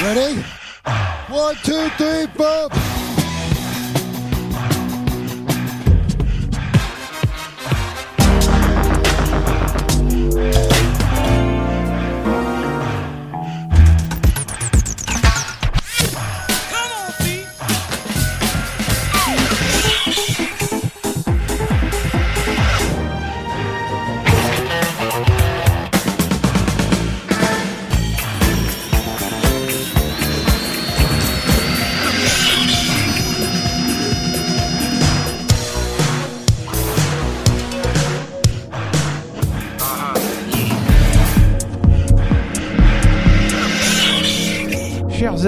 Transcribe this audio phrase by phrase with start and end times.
[0.00, 0.44] Ready?
[1.28, 2.97] One, two, three, four.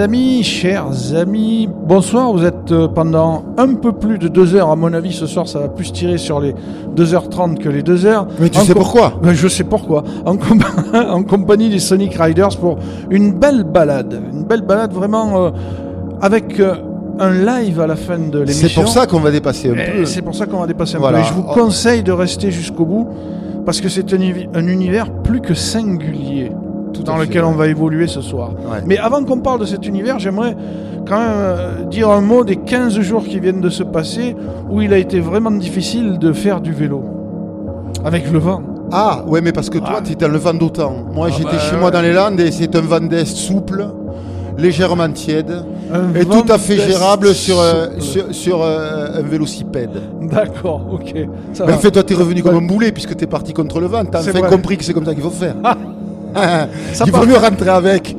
[0.01, 2.31] Amis, chers amis, bonsoir.
[2.33, 5.47] Vous êtes euh, pendant un peu plus de deux heures, à mon avis, ce soir,
[5.47, 6.53] ça va plus tirer sur les
[6.95, 8.27] 2h30 que les 2 heures.
[8.39, 9.13] Mais tu En sais pourquoi?
[9.23, 10.03] Euh, Je sais pourquoi.
[10.25, 10.59] En, com-
[10.93, 12.77] en compagnie des Sonic Riders pour
[13.09, 14.21] une belle balade.
[14.33, 15.49] Une belle balade vraiment euh,
[16.21, 16.75] avec euh,
[17.19, 18.67] un live à la fin de l'émission.
[18.67, 20.05] C'est pour ça qu'on va dépasser un Et peu.
[20.05, 21.19] C'est pour ça qu'on va dépasser un Voilà.
[21.19, 21.23] peu.
[21.25, 23.07] Et je vous conseille de rester jusqu'au bout
[23.65, 26.51] parce que c'est un, univers plus que singulier
[27.03, 28.51] dans lequel on va évoluer ce soir.
[28.71, 28.79] Ouais.
[28.85, 30.55] Mais avant qu'on parle de cet univers, j'aimerais
[31.07, 34.35] quand même euh, dire un mot des 15 jours qui viennent de se passer
[34.69, 37.03] où il a été vraiment difficile de faire du vélo.
[38.05, 38.61] Avec le vent.
[38.91, 40.15] Ah, ouais, mais parce que toi, Ah.
[40.19, 40.93] dans le vent d'autant.
[41.13, 41.79] Moi, Ah j'étais bah, chez ouais.
[41.79, 43.85] moi dans les Landes et c'est un vent d'Est souple,
[44.57, 50.01] légèrement tiède Un et tout à fait gérable sur, euh, sur, sur, euh, un vélocipède.
[50.21, 51.15] D'accord, ok.
[51.53, 54.03] Ça en fait, toi, t'es revenu comme un boulet puisque t'es parti contre le vent.
[54.05, 54.49] T'as enfin vrai.
[54.49, 55.55] compris que c'est comme ça qu'il faut faire.
[56.93, 58.15] Ça Il vaut mieux rentrer avec.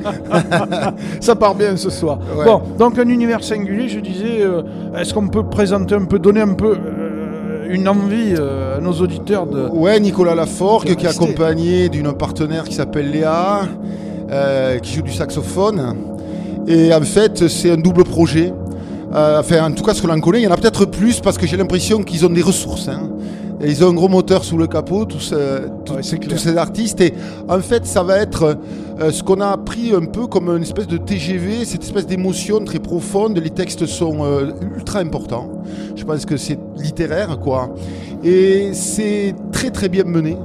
[1.19, 2.19] Ça part bien ce soir.
[2.37, 2.45] Ouais.
[2.45, 4.61] Bon, donc un univers singulier, je disais, euh,
[4.97, 8.93] est-ce qu'on peut présenter un peu, donner un peu euh, une envie euh, à nos
[8.93, 9.67] auditeurs de...
[9.67, 13.61] Ouais, Nicolas Laforgue, qui est accompagné d'une partenaire qui s'appelle Léa,
[14.81, 15.95] qui joue du saxophone.
[16.67, 18.53] Et en fait, c'est un double projet.
[19.13, 21.37] Enfin, en tout cas, ce que l'on connaît, il y en a peut-être plus parce
[21.37, 22.87] que j'ai l'impression qu'ils ont des ressources.
[22.87, 23.09] hein.
[23.63, 27.01] Et ils ont un gros moteur sous le capot, tous, euh, Ouais, tous ces artistes.
[27.01, 27.13] Et
[27.47, 28.57] en fait, ça va être
[28.99, 32.63] euh, ce qu'on a pris un peu comme une espèce de TGV, cette espèce d'émotion
[32.63, 33.37] très profonde.
[33.37, 35.49] Les textes sont euh, ultra importants.
[35.95, 37.73] Je pense que c'est littéraire, quoi.
[38.23, 40.37] Et c'est très très bien mené.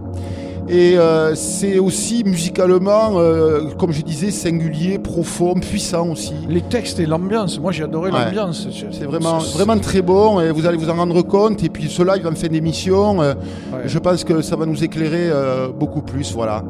[0.71, 6.35] Et euh, c'est aussi musicalement, euh, comme je disais, singulier, profond, puissant aussi.
[6.49, 8.25] Les textes et l'ambiance, moi j'ai adoré Ouais.
[8.27, 8.69] l'ambiance.
[8.93, 11.63] C'est vraiment, vraiment très bon et vous allez vous en rendre compte.
[11.65, 13.33] Et puis ce live en fin d'émission, euh,
[13.73, 13.83] Ouais.
[13.87, 16.33] je pense que ça va nous éclairer euh, beaucoup plus.
[16.35, 16.63] Voilà.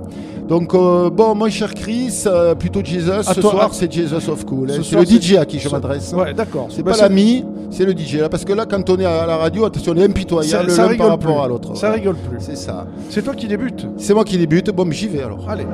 [0.48, 3.92] Donc, euh, bon, mon cher Chris, euh, plutôt Jesus, À ce toi, soir à- c'est
[3.92, 4.70] Jesus of Cool.
[4.70, 4.75] hein.
[4.78, 6.12] Ce C'est le DJ à qui je m'adresse.
[6.14, 6.69] Ouais, d'accord.
[6.70, 8.14] C'est Bah, pas l'ami, c'est le DJ.
[8.20, 10.97] Là, parce que là, quand on est à la radio, attention, on est impitoyable l'un
[10.97, 11.44] par rapport plus.
[11.44, 11.75] à l'autre.
[11.76, 11.94] Ça Voilà.
[11.97, 12.38] rigole plus.
[12.41, 12.87] C'est ça.
[13.10, 13.87] C'est toi qui débutes.
[13.98, 14.70] C'est moi qui débute.
[14.70, 15.44] Bon, j'y vais alors.
[15.48, 15.66] Allez.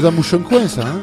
[0.00, 1.00] Vous embouche un coin, ça, hein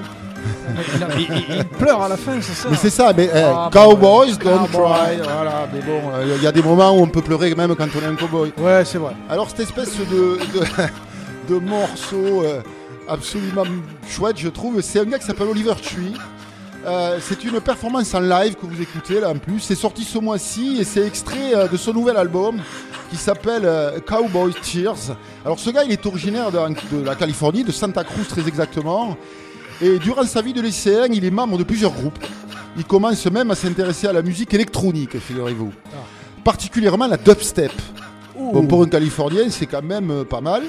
[1.18, 3.70] il, il- il pleure à la fin, c'est ça Mais c'est ça, mais eh, Ah,
[3.72, 5.18] Cowboys don't cry.
[5.24, 6.02] Voilà, mais bon,
[6.38, 8.52] il y a des moments où on peut pleurer même quand on est un cowboy.
[8.58, 9.14] Ouais, c'est vrai.
[9.30, 12.62] Alors cette espèce de, de, de morceau euh,
[13.08, 13.64] absolument
[14.08, 16.14] chouette, je trouve, c'est un gars qui s'appelle Oliver Tree.
[16.86, 19.60] Euh, c'est une performance en live que vous écoutez là en plus.
[19.60, 22.62] C'est sorti ce mois-ci et c'est extrait euh, de son nouvel album
[23.10, 25.18] qui s'appelle euh, Cowboy Tears.
[25.44, 26.60] Alors ce gars, il est originaire de,
[26.96, 29.18] de la Californie, de Santa Cruz très exactement.
[29.82, 32.20] Et durant sa vie de lycéen, il est membre de plusieurs groupes.
[32.78, 35.74] Il commence même à s'intéresser à la musique électronique, figurez-vous.
[36.44, 37.72] Particulièrement la dubstep.
[38.38, 40.64] Bon, pour un Californien, c'est quand même euh, pas mal.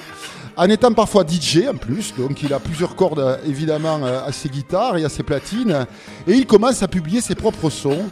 [0.57, 4.33] En étant parfois DJ en plus, donc il a plusieurs cordes euh, évidemment euh, à
[4.33, 5.87] ses guitares et à ses platines.
[6.27, 8.07] Et il commence à publier ses propres sons.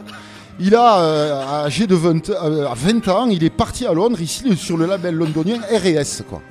[0.59, 4.21] Il a, euh, âgé de 20, euh, à 20 ans, il est parti à Londres,
[4.21, 6.23] ici sur le label londonien RS.
[6.29, 6.41] Quoi.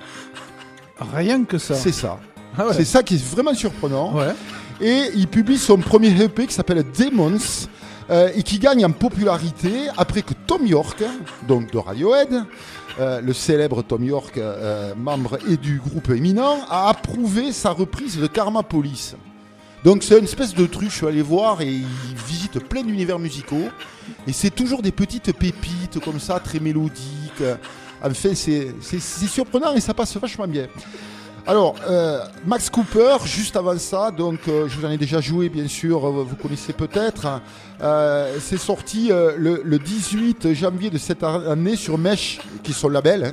[1.14, 1.74] Rien que ça.
[1.74, 2.18] C'est ça.
[2.58, 2.74] Ah ouais.
[2.74, 4.14] C'est ça qui est vraiment surprenant.
[4.14, 4.34] Ouais.
[4.80, 7.38] Et il publie son premier EP qui s'appelle Demons
[8.10, 11.02] euh, et qui gagne en popularité après que Tom York,
[11.48, 12.44] donc de Radiohead,
[13.00, 18.18] euh, le célèbre Tom York, euh, membre et du groupe éminent, a approuvé sa reprise
[18.18, 19.16] de Karma Police.
[19.82, 23.18] Donc c'est une espèce de truc, je suis allé voir et il visite plein d'univers
[23.18, 23.68] musicaux.
[24.26, 27.42] Et c'est toujours des petites pépites comme ça, très mélodiques.
[28.02, 30.68] Enfin, c'est surprenant et ça passe vachement bien.
[31.46, 35.50] Alors, euh, Max Cooper, juste avant ça, donc euh, je vous en ai déjà joué,
[35.50, 37.26] bien sûr, euh, vous connaissez peut-être.
[37.26, 37.42] hein.
[37.82, 42.88] Euh, c'est sorti le, le 18 janvier de cette année sur Mesh, qui est son
[42.88, 43.24] label,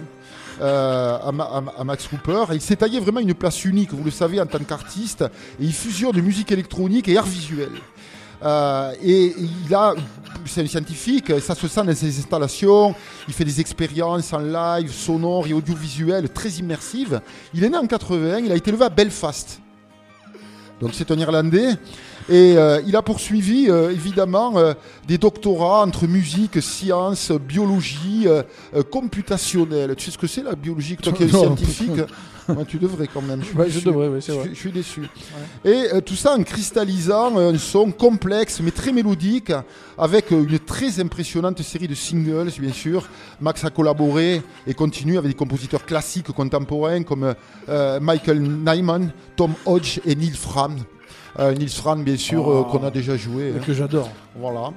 [0.62, 2.46] hein, à, à Ma- à Max Cooper.
[2.54, 5.22] Il s'est taillé vraiment une place unique, vous le savez, en tant qu'artiste.
[5.62, 7.70] Et il fusionne de musique électronique et art visuel.
[8.44, 9.94] Euh, et il a,
[10.46, 12.96] c'est un scientifique, ça se sent dans ses installations,
[13.28, 17.22] il fait des expériences en live, sonore et audiovisuel très immersives.
[17.54, 19.62] Il est né en 80, il a été élevé à Belfast.
[20.80, 21.78] Donc c'est un Irlandais.
[22.30, 24.74] Et euh, il a poursuivi euh, évidemment euh,
[25.08, 28.28] des doctorats entre musique, sciences, biologie,
[28.90, 29.96] computationnelle.
[29.96, 32.02] Tu sais ce que c'est la biologie Toi qui es scientifique,
[32.58, 33.42] Ouais, tu devrais quand même.
[33.56, 34.50] Ouais, je devrais, c'est vrai.
[34.54, 35.02] Je suis déçu.
[35.66, 39.52] Et euh, tout ça en cristallisant un son complexe mais très mélodique
[39.98, 43.08] avec euh, une très impressionnante série de singles, bien sûr.
[43.40, 47.34] Max a collaboré et continue avec des compositeurs classiques contemporains comme
[47.70, 50.76] euh, Michael Nyman, Tom Hodge et Neil Fram.
[51.40, 52.66] Euh, Neil Fram, bien sûr, euh, Oh.
[52.66, 53.54] qu'on a déjà joué.
[53.56, 53.62] hein.
[53.66, 54.10] Que j'adore.
[54.38, 54.72] Voilà.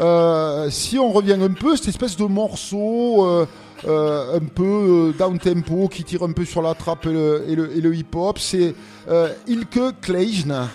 [0.00, 3.46] Euh, si on revient un peu, cette espèce de morceau euh, euh,
[3.84, 7.94] un peu euh, down tempo qui tire un peu sur la trappe et le, le
[7.94, 8.74] hip-hop, c'est
[9.08, 10.68] euh, Ilke Kleijne.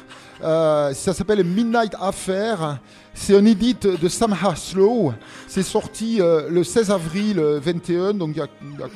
[0.44, 2.80] Euh, ça s'appelle Midnight Affair.
[3.14, 5.14] C'est un edit de Sam Haslow.
[5.48, 8.48] C'est sorti euh, le 16 avril euh, 21, donc il y a,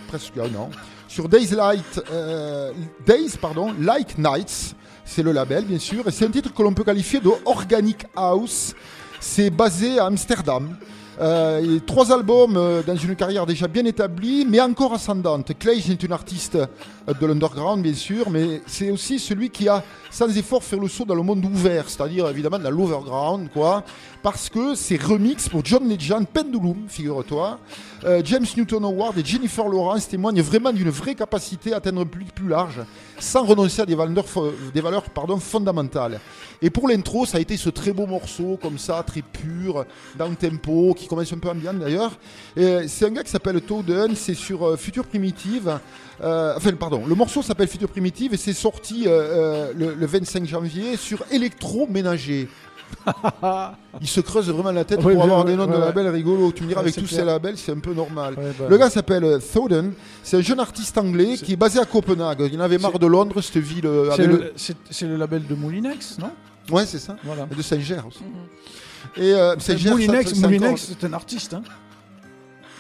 [0.08, 0.70] presque un an,
[1.08, 2.72] sur Days Light, euh,
[3.06, 4.76] Days pardon, Like Nights.
[5.04, 8.06] C'est le label, bien sûr, et c'est un titre que l'on peut qualifier de organic
[8.16, 8.74] house.
[9.20, 10.78] C'est basé à Amsterdam.
[11.22, 15.52] Euh, a trois albums euh, dans une carrière déjà bien établie, mais encore ascendante.
[15.60, 16.58] Clay est une artiste
[17.08, 21.06] de l'underground, bien sûr, mais c'est aussi celui qui a, sans effort, fait le saut
[21.06, 23.84] dans le monde ouvert, c'est-à-dire évidemment dans l'overground, quoi.
[24.22, 27.60] Parce que c'est remix pour John Legend, Pendulum, figure-toi.
[28.04, 32.06] Euh, James Newton Howard et Jennifer Lawrence témoignent vraiment d'une vraie capacité à atteindre un
[32.06, 32.82] public plus large,
[33.20, 34.26] sans renoncer à des valeurs,
[34.74, 36.20] des valeurs pardon, fondamentales.
[36.62, 39.86] Et pour l'intro, ça a été ce très beau morceau, comme ça, très pur,
[40.18, 42.12] down tempo, qui commence un peu ambiant d'ailleurs.
[42.56, 45.80] C'est un gars qui s'appelle Toden, c'est sur euh, Future Primitive.
[46.24, 50.06] Euh, enfin, pardon, le morceau s'appelle Future Primitive et c'est sorti euh, euh, le, le
[50.06, 52.48] 25 janvier sur Électroménager.
[54.02, 56.52] Il se creuse vraiment la tête Oui, pour avoir des noms de labels rigolos.
[56.52, 57.20] Tu me diras, Ouais, avec tous clair.
[57.22, 58.36] ces labels, c'est un peu normal.
[58.36, 62.50] Bah, Le gars s'appelle Thoden, c'est un jeune artiste anglais qui est basé à Copenhague.
[62.52, 63.90] Il en avait marre de Londres, cette ville.
[64.56, 66.32] c'est le, label de Moulinex, non?
[66.70, 67.16] Ouais, c'est ça.
[67.24, 67.48] Voilà.
[67.52, 68.24] Et de Saint-Ger aussi.
[69.18, 71.54] Et euh, Saint-Ger, Moulinex, encore- c'est un artiste.
[71.54, 71.64] Hein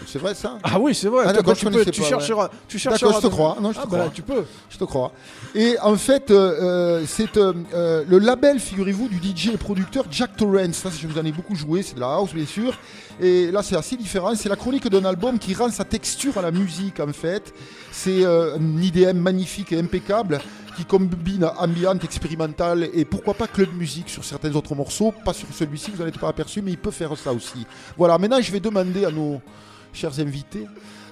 [0.06, 1.26] C'est vrai ça ah oui, c'est vrai.
[1.28, 2.50] Ah, tu, peux, connaissais tu pas, chercheras.
[2.68, 3.58] Tu chercheras je te crois.
[3.62, 4.12] Non, je te Ah bah, crois.
[4.14, 4.46] tu peux.
[4.70, 5.12] Je te crois.
[5.56, 10.36] Et en fait, euh, euh, c'est euh, le label, figurez-vous, du DJ et producteur Jack
[10.36, 10.76] Torrance.
[10.76, 12.78] Ça, je vous en ai beaucoup joué, c'est de la house, bien sûr.
[13.20, 14.34] Et là, c'est assez différent.
[14.36, 17.54] C'est la chronique d'un album qui rend sa texture à la musique, en fait.
[17.92, 20.40] C'est euh, un IDM magnifique et impeccable
[20.76, 25.14] qui combine ambiante, expérimentale et pourquoi pas club musique sur certains autres morceaux.
[25.26, 27.66] Pas sur celui-ci, vous n'en êtes pas aperçu, mais il peut faire ça aussi.
[27.98, 29.42] Voilà, maintenant, je vais demander à nos
[29.94, 30.68] chers invités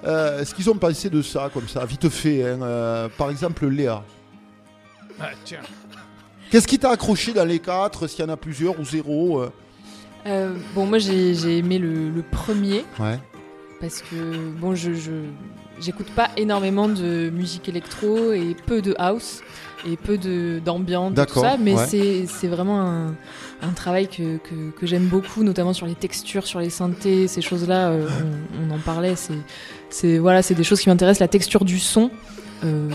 [0.06, 2.44] euh, ce qu'ils ont pensé de ça, comme ça, vite fait.
[2.44, 2.60] hein.
[2.62, 4.04] Euh, par exemple, Léa.
[5.20, 5.60] Ah, tiens.
[6.50, 9.50] Qu'est-ce qui t'a accroché dans les quatre, s'il y en a plusieurs ou zéro euh
[10.26, 13.20] Euh, bon, moi j'ai j'ai aimé le, le premier Ouais.
[13.82, 15.30] parce que bon, je je-
[15.80, 19.42] j'écoute pas énormément de musique électro et peu de house
[19.86, 21.86] et peu de d'ambiance, tout D'accord, ça, mais ouais.
[21.88, 23.16] c'est c'est vraiment un,
[23.62, 27.42] un travail que, que, que j'aime beaucoup, notamment sur les textures, sur les synthés, ces
[27.42, 27.90] choses-là.
[27.90, 28.08] euh,
[28.62, 29.16] on, on en parlait.
[29.90, 32.10] C'est voilà, des choses qui m'intéressent, la texture du son.
[32.66, 32.90] euh,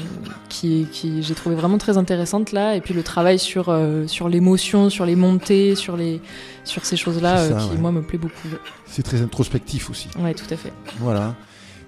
[0.50, 4.28] qui, qui j'ai trouvé vraiment très intéressante là et puis le travail sur euh, sur
[4.28, 6.20] l'émotion sur les montées sur les
[6.64, 7.78] sur ces choses là ça, qui ouais.
[7.78, 8.46] moi me plaît beaucoup
[8.86, 10.08] C'est très introspectif aussi.
[10.18, 11.34] ouais tout à fait Voilà.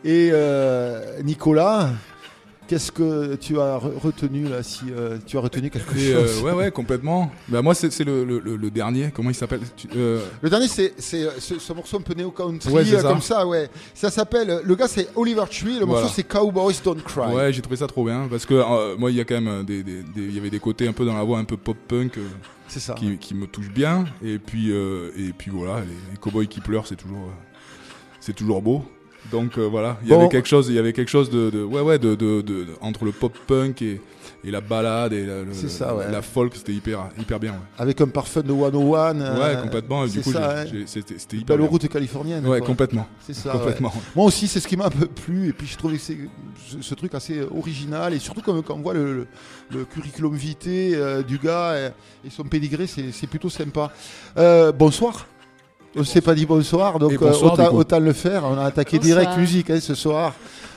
[0.06, 0.32] Et
[1.24, 1.90] Nicolas,
[2.68, 6.38] qu'est-ce que tu as re- retenu là Si euh, tu as retenu quelque Et, chose?
[6.38, 7.30] euh, ouais, ouais, complètement.
[7.48, 9.10] Bah, moi, c'est le, le, dernier.
[9.14, 9.60] Comment il s'appelle?
[9.94, 13.20] Euh, Le dernier, c'est c'est, euh, ce, ce morceau un peu néo-country, Ouais, euh, comme
[13.22, 13.68] ça, ouais.
[13.94, 14.60] Ça s'appelle.
[14.64, 15.78] Le gars, c'est Oliver Tree.
[15.78, 17.34] Le morceau, c'est Cowboys Don't Cry.
[17.34, 18.26] Ouais, j'ai trouvé ça trop bien.
[18.28, 20.60] Parce que euh, moi, il y a quand même des, des- des- y avait des
[20.60, 22.18] côtés un peu dans la voix, un peu pop-punk.
[22.18, 22.22] euh,
[22.68, 22.94] C'est ça.
[22.94, 24.04] qui, qui me touche bien.
[24.24, 27.32] Et puis, euh, et puis voilà, les, les cowboys qui pleurent, c'est toujours, euh,
[28.20, 28.84] c'est toujours beau.
[29.32, 31.62] Donc euh, voilà, il y avait quelque chose, il y avait quelque chose de, de-
[31.64, 34.00] ouais ouais, de, de- entre le pop punk et,
[34.44, 36.10] et la balade et la, le- C'est ça, ouais.
[36.10, 37.52] la folk, c'était hyper, hyper bien.
[37.52, 39.20] Ouais, Avec un parfum de 101.
[39.20, 40.04] euh, ouais complètement.
[40.04, 40.64] Et du coup, hein.
[40.86, 41.66] c'était, hyper bien.
[41.66, 42.46] route californienne.
[42.46, 42.66] Ouais, quoi.
[42.68, 43.52] complètement, C'est ça.
[43.52, 43.58] ouais.
[43.58, 43.92] complètement.
[44.14, 45.48] Moi aussi, c'est ce qui m'a un peu plu.
[45.48, 46.12] Et puis, je trouvais ce,
[46.80, 48.14] ce truc assez original.
[48.14, 49.26] Et surtout, quand, quand on voit le, le-
[49.72, 53.90] le curriculum vitae euh, du gars et, et son pédigré, c'est c'est plutôt sympa.
[54.38, 55.26] Euh, bonsoir.
[55.96, 58.44] On ne s'est pas dit bonsoir, donc bonsoir, euh, autant, le faire.
[58.44, 59.18] On a attaqué Bonsoir.
[59.20, 60.34] direct musique hein, ce soir.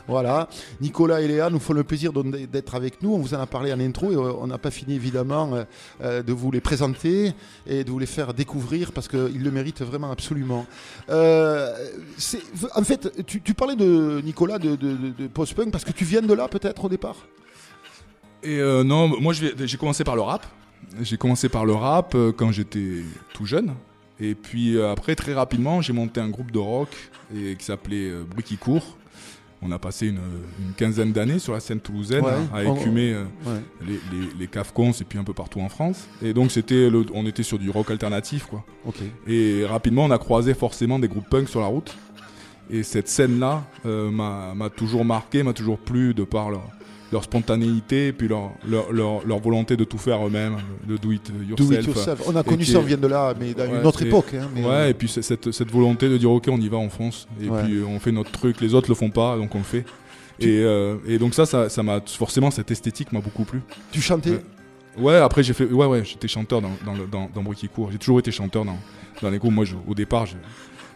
[0.07, 0.47] Voilà.
[0.81, 3.13] Nicolas et Léa nous font le plaisir d'être avec nous.
[3.13, 5.63] On vous en a parlé en intro et euh, on n'a pas fini évidemment euh,
[6.03, 7.33] euh, de vous les présenter
[7.67, 10.65] et de vous les faire découvrir parce qu'ils le méritent vraiment absolument.
[11.09, 11.71] Euh,
[12.75, 16.05] en fait, tu, tu parlais de Nicolas de, de- de- de post-punk parce que tu
[16.05, 17.17] viens de là peut-être au départ?
[18.41, 20.45] Et euh, non, moi j'ai commencé par le rap.
[21.01, 23.03] J'ai commencé par le rap euh, quand j'étais
[23.33, 23.73] tout jeune.
[24.21, 26.89] Et puis euh, après, très rapidement, j'ai monté un groupe de rock
[27.35, 28.97] et, qui s'appelait euh, Bruit qui court.
[29.61, 30.19] On a passé une,
[30.65, 33.59] une quinzaine d'années sur la scène toulousaine Ouais, à, écumer euh, Ouais.
[33.85, 36.07] les, les, les cafcons et puis un peu partout en France.
[36.21, 38.63] Et donc c'était, le- on était sur du rock alternatif quoi.
[39.27, 41.93] Et rapidement, on a croisé forcément des groupes punk sur la route.
[42.71, 46.61] Et cette scène-là euh, m'a m'a toujours marqué, m'a toujours plu de par leur,
[47.11, 51.11] leur spontanéité et puis leur, leur, leur, leur volonté de tout faire eux-mêmes, le do
[51.11, 51.79] it Do yourself.
[51.81, 52.21] it yourself.
[52.27, 54.33] On a connu ça, on vient de là, mais dans Ouais, une autre époque.
[54.35, 56.77] hein, mais, ouais, euh, et puis cette, cette volonté de dire ok, on y va,
[56.77, 57.27] on fonce.
[57.41, 57.63] Et Ouais.
[57.63, 59.85] puis euh, on fait notre truc, les autres le font pas, donc on le fait.
[60.39, 63.61] Et, euh, et donc ça, ça ça m'a forcément cette esthétique m'a beaucoup plu.
[63.91, 64.29] Tu chantais?
[64.31, 64.43] Ouais.
[64.97, 67.67] Ouais, après j'ai fait, ouais, ouais, j'étais chanteur dans, dans, le- dans, dans Bruit qui
[67.69, 67.89] court.
[67.91, 68.77] J'ai toujours été chanteur dans,
[69.21, 69.53] dans les groupes.
[69.53, 70.35] Moi, je- au départ, je,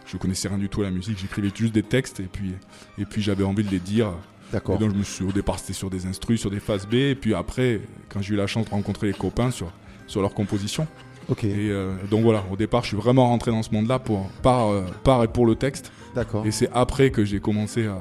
[0.06, 1.18] je connaissais rien du tout à la musique.
[1.18, 2.52] J'écrivais juste des textes et puis,
[2.98, 4.12] et puis j'avais envie de les dire.
[4.52, 4.76] D'accord.
[4.76, 6.94] Et donc je me suis, au départ, c'était sur des instrus, sur des phases B.
[6.94, 9.72] Et puis après, quand j'ai eu la chance de rencontrer les copains sur,
[10.06, 10.86] sur leur composition.
[11.28, 11.44] Ok.
[11.44, 14.68] Et euh, donc voilà, au départ, je suis vraiment rentré dans ce monde-là pour, par,
[14.68, 15.90] euh, par et pour le texte.
[16.14, 16.46] D'accord.
[16.46, 17.98] Et c'est après que j'ai commencé à,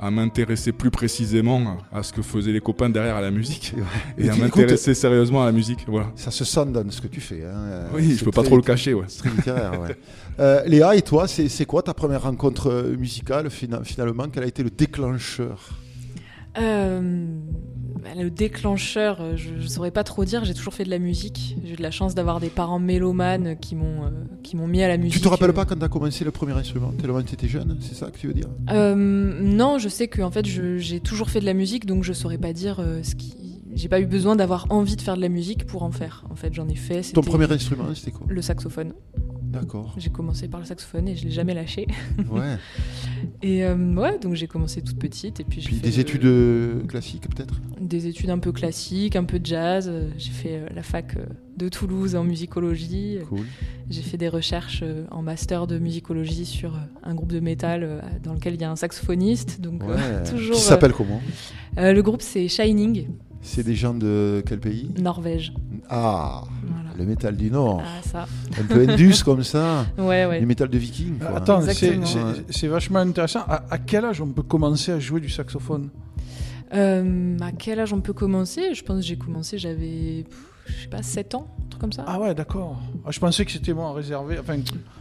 [0.00, 3.74] à m'intéresser plus précisément à ce que faisaient les copains derrière à la musique
[4.18, 5.84] Et et à m'intéresser sérieusement à la musique.
[5.88, 6.12] Voilà.
[6.16, 7.44] Ça se sent dans ce que tu fais.
[7.44, 9.04] hein, euh, Oui, je peux pas trop le cacher, ouais.
[9.08, 9.96] C'est très littéraire, ouais.
[10.38, 14.24] Euh, Léa, et toi, c'est c'est quoi ta première rencontre musicale fina- finalement?
[14.32, 15.68] Quel a été le déclencheur?
[16.58, 17.26] Euh,
[18.16, 20.44] le déclencheur, euh, je, je saurais pas trop dire.
[20.44, 21.56] J'ai toujours fait de la musique.
[21.64, 24.10] J'ai eu de la chance d'avoir des parents mélomanes qui m'ont euh,
[24.42, 25.14] qui m'ont mis à la musique.
[25.14, 27.76] Tu te rappelles pas quand tu as commencé le premier instrument Tellement tu étais jeune,
[27.80, 28.48] c'est ça que tu veux dire?
[28.70, 32.12] Euh, Non, je sais que en fait, j'ai toujours fait de la musique, donc je
[32.12, 33.34] saurais pas dire euh, ce qui.
[33.74, 36.24] J'ai pas eu besoin d'avoir envie de faire de la musique pour en faire.
[36.30, 37.02] En fait, j'en ai fait.
[37.12, 38.26] Ton premier instrument, c'était quoi?
[38.28, 38.92] Le saxophone.
[39.44, 39.94] D'accord.
[39.96, 41.86] J'ai commencé par le saxophone et je l'ai jamais lâché.
[42.30, 42.56] Ouais.
[43.42, 47.28] Et euh, ouais, donc j'ai commencé toute petite et puis Puis des études euh, classiques
[47.28, 47.60] peut-être?
[47.80, 49.90] Des études un peu classiques, un peu de jazz.
[50.18, 51.24] J'ai fait euh, la fac euh,
[51.56, 53.18] de Toulouse en musicologie.
[53.28, 53.40] Cool.
[53.88, 58.54] J'ai fait des recherches en master de musicologie sur un groupe de métal dans lequel
[58.54, 59.60] il y a un saxophoniste.
[59.60, 60.22] Donc Ouais.
[60.30, 60.54] toujours.
[60.54, 61.20] Qui s'appelle comment?
[61.76, 63.06] Le groupe c'est Shining,
[63.42, 65.52] C'est des gens de quel pays Norvège.
[65.88, 66.90] Ah, Voilà.
[66.98, 67.82] le métal du Nord.
[67.84, 68.26] Ah ça.
[68.60, 69.86] Un peu indus comme ça.
[69.96, 70.40] Ouais ouais.
[70.40, 71.18] Les métal de vikings.
[71.18, 71.36] quoi.
[71.38, 72.34] Attends, c'est Exactement.
[72.46, 73.40] c'est- c'est vachement intéressant.
[73.48, 75.88] À, à quel âge on peut commencer à jouer du saxophone?
[76.74, 78.74] Euh, à quel âge on peut commencer?
[78.74, 80.24] Je pense que j'ai commencé, j'avais,
[80.66, 82.04] je sais pas, 7 ans, un truc comme ça.
[82.06, 82.78] Ah ouais, d'accord.
[83.04, 84.38] Ah, je pensais que c'était moi réservé.
[84.38, 84.56] Enfin,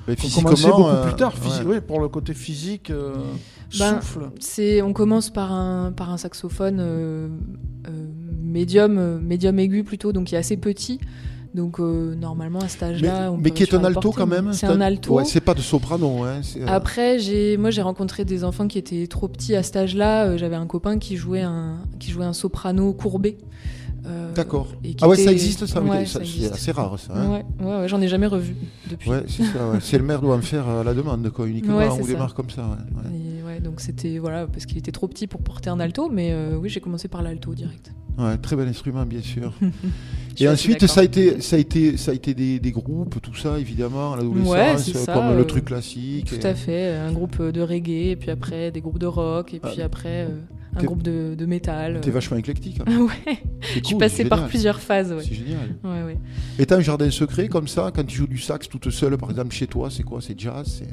[0.07, 1.33] Mais physiquement, commencer beaucoup euh, plus tard.
[1.35, 1.75] physi- ouais.
[1.75, 3.13] Oui, pour le côté physique, euh,
[3.77, 4.29] Ben, souffle.
[4.39, 7.27] C'est, on commence par un, par un saxophone euh,
[7.87, 8.07] euh,
[8.49, 10.99] médium, euh, médium aigu plutôt, donc qui est assez petit.
[11.55, 14.27] Donc euh, normalement à cet Mais, âge-là, on mais peut qui est un alto quand
[14.27, 15.13] mais même C'est un alto.
[15.13, 16.23] Ouais, c'est pas de soprano.
[16.23, 19.75] Hein, euh, Après, j'ai, moi, j'ai rencontré des enfants qui étaient trop petits à cet
[19.75, 20.37] âge-là.
[20.37, 23.37] J'avais un copain qui jouait un, qui jouait un soprano courbé.
[24.09, 24.67] Euh, D'accord.
[25.01, 27.13] Ah ouais, était- ça existe ça, Ouais, ça, ça C'est assez rare ça.
[27.15, 27.41] hein.
[27.61, 28.55] Ouais, j'en ai jamais revu
[28.89, 29.09] depuis.
[29.09, 29.69] Ouais, c'est ça.
[29.69, 29.77] ouais.
[29.81, 32.77] C'est le maire doit en faire à la demande, quoi, uniquement on démarre comme ça.
[33.57, 36.55] Et donc c'était voilà parce qu'il était trop petit pour porter un alto, mais euh,
[36.55, 37.91] oui, j'ai commencé par l'alto direct.
[38.17, 39.53] Ouais, très bel instrument, bien sûr.
[40.41, 43.35] Et ensuite, ça a été, ça a été, ça a été des, des groupes, tout
[43.35, 46.25] ça, évidemment, à l'adolescence, Ouais, euh, comme le euh, truc classique.
[46.29, 49.53] Tout et- à fait, un groupe de reggae, et puis après des groupes de rock,
[49.53, 49.85] et puis Ah.
[49.85, 50.29] après euh,
[50.75, 51.99] un groupe de, de métal.
[52.01, 52.79] T'es vachement éclectique.
[52.85, 53.01] hein.
[53.05, 55.11] ouais, C'est je suis cool, passée par plusieurs phases.
[55.13, 55.23] Ouais.
[55.23, 55.75] C'est génial.
[55.83, 56.17] Ouais, ouais.
[56.59, 59.29] Et t'as un jardin secret comme ça, quand tu joues du sax toute seule, par
[59.31, 60.83] exemple chez toi, c'est quoi C'est jazz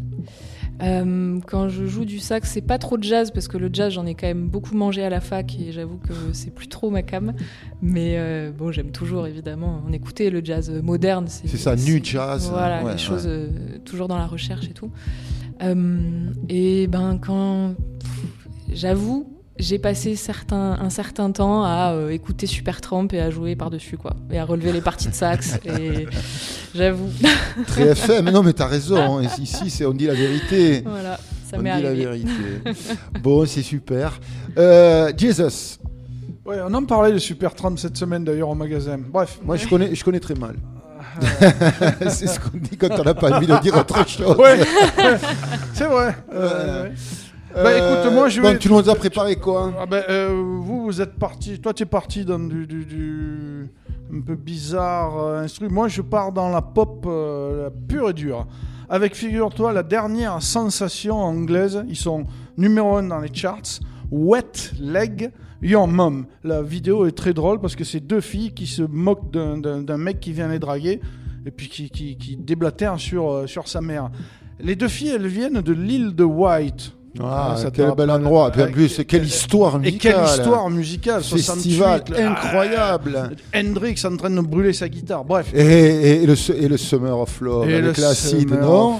[0.82, 3.92] Euh, quand je joue du sax, c'est pas trop de jazz parce que le jazz,
[3.94, 6.90] j'en ai quand même beaucoup mangé à la fac et j'avoue que c'est plus trop
[6.90, 7.32] ma cam.
[7.80, 11.26] Mais euh, bon, j'aime toujours évidemment en écouter le jazz moderne.
[11.28, 12.48] C'est ça, nu jazz.
[12.50, 13.48] Voilà, ouais, les choses euh,
[13.84, 14.90] toujours dans la recherche et tout.
[15.62, 17.74] Euh, et ben quand
[18.70, 23.96] j'avoue, j'ai passé certains, un certain temps à euh, écouter Supertramp et à jouer par-dessus
[23.96, 25.58] quoi, et à relever les parties de sax.
[25.64, 26.06] et
[26.74, 27.08] j'avoue,
[27.66, 29.28] Très FM, non mais t'as raison, hein.
[29.40, 30.82] ici c'est on dit la vérité.
[30.84, 31.18] voilà,
[31.50, 32.04] ça on m'est dit la arrivé.
[32.04, 32.30] vérité.
[33.22, 34.18] bon, c'est super.
[34.58, 35.78] Euh, Jesus,
[36.44, 38.98] Ouais, on en parlait de Super 30 cette semaine d'ailleurs au magasin.
[38.98, 39.40] Bref.
[39.42, 40.54] moi je connais, je connais très mal.
[42.08, 44.36] c'est ce qu'on dit quand on n'a pas envie de dire autre chose.
[44.36, 44.60] Ouais,
[45.72, 46.14] c'est vrai.
[46.32, 46.92] Euh, ouais.
[47.56, 51.00] Bah, écoute, moi, je vais- tu nous as préparé quoi Ah ben, euh, vous, vous
[51.00, 51.58] êtes parti.
[51.60, 53.70] Toi, tu es parti dans du, du- du-
[54.14, 55.68] un peu bizarre euh, instru.
[55.68, 58.46] Moi, je pars dans la pop euh, la pure et dure.
[58.88, 61.82] Avec, figure-toi, la dernière sensation anglaise.
[61.88, 62.24] Ils sont
[62.56, 63.80] numéro 1 dans les charts.
[64.10, 66.26] Wet Leg Your Mom.
[66.44, 70.20] La vidéo est très drôle parce que c'est deux filles qui se moquent d'un- mec
[70.20, 71.00] qui vient les draguer
[71.44, 74.10] et puis qui, qui, qui déblatère sur, euh, sur sa mère.
[74.60, 76.92] Les deux filles, elles viennent de l'île de White.
[77.22, 78.50] Ah, ça te quel bel endroit.
[78.50, 80.14] Puis en plus, quelle histoire Et musicale.
[80.14, 83.30] quelle histoire musicale, Festival 68, le- incroyable.
[83.52, 85.24] Ah, Hendrix en train de brûler sa guitare.
[85.24, 85.50] Bref.
[85.54, 88.98] Et, et- et le, su- et le Summer of Love, Et avec l'acide, non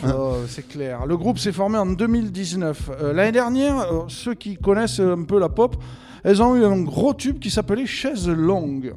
[0.49, 1.07] C'est clair.
[1.07, 2.91] Le groupe s'est formé en 2019.
[3.03, 5.77] Euh, L'année dernière, euh, ceux qui connaissent un peu la pop,
[6.25, 8.95] elles ont eu un gros tube qui s'appelait Chaise longue.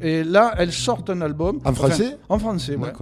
[0.00, 1.58] Et là, elles sortent un album.
[1.64, 2.92] En français En français, ouais.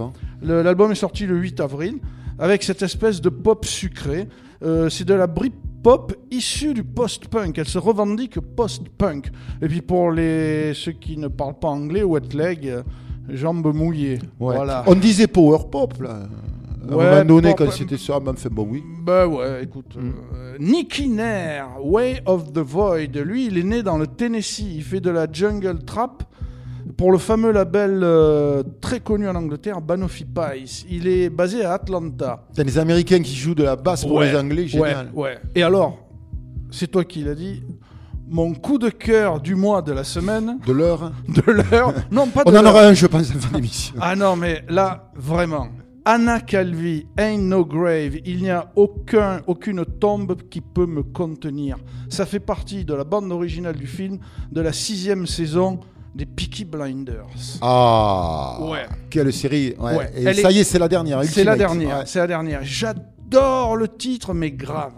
[0.41, 1.99] L'album est sorti le 8 avril
[2.39, 4.27] avec cette espèce de pop sucré.
[4.63, 7.57] Euh, c'est de la Britpop issue du post-punk.
[7.57, 9.29] Elle se revendique post-punk.
[9.61, 12.73] Et puis pour les ceux qui ne parlent pas anglais, wet leg,
[13.29, 14.19] jambes mouillées.
[14.39, 14.55] Ouais.
[14.55, 14.83] Voilà.
[14.87, 16.27] On disait power pop, là.
[16.89, 18.81] À un Ouais, moment donné, pop- quand c'était ça, ben, fait bon, oui.
[19.03, 19.95] Bah ouais, écoute.
[19.99, 20.11] Mm.
[20.35, 23.17] euh, Nicky Nair, Way of the Void.
[23.25, 24.65] Lui, il est né dans le Tennessee.
[24.75, 26.23] Il fait de la jungle trap
[26.95, 30.85] pour le fameux label euh, très connu en Angleterre, Banoffee Pies.
[30.89, 32.45] Il est basé à Atlanta.
[32.55, 35.09] T'as les Américains qui jouent de la basse pour Ouais, les Anglais, génial.
[35.13, 35.37] Ouais, ouais.
[35.55, 35.97] Et alors,
[36.71, 37.63] c'est toi qui l'as dit.
[38.29, 41.11] Mon coup de cœur du mois de la semaine, De l'heure.
[41.29, 41.93] de l'heure.
[42.11, 42.73] Non, pas de On en l'heure.
[42.75, 43.95] aura un, je pense, à la fin de l'émission.
[44.01, 45.67] Ah non, mais là, vraiment.
[46.03, 51.77] Anna Calvi, Ain't No Grave, il n'y a aucun, aucune tombe qui peut me contenir.
[52.09, 54.19] Ça fait partie de la bande originale du film
[54.51, 55.79] de la sixième saison
[56.17, 57.27] des Peaky Blinders.
[57.61, 58.85] Ah Ouais.
[59.09, 59.95] Quelle série ouais.
[59.97, 60.11] Ouais.
[60.15, 61.23] Et Elle ça est- y est, c'est la dernière.
[61.23, 62.03] C'est la dernière, Ouais.
[62.07, 62.59] c'est la dernière.
[62.63, 64.93] J'adore le titre, mais grave.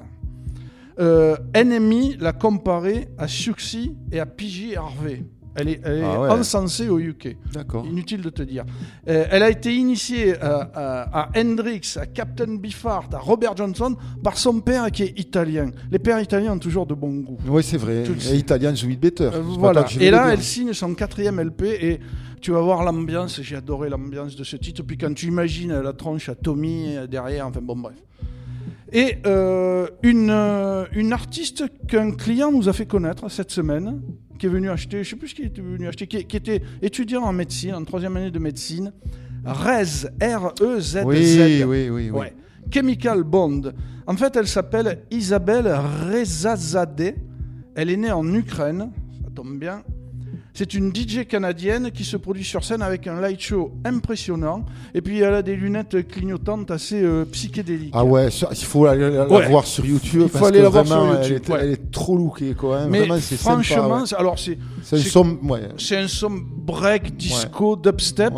[1.00, 5.24] Euh, Enemy l'a comparé à Suxy et à PJ Harvey.
[5.56, 6.30] Elle est, elle est Ah ouais.
[6.30, 7.36] encensée au UK.
[7.54, 7.86] D'accord.
[7.86, 8.64] Inutile de te dire.
[9.08, 13.96] Euh, elle a été initiée euh, à, à Hendrix, à Captain Beefheart, à Robert Johnson
[14.24, 15.72] par son père qui est italien.
[15.92, 17.38] Les pères italiens ont toujours de bon goût.
[17.48, 18.04] Oui, c'est vrai.
[18.32, 19.32] Et Italian Sweet Better.
[19.34, 19.86] Euh, voilà.
[20.00, 22.00] Et là, elle signe son quatrième LP et
[22.42, 23.42] tu vas voir l'ambiance.
[23.42, 24.84] J'ai adoré l'ambiance de ce titre.
[24.84, 27.96] Puis quand tu imagines la tronche à Tommy euh, derrière, enfin bon, bref.
[28.92, 34.02] Et euh, une, euh, une artiste qu'un client nous a fait connaître cette semaine,
[34.38, 36.62] qui est venu acheter, je sais plus ce qu'il était venu acheter, qui, qui était
[36.82, 38.92] étudiant en médecine, en troisième année de médecine,
[39.46, 41.04] Rez, R-E-Z-Z.
[41.06, 41.90] Oui, oui, oui.
[41.90, 42.10] oui.
[42.10, 42.34] Ouais.
[42.72, 43.74] Chemical Bond.
[44.06, 45.68] En fait, elle s'appelle Isabelle
[46.08, 47.16] Rezazadeh.
[47.76, 48.92] Elle est née en Ukraine.
[49.24, 49.84] Ça tombe bien.
[50.54, 54.66] C'est une DJ canadienne qui se produit sur scène avec un light show impressionnant.
[54.94, 57.94] Et puis, elle a des lunettes clignotantes assez euh, psychédéliques.
[57.96, 59.48] Ah ouais, ça, il faut la, la- la Ouais.
[59.48, 60.22] voir sur YouTube.
[60.24, 61.60] Il faut parce aller que la voir sur YouTube, Elle est, ouais.
[61.62, 62.80] elle est trop lookée, quoi.
[62.80, 62.88] hein.
[62.90, 64.14] Mais Vraiment, sympa, franchement, ouais.
[64.18, 65.40] alors c'est C'est un somme-
[65.98, 68.34] un son break, disco, dubstep.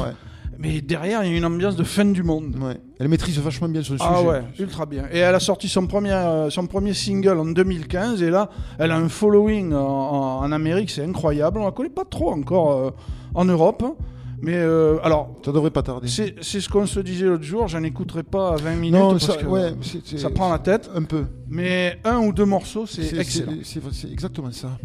[0.61, 2.55] Mais derrière, il y a une ambiance de fin du monde.
[2.61, 2.77] ouais.
[2.99, 4.27] Elle maîtrise vachement bien son Ah sujet.
[4.29, 5.05] ouais, ultra bien.
[5.11, 8.91] Et elle a sorti son premier, euh, son premier single en 2015 et là, elle
[8.91, 11.57] a un following en, Amérique, c'est incroyable.
[11.59, 12.91] On la connaît pas trop encore euh,
[13.33, 13.83] en Europe.
[14.43, 16.07] Mais euh, alors, Ça devrait pas tarder.
[16.07, 19.25] c'est ce qu'on se disait l'autre jour, j'en écouterai pas à 20 minutes Non, parce
[19.25, 19.73] ça, que ouais,
[20.17, 20.89] ça prend la tête.
[20.95, 21.25] Un peu.
[21.47, 23.53] Mais un ou deux morceaux, c'est excellent.
[23.63, 24.77] C'est exactement ça.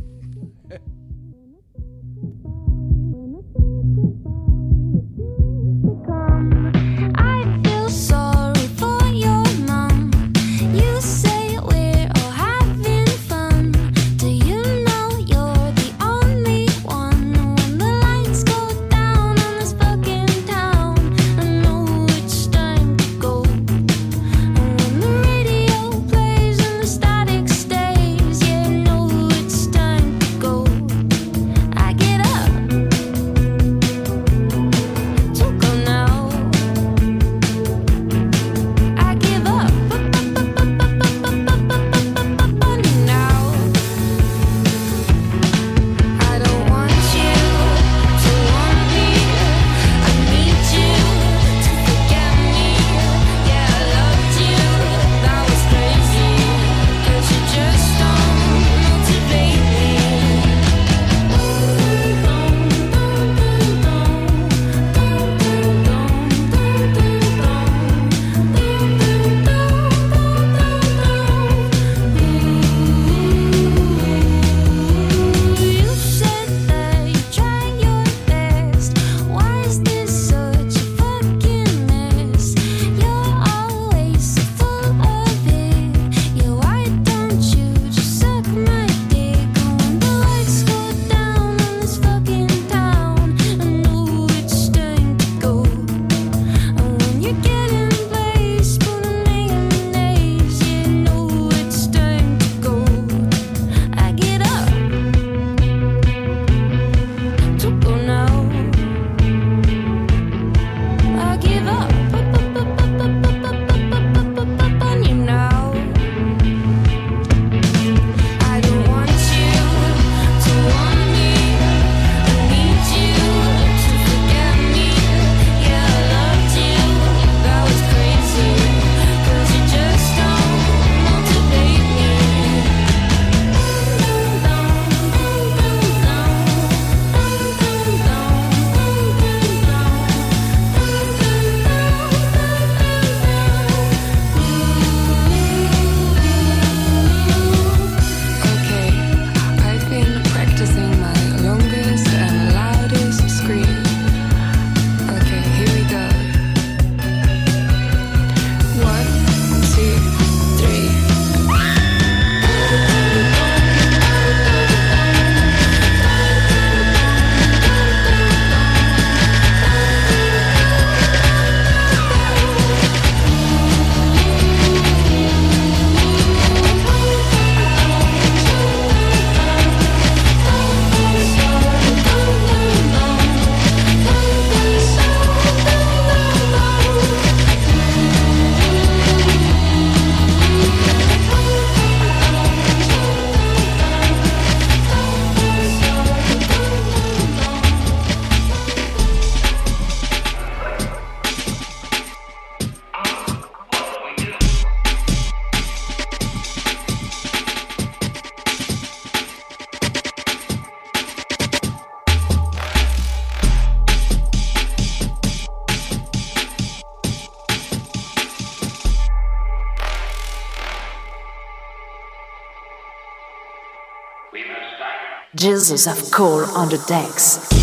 [225.56, 227.55] Jesus of coal on the decks.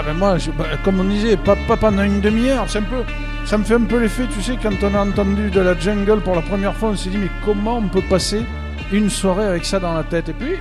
[0.00, 2.82] Ah ben moi, je- bah, comme on disait, pas, pas pendant une demi-heure, c'est un
[2.82, 3.02] peu...
[3.44, 6.20] Ça me fait un peu l'effet, tu sais, quand on a entendu de la jungle
[6.20, 8.42] pour la première fois, on s'est dit, mais comment on peut passer
[8.92, 10.30] une soirée avec ça dans la tête?
[10.30, 10.52] Et puis,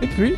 [0.00, 0.34] et puis,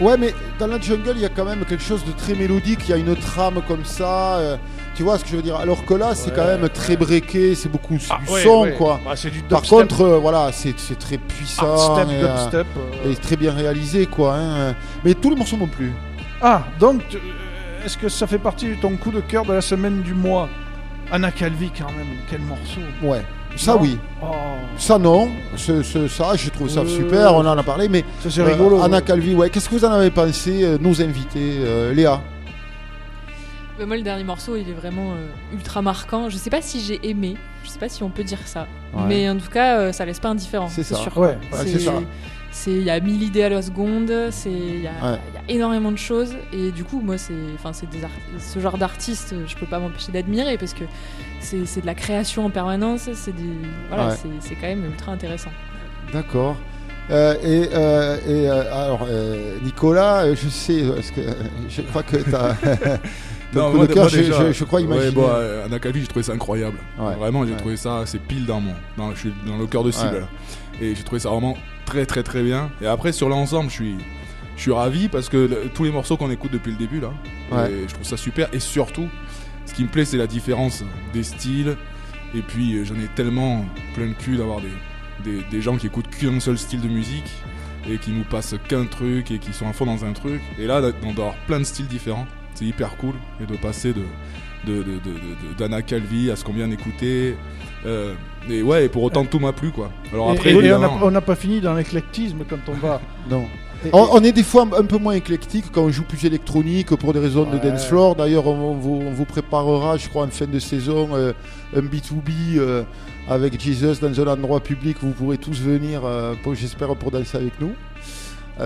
[0.00, 2.80] Ouais, mais dans la jungle, il y a quand même quelque chose de très mélodique.
[2.86, 4.36] Il y a une trame comme ça.
[4.36, 4.56] euh,
[4.94, 5.56] tu vois ce que je veux dire?
[5.56, 7.54] Alors que là, c'est Ouais, quand même très breaké.
[7.54, 8.72] C'est beaucoup du Ah, ouais, son, ouais.
[8.76, 9.00] quoi.
[9.02, 11.64] Bah, du Par contre, euh, voilà, c'est très puissant.
[11.72, 13.10] Hardstep, et, euh, dubstep, euh.
[13.10, 14.34] et très bien réalisé, quoi.
[14.36, 14.74] hein.
[15.02, 15.92] Mais tous les morceaux non plus.
[16.42, 17.16] Ah, donc, tu-
[17.86, 20.48] est-ce que ça fait partie de ton coup de cœur de la semaine du mois?
[21.12, 23.22] Anna Calvi, quand même, quel morceau Ouais.
[23.54, 23.78] Ça, Non?
[23.80, 23.96] oui.
[24.22, 24.26] Oh.
[24.76, 25.30] Ça, non.
[25.56, 27.32] Ce, ce- ça, je trouve ça Euh, super.
[27.34, 27.88] On en a parlé.
[27.88, 29.02] Mais Ça, c'est rigolo, Anna ouais.
[29.02, 29.48] Calvi, ouais.
[29.48, 32.20] Qu'est-ce que vous en avez pensé, euh, nos invités euh, Léa?
[33.78, 36.28] Bah, moi, le dernier morceau, il est vraiment euh, ultra marquant.
[36.28, 38.66] Je sais pas si j'ai aimé, je sais pas si on peut dire ça.
[38.94, 39.02] Ouais.
[39.06, 40.68] Mais en tout cas, euh, ça laisse pas indifférent.
[40.68, 40.96] C'est ça.
[40.96, 41.16] sûr.
[41.16, 41.92] Ouais, ouais, c'est ça.
[42.50, 45.18] c'est- Il y a mille idées à la seconde, c'est- il y, a Ouais.
[45.48, 46.34] Énormément de choses.
[46.52, 49.78] Et du coup, moi, c'est enfin, c'est des art- ce genre d'artiste, je peux pas
[49.78, 50.84] m'empêcher d'admirer parce que
[51.40, 53.08] c'est c'est de la création en permanence.
[53.14, 53.34] C'est
[53.88, 54.14] voilà, Ouais.
[54.16, 55.50] c'est- c'est quand même ultra intéressant.
[56.12, 56.56] D'accord.
[57.10, 61.20] Euh, et euh, et, euh, alors, euh, Nicolas, je sais, parce que
[61.68, 62.56] je crois que tu as.
[63.54, 65.06] Non, moi, cœur, moi, je, déjà, je- je crois imaginer.
[65.06, 65.30] Ouais, bon,
[65.64, 66.76] Anna Calvi, j'ai trouvé ça incroyable.
[66.98, 67.56] Ouais, Vraiment, j'ai ouais.
[67.56, 68.72] trouvé ça, c'est pile dans mon.
[68.98, 70.26] Dans, je suis dans le cœur de cible.
[70.80, 72.70] Et j'ai trouvé ça vraiment très très très bien.
[72.82, 73.94] Et après, sur l'ensemble, je suis.
[74.56, 77.12] Je suis ravi parce que le- tous les morceaux qu'on écoute depuis le début là,
[77.52, 77.70] Ouais.
[77.70, 78.48] et je trouve ça super.
[78.54, 79.08] Et surtout,
[79.66, 80.82] ce qui me plaît, c'est la différence
[81.12, 81.76] des styles.
[82.34, 84.68] Et puis, euh, j'en ai tellement plein le cul d'avoir des,
[85.24, 87.30] des, des gens qui écoutent qu'un seul style de musique
[87.88, 90.40] et qui nous passent qu'un truc et qui sont à fond dans un truc.
[90.58, 93.14] Et là, d'on d'avoir plein de styles différents, c'est hyper cool.
[93.40, 94.02] Et de passer de
[94.66, 97.36] de- de- de- d'Anna Calvi à ce qu'on vient d'écouter.
[97.84, 98.14] Euh,
[98.50, 99.92] et ouais, et pour autant, tout m'a plu quoi.
[100.12, 103.00] Alors après, et, et on n'a on n'a pas fini dans l'éclectisme quand on va.
[103.30, 103.46] Non.
[103.92, 107.12] On, on est des fois un peu moins éclectique quand on joue plus électronique pour
[107.12, 108.16] des raisons de dance floor.
[108.16, 111.32] D'ailleurs, on, on vous, on vous préparera, je crois, en fin de saison, euh,
[111.74, 112.82] un B2B euh,
[113.28, 114.96] avec Jesus dans un endroit public.
[115.02, 117.72] Vous pourrez tous venir, euh, j'espère, pour danser avec nous.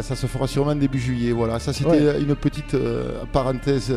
[0.02, 1.32] Ça se fera sûrement début juillet.
[1.32, 2.20] Voilà, ça c'était Ouais.
[2.22, 2.76] une petite
[3.32, 3.92] parenthèse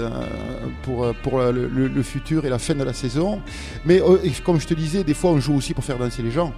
[0.81, 3.41] pour, pour le, le- le futur et la fin de la saison.
[3.85, 4.01] Mais
[4.43, 6.51] comme je te disais, des fois on joue aussi pour faire danser les gens.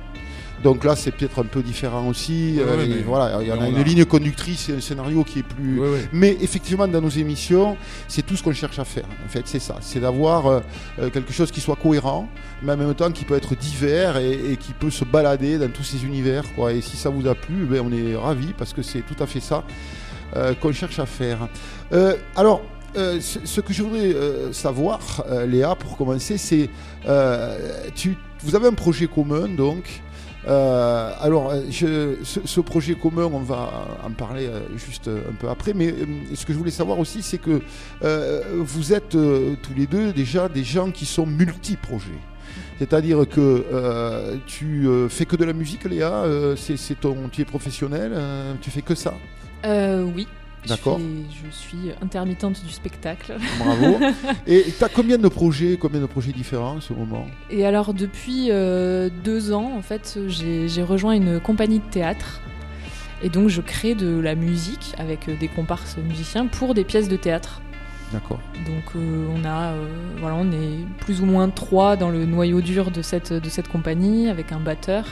[0.65, 2.55] Donc là, c'est peut-être un peu différent aussi.
[2.57, 4.73] Ouais, euh, ouais, et mais- voilà, il y en a une a- ligne conductrice et
[4.75, 5.79] un scénario qui est plus.
[5.79, 6.09] Ouais.
[6.11, 9.05] Mais effectivement, dans nos émissions, c'est tout ce qu'on cherche à faire.
[9.25, 9.77] En fait, c'est ça.
[9.81, 10.59] C'est d'avoir euh,
[10.99, 12.27] euh, quelque chose qui soit cohérent,
[12.63, 15.69] mais en même temps qui peut être divers et, et qui peut se balader dans
[15.69, 16.43] tous ces univers.
[16.55, 16.73] Quoi.
[16.73, 19.27] Et si ça vous a plu, ben, on est ravis parce que c'est tout à
[19.27, 19.63] fait ça
[20.35, 21.47] euh, qu'on cherche à faire.
[21.93, 22.61] Euh, alors.
[22.97, 24.99] euh, ce ce que je voudrais euh, savoir,
[25.29, 26.69] euh, Léa, pour commencer, c'est
[27.93, 30.01] tu, vous avez un projet commun, donc.
[30.47, 35.73] Euh, alors, euh, ce, projet commun, on va en parler euh, juste un peu après,
[35.73, 35.93] mais
[36.33, 37.61] ce que je voulais savoir aussi, c'est que
[38.53, 42.21] vous êtes tous les deux déjà des gens qui sont multi-projets.
[42.77, 46.25] C'est-à-dire que tu fais que de la musique, Léa,
[46.55, 49.13] c'est ton métier professionnel, euh, tu fais que ça?
[49.63, 50.27] Oui.
[50.67, 50.99] D'accord.
[50.99, 53.35] Je suis intermittente du spectacle.
[53.59, 53.99] Bravo.
[54.47, 57.27] Et tu as combien de projets, combien de projets différents en ce moment?
[57.49, 62.41] Et alors depuis euh, deux ans, en fait, j'ai rejoint une compagnie de théâtre.
[63.23, 67.07] Et donc je crée de la musique avec euh, des comparses musiciens pour des pièces
[67.07, 67.61] de théâtre.
[68.11, 68.39] D'accord.
[68.65, 69.87] Donc euh, on a, euh,
[70.19, 73.67] voilà, on est plus ou moins trois dans le noyau dur de cette, de cette
[73.67, 75.05] compagnie avec un batteur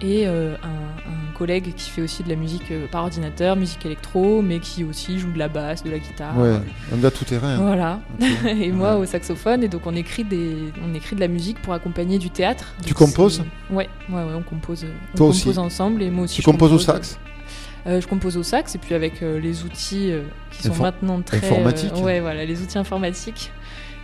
[0.00, 3.84] et euh, un, un collègue qui fait aussi de la musique euh, par ordinateur, musique
[3.86, 6.36] électro, mais qui aussi joue de la basse, de la guitare.
[6.38, 6.56] Ouais,
[6.92, 7.56] on a tout terrain.
[7.56, 8.00] Voilà.
[8.20, 8.26] Ok.
[8.46, 9.02] et moi Ouais.
[9.02, 9.62] au saxophone.
[9.64, 12.74] Et donc on écrit, des, on écrit de la musique pour accompagner du théâtre.
[12.84, 13.42] Tu composes?
[13.70, 16.36] ouais, ouais, ouais, on compose, on Toi compose aussi ensemble et moi aussi.
[16.36, 17.18] Tu composes au sax?
[17.86, 20.80] Euh, je compose au sax et puis avec euh, les outils euh, qui sont Infor-
[20.82, 21.92] maintenant très informatiques.
[21.96, 23.52] euh, ouais, voilà, les outils informatiques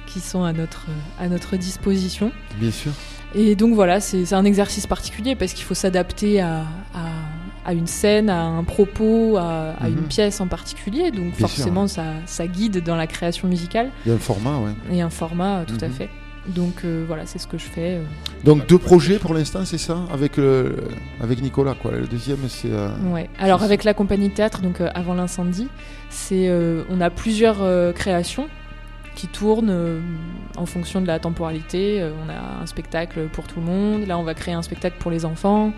[0.07, 0.86] qui sont à notre
[1.18, 2.30] à notre disposition.
[2.59, 2.93] Bien sûr.
[3.35, 6.62] Et donc voilà, c'est un exercice particulier parce qu'il faut s'adapter à,
[6.95, 7.09] à,
[7.64, 9.99] à une scène, à un propos, à, à Mhm.
[9.99, 11.11] une pièce en particulier.
[11.12, 14.18] Donc Bien sûr, forcément, ça, ça guide dans la création musicale Il y a un
[14.18, 14.72] format, ouais.
[14.93, 15.95] et un format, euh, tout à Mhm.
[15.95, 16.09] fait.
[16.49, 17.99] Donc euh, voilà, c'est ce que je fais.
[17.99, 18.03] euh.
[18.45, 19.99] Donc deux projets pour l'instant, c'est ça?
[20.12, 20.33] Avec,
[21.22, 21.93] avec Nicolas, quoi.
[21.93, 22.70] Le deuxième, c'est...
[23.12, 23.28] Ouais.
[23.39, 25.68] Alors avec la compagnie de théâtre, donc avant l'incendie,
[26.09, 26.51] c'est
[26.89, 27.59] on a plusieurs
[27.95, 28.49] créations
[29.21, 30.01] qui tournent euh,
[30.57, 32.01] en fonction de la temporalité.
[32.01, 34.07] Euh, on a un spectacle pour tout le monde.
[34.07, 35.73] Là, on va créer un spectacle pour les enfants.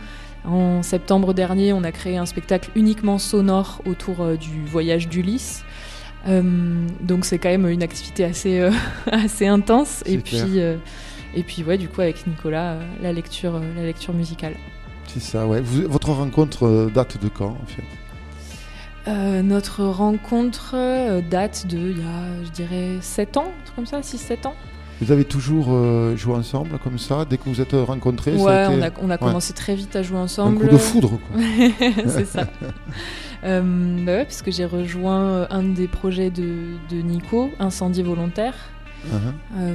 [0.44, 5.64] En septembre dernier, on a créé un spectacle uniquement sonore autour euh, du voyage d'Ulysse.
[6.28, 8.70] Euh, donc c'est quand même une activité assez euh,
[9.10, 10.02] assez intense.
[10.06, 10.44] Et clair.
[10.46, 10.76] puis euh,
[11.34, 14.54] et puis ouais, du coup avec Nicolas, la lecture la lecture musicale.
[15.08, 15.60] C'est ça, ouais.
[15.60, 17.82] Vous- votre rencontre date de quand, en fait?
[19.08, 23.74] Euh, notre rencontre euh, date de, il y a, je dirais, 7 ans, un truc
[23.76, 24.54] comme ça, 6-7 ans.
[25.00, 28.52] Vous avez toujours euh, joué ensemble comme ça dès que vous êtes rencontrés ça Ouais,
[28.52, 29.18] a été- on a, on a Ouais.
[29.18, 30.60] commencé très vite à jouer Un ensemble.
[30.68, 31.40] coup de foudre, quoi.
[32.06, 32.46] c'est ça.
[33.44, 33.60] Euh,
[34.06, 38.54] bah ouais, parce que j'ai rejoint un des projets de, de Nico, Incendie volontaire,
[39.04, 39.32] Uh-huh.
[39.58, 39.74] euh,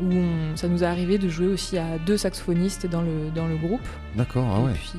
[0.00, 3.46] où on- ça nous est arrivé de jouer aussi à deux saxophonistes dans le, dans
[3.46, 3.86] le groupe.
[4.16, 4.72] D'accord, ah Et ouais.
[4.72, 4.98] puis,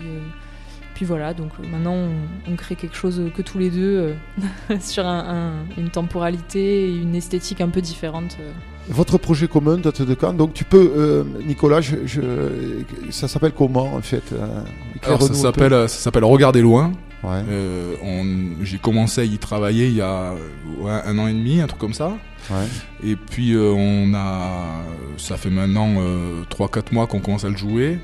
[0.95, 4.15] puis voilà, donc euh, maintenant on, on crée quelque chose que tous les deux
[4.71, 5.25] euh, sur un-
[5.77, 8.37] un- une temporalité et une esthétique un peu différente.
[8.39, 8.51] euh.
[8.89, 10.33] Votre projet commun date de quand?
[10.33, 12.21] Donc tu peux, euh, Nicolas, je, je-
[13.11, 14.61] ça s'appelle comment en fait euh,
[15.03, 16.91] Alors ça s'appelle ça s'appelle Regarder loin.
[17.23, 17.41] Ouais.
[17.49, 20.33] Euh, on- j'ai commencé à y travailler il y a
[20.79, 22.09] ouais, un an et demi, un truc comme ça.
[22.51, 22.67] Ouais.
[23.03, 24.83] Et puis euh, on a,
[25.17, 27.97] ça fait maintenant euh, 3-4 mois qu'on commence à le jouer.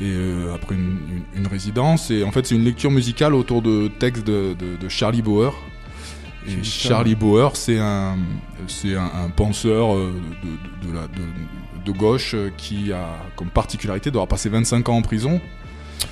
[0.00, 0.98] Et euh, après une,
[1.34, 2.10] une- une résidence.
[2.10, 5.50] Et en fait c'est une lecture musicale autour de textes de, de- de Charlie Bauer.
[6.46, 8.16] Et Charlie Bauer, c'est un,
[8.68, 13.06] c'est un, un penseur euh, de, de- de la, de, de gauche euh, qui a
[13.36, 15.40] comme particularité d'avoir passé 25 ans en prison.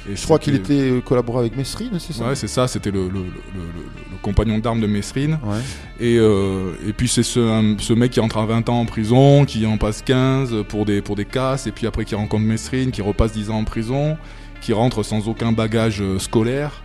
[0.08, 2.90] Et Je crois qu'il était euh, collaboré avec Mesrine, c'est ça Ouais, c'est ça, c'était
[2.90, 5.38] le, le, le- le- le compagnon d'armes de Mesrine.
[5.44, 5.58] Ouais.
[6.00, 8.84] Et, euh, et puis c'est ce, un- ce mec qui rentre à 20 ans en
[8.86, 12.44] prison, qui en passe 15 pour des, pour des casses, et puis après qui rencontre
[12.44, 14.16] Mesrine, qui repasse 10 ans en prison,
[14.60, 16.82] qui rentre sans aucun bagage euh, scolaire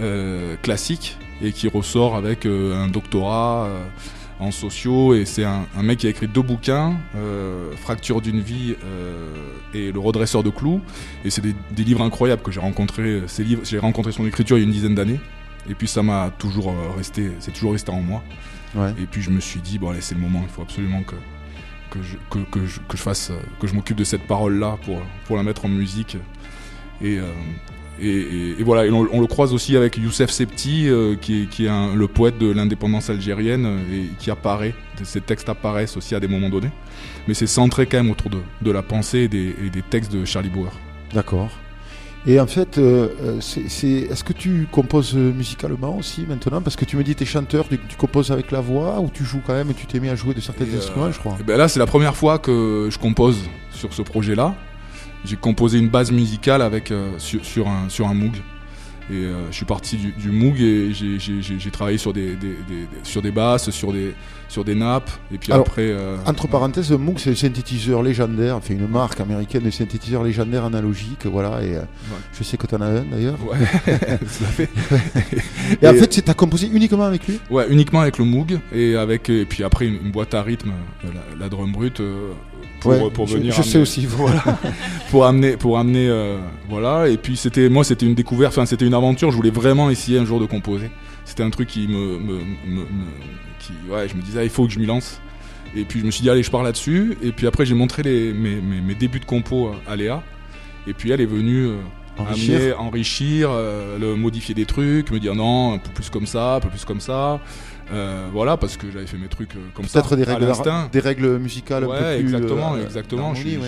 [0.00, 3.84] euh, classique, et qui ressort avec euh, un doctorat euh,
[4.40, 5.14] en sociaux.
[5.14, 9.52] Et c'est un, un mec qui a écrit deux bouquins, euh, Fracture d'une vie euh,
[9.72, 10.80] et Le redresseur de clous.
[11.24, 13.22] Et c'est des, des livres incroyables que j'ai rencontrés.
[13.26, 15.20] Ces livres, j'ai rencontré son écriture il y a une dizaine d'années.
[15.68, 18.22] Et puis ça m'a toujours euh, resté, c'est toujours resté en moi.
[18.74, 18.90] Ouais.
[19.00, 21.14] Et puis je me suis dit bon allez c'est le moment, il faut absolument que
[21.90, 24.58] que je, que, que je, que je fasse, euh, que je m'occupe de cette parole
[24.58, 26.16] là pour pour la mettre en musique.
[27.00, 27.24] Et euh,
[28.00, 31.42] et, et- et voilà, et on, on le croise aussi avec Youssef Septi, euh, qui
[31.42, 35.48] est, qui est un- le poète de l'indépendance algérienne euh, et qui apparaît, ces textes
[35.48, 36.70] apparaissent aussi à des moments donnés.
[37.28, 40.12] Mais c'est centré quand même autour de, de la pensée et des, et des textes
[40.12, 40.72] de Charlie Bauer.
[41.12, 41.50] D'accord.
[42.26, 46.62] Et en fait, euh, est-ce que tu composes musicalement aussi maintenant?
[46.62, 49.24] Parce que tu me dis t'es chanteur, tu, tu composes avec la voix ou tu
[49.24, 51.36] joues quand même, tu t'es mis à jouer de certains Et, euh, instruments, je crois?
[51.38, 53.38] Et ben là, c'est la première fois que je compose
[53.72, 54.54] sur ce projet-là.
[55.24, 58.34] J'ai composé une base musicale avec euh, sur, sur un sur un Moog.
[59.10, 62.86] Et euh, je suis parti du, du Moog et j'ai- travaillé sur des, des- des-
[62.86, 64.14] des- sur des basses, sur des
[64.48, 65.10] sur des nappes.
[65.32, 69.20] Et puis Alors, après, euh, Entre parenthèses, Moog, c'est un synthétiseur légendaire, enfin une marque
[69.20, 71.62] américaine de synthétiseurs légendaires analogiques, voilà.
[71.62, 71.80] Et euh,
[72.32, 73.36] je sais que tu en as un d'ailleurs.
[73.46, 73.58] Ouais,
[74.18, 74.70] tout à fait.
[75.82, 77.40] Et, en fait, tu as composé uniquement avec lui?
[77.50, 80.72] Ouais, uniquement avec le Moog et avec et puis après une, une boîte à rythme,
[81.02, 82.00] la, la drum brute
[82.92, 83.52] pour, Ouais, pour je- venir.
[83.54, 84.42] je sais aussi, voilà,
[85.10, 87.08] pour amener, pour amener, euh, voilà.
[87.08, 89.30] Et puis c'était, moi, c'était une découverte, enfin c'était une aventure.
[89.30, 90.90] Je voulais vraiment essayer un jour de composer.
[91.24, 92.34] C'était un truc qui me, me,
[92.66, 92.86] me- me-
[93.58, 95.20] qui, ouais, je me disais, ah, il faut que je m'y lance.
[95.74, 97.16] Et puis je me suis dit, allez, je pars là-dessus.
[97.22, 100.22] Et puis après, j'ai montré les, mes, mes, mes débuts de compo à Léa.
[100.86, 101.66] Et puis elle est venue.
[101.66, 101.76] euh,
[102.16, 102.54] Enrichir.
[102.56, 106.56] amener, enrichir, euh, le modifier des trucs, me dire non, un peu plus comme ça,
[106.56, 107.40] un peu plus comme ça.
[107.92, 110.00] Euh, voilà, parce que j'avais fait mes trucs euh, comme ça.
[110.00, 110.88] Peut-être des règles, l'instinct.
[110.92, 112.34] des règles musicales Ouais, un peu plus.
[112.34, 113.34] exactement, euh, exactement.
[113.34, 113.58] Je j'ai-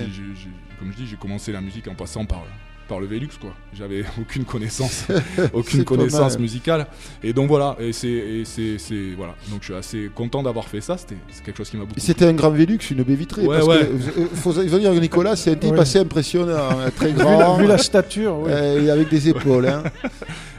[0.79, 2.43] comme je dis, j'ai commencé la musique en passant par
[2.89, 3.55] par le Velux quoi.
[3.73, 5.07] J'avais aucune connaissance,
[5.53, 6.87] aucune connaissance musicale.
[7.23, 9.35] Et donc voilà, et c'est et c'est c'est- voilà.
[9.51, 10.97] Donc je suis assez content d'avoir fait ça.
[10.97, 11.99] C'était c'est quelque chose qui m'a beaucoup.
[12.01, 13.43] C'était un grand Velux, une baie vitrée.
[13.47, 13.79] Ouais, parce ouais.
[13.87, 15.81] que, euh, faut, il faut dire que Nicolas, c'est un type Ouais.
[15.81, 17.39] assez impressionnant, très Vu grand.
[17.39, 18.51] la, vu la stature, ouais.
[18.53, 19.67] euh, et avec des épaules.
[19.67, 19.83] Hein.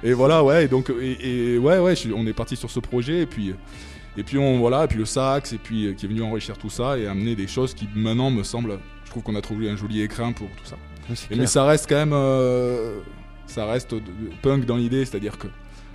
[0.04, 2.80] Et voilà, ouais, et donc, et, et ouais, ouais, je on est parti sur ce
[2.80, 3.54] projet, et puis,
[4.18, 6.58] et puis on, voilà, et puis le sax, et puis euh, qui est venu enrichir
[6.58, 9.70] tout ça et amener des choses qui maintenant me semblent, je trouve qu'on a trouvé
[9.70, 10.76] un joli écrin pour tout ça.
[11.32, 13.00] Et mais ça reste quand même, euh,
[13.46, 13.96] ça reste
[14.42, 15.48] punk dans l'idée, c'est-à-dire que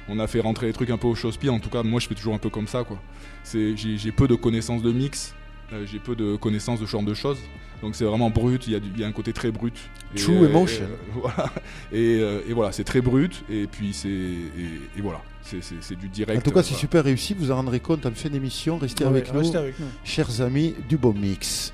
[0.08, 1.48] on a fait rentrer les trucs un peu au chausse-pied.
[1.50, 2.98] En tout cas, moi, je fais toujours un peu comme ça, quoi.
[3.44, 5.34] C'est, j'ai, j'ai peu de connaissances de mix,
[5.72, 7.38] euh, j'ai peu de connaissances de ce genre de choses.
[7.82, 8.66] Donc c'est vraiment brut.
[8.68, 9.74] Il y, a du- il y a un côté très brut.
[10.16, 10.84] True emotion.
[10.84, 11.52] euh, voilà.
[11.92, 13.42] Et, euh, et voilà, c'est très brut.
[13.50, 16.38] Et puis c'est, et, et voilà, c'est, c'est, c'est du direct.
[16.38, 16.80] En tout cas, c'est voilà.
[16.80, 17.34] super réussi.
[17.34, 18.78] Vous en rendrez compte en fin d'émission.
[18.78, 19.86] Restez Ouais, avec nous, restez avec nous.
[20.04, 21.72] chers amis du Bon Mix.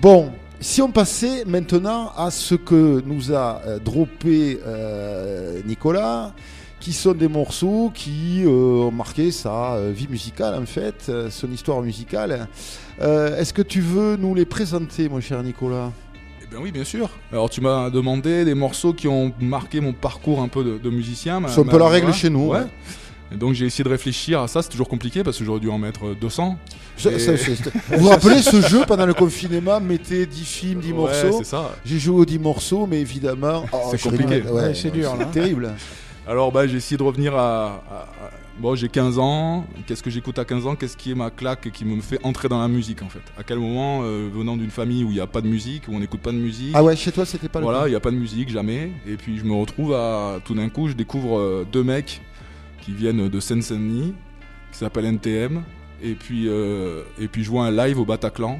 [0.00, 6.32] Bon, si on passait maintenant à ce que nous a euh, droppé euh, Nicolas,
[6.80, 8.48] qui sont des morceaux qui euh,
[8.86, 12.48] ont marqué sa vie musicale, en fait, son histoire musicale.
[13.00, 15.90] Euh, Est-ce que tu veux nous les présenter, mon cher Nicolas?
[16.42, 17.10] Eh bien oui, bien sûr.
[17.32, 20.90] Alors tu m'as demandé des morceaux qui ont marqué mon parcours un peu de, de
[20.90, 21.42] musicien.
[21.48, 22.66] C'est un peu la règle chez nous, Ouais.
[23.32, 24.62] Et donc j'ai essayé de réfléchir à ça.
[24.62, 26.58] C'est toujours compliqué parce que j'aurais dû en mettre euh, 200.
[26.96, 29.80] Je- Et- ça, c'est- c'est- Vous vous rappelez ce jeu pendant le confinement?
[29.80, 31.38] Mettez 10 films, 10 Ouais, morceaux.
[31.38, 31.74] c'est ça.
[31.84, 33.64] J'ai joué aux 10 morceaux, mais évidemment.
[33.72, 34.42] oh, C'est je compliqué.
[34.42, 35.26] Ouais, c'est dur, là.
[35.26, 35.74] terrible.
[36.26, 37.82] Alors bah j'ai essayé de revenir à,
[38.58, 39.64] bon j'ai 15 ans.
[39.86, 40.74] Qu'est-ce que j'écoute à 15 ans?
[40.76, 43.22] Qu'est-ce qui est ma claque et qui me fait entrer dans la musique en fait?
[43.38, 45.94] À quel moment euh, venant d'une famille où il n'y a pas de musique, où
[45.94, 46.72] on n'écoute pas de musique?
[46.74, 48.90] Ah ouais, chez toi, c'était pas le Voilà, il n'y a pas de musique jamais.
[49.06, 52.20] Et puis je me retrouve à tout d'un coup, je découvre euh, deux mecs
[52.88, 54.14] qui viennent de Seine-Saint-Denis,
[54.72, 55.62] qui s'appellent NTM.
[56.02, 58.58] Et puis euh, et puis je vois un live au Bataclan.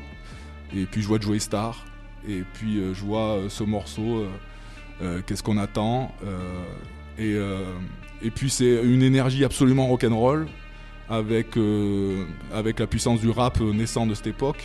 [0.77, 1.87] Et puis je vois Joey Star.
[2.29, 4.27] Et puis euh, je vois euh, ce morceau.
[5.03, 6.13] euh, Qu'est-ce qu'on attend
[7.21, 7.37] et,
[8.23, 10.47] et puis c'est une énergie absolument rock'n'roll
[11.09, 11.57] avec,
[12.53, 14.63] avec la puissance du rap naissant de cette époque.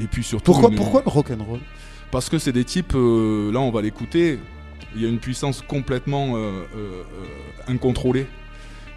[0.00, 0.52] Et puis surtout.
[0.52, 1.60] Pourquoi, une- pourquoi le rock'n'roll?
[2.12, 4.38] Parce que c'est des types, là on va l'écouter,
[4.94, 6.36] il y a une puissance complètement
[7.68, 8.26] incontrôlée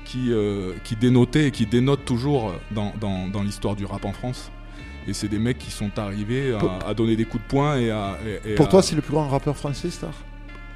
[0.08, 4.14] qui, euh, qui dénotait et qui dénote toujours dans, dans- dans l'histoire du rap en
[4.14, 4.52] France.
[5.08, 6.54] Et c'est des mecs qui sont arrivés
[6.86, 8.18] à, donner des coups de poing et à.
[8.46, 10.12] et- et Pour à- toi, c'est le plus grand rappeur français, Star?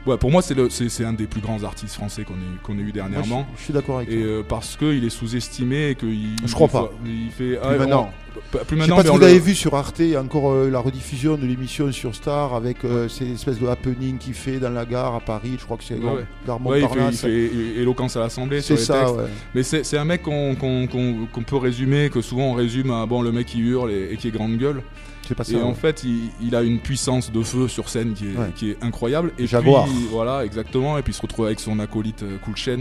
[0.07, 3.27] Ouais, pour moi, c'est un des plus grands artistes français qu'on ait, eu dernièrement.
[3.27, 4.23] Moi, je, je suis d'accord avec Et toi.
[4.25, 6.35] euh, parce qu'il est sous-estimé et qu'il.
[6.43, 6.91] Je crois il pas.
[7.05, 7.59] Il fait.
[7.59, 8.09] Plus maintenant.
[8.09, 10.69] on- plus Je sais maintenant, pas si vous le- avez vu sur Arte, encore euh,
[10.69, 14.69] la rediffusion de l'émission sur Star avec euh, ces espèces de happening qu'il fait dans
[14.69, 15.57] la gare à Paris.
[15.59, 16.25] Je crois que c'est Ouais, ouais.
[16.47, 19.25] gare Ouais, il fait, il fait éloquence à l'Assemblée C'est ça, ouais.
[19.53, 20.55] Mais c'est un mec qu'on
[21.45, 24.29] peut résumer, que souvent on résume à bon le mec qui hurle et, et qui
[24.29, 24.81] est grande gueule.
[25.27, 25.53] C'est pas ça.
[25.53, 28.51] Et en fait, il, il a une puissance de feu sur scène qui est, Ouais.
[28.55, 29.31] qui est incroyable.
[29.39, 29.85] Et Jaguar.
[29.85, 30.97] puis voilà, exactement.
[30.97, 32.79] Et puis il se retrouve avec son acolyte euh, Cool Chain,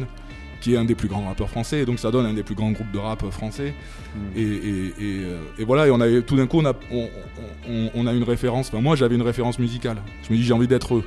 [0.61, 1.80] qui est un des plus grands rappeurs français.
[1.80, 3.72] Et donc ça donne un des plus grands groupes de rap euh, français.
[4.16, 4.18] Mm.
[4.38, 4.93] Et, et- et,
[5.24, 7.09] euh, et voilà, et on avait tout d'un coup on a, on,
[7.68, 8.68] on- on a une référence.
[8.68, 9.99] Enfin moi j'avais une référence musicale.
[10.26, 11.05] Je me dis j'ai envie d'être eux.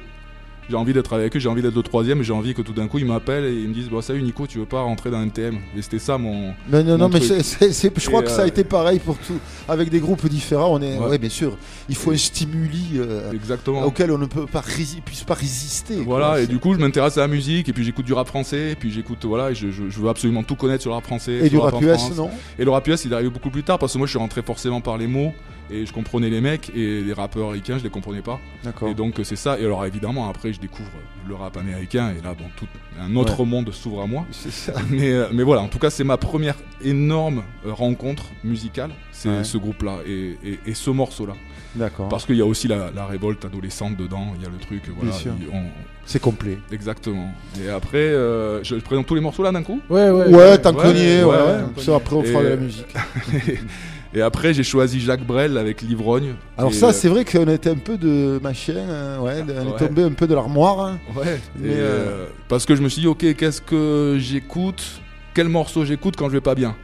[0.70, 2.72] J'ai envie d'être avec eux, j'ai envie d'être le troisième, et j'ai envie que tout
[2.74, 5.12] d'un coup ils m'appellent et ils me disent bah, Salut Nico, tu veux pas rentrer
[5.12, 6.54] dans NTM Et c'était ça mon.
[6.72, 7.24] Non, mon non, mais truc.
[7.32, 9.38] c'est- c'est- c'est- je crois Et, que ça a euh, été pareil pour tout.
[9.68, 10.98] Avec des groupes différents, on est.
[10.98, 11.08] Ouais.
[11.08, 11.58] Ouais, bien sûr.
[11.90, 13.84] Il faut un stimuli euh, Exactement.
[13.84, 15.96] auquel on ne peut pas, rési- puisse pas résister.
[15.96, 16.04] quoi.
[16.06, 18.72] Voilà, et du coup, je m'intéresse à la musique, et puis j'écoute du rap français,
[18.72, 21.04] et puis j'écoute, voilà, et je, je- je veux absolument tout connaître sur le rap
[21.06, 21.40] français.
[21.44, 22.16] Et du rap US, France.
[22.16, 22.30] non?
[22.58, 24.20] Et le rap US, il est arrivé beaucoup plus tard, parce que moi, je suis
[24.20, 25.34] rentré forcément par les mots,
[25.72, 28.40] et je comprenais les mecs, et les rappeurs américains, je les comprenais pas.
[28.88, 29.60] Et donc, c'est ça.
[29.60, 30.90] Et alors, évidemment, après, je découvre
[31.28, 32.68] le rap américain, et là, bon, tout
[33.00, 33.46] un autre Ouais.
[33.46, 34.26] monde s'ouvre à moi.
[34.32, 34.74] C'est ça.
[34.90, 39.30] Mais, euh, mais voilà, en tout cas, c'est ma première énorme euh, rencontre musicale, c'est
[39.30, 39.44] Ouais.
[39.44, 41.34] ce groupe-là, et, et- et ce morceau-là.
[41.76, 42.08] D'accord.
[42.10, 44.84] Parce qu'il y a aussi la, la révolte adolescente dedans, il y a le truc,
[44.96, 45.16] voilà.
[45.52, 45.64] on-
[46.06, 46.60] C'est complet.
[46.72, 47.32] Exactement.
[47.64, 49.80] Et après, euh, je, je présente tous les morceaux là d'un coup?
[49.90, 50.28] Ouais, ouais.
[50.28, 51.24] Ouais, tant ouais, ouais.
[51.24, 52.94] ouais, après, on fera Et- de la musique.
[54.16, 56.36] Et après, j'ai choisi Jacques Brel avec L'Ivrogne.
[56.58, 59.80] Alors, ça, euh, c'est vrai qu'on était un peu de machin, hein, ouais, on est
[59.80, 60.80] tombé un peu de l'armoire.
[60.82, 61.00] hein.
[61.16, 61.40] Ouais.
[61.56, 64.84] Mais, euh, euh, parce que je me suis dit, ok, qu'est-ce que j'écoute
[65.34, 66.76] Quel morceau j'écoute quand je vais pas bien?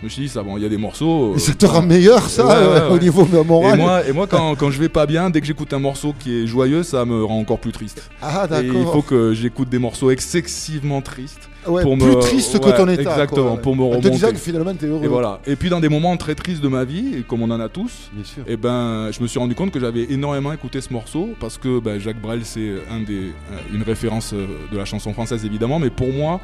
[0.00, 1.34] Je me suis dit, ça, bon, il y a des morceaux.
[1.34, 2.94] euh, ça te rend meilleur, ça, Ouais, ouais, euh, ouais.
[2.96, 3.78] au niveau morale.
[3.78, 6.14] Et moi, et moi quand, quand je vais pas bien, dès que j'écoute un morceau
[6.18, 8.08] qui est joyeux, ça me rend encore plus triste.
[8.22, 8.92] Ah, Et il d'accord.
[8.94, 11.48] faut que j'écoute des morceaux excessivement tristes.
[11.66, 13.02] Ouais, pour plus me- triste que ton état.
[13.02, 14.32] Exactement, quoi, pour me En te disant remonter.
[14.32, 15.04] que finalement, t'es heureux.
[15.04, 15.40] Et voilà.
[15.46, 17.68] Et puis dans des moments très tristes de ma vie, et comme on en a
[17.68, 18.42] tous, Bien sûr.
[18.46, 21.78] et ben, je me suis rendu compte que j'avais énormément écouté ce morceau parce que
[21.78, 25.78] ben, Jacques Brel c'est un des, euh, une référence euh, de la chanson française évidemment,
[25.78, 26.40] mais pour moi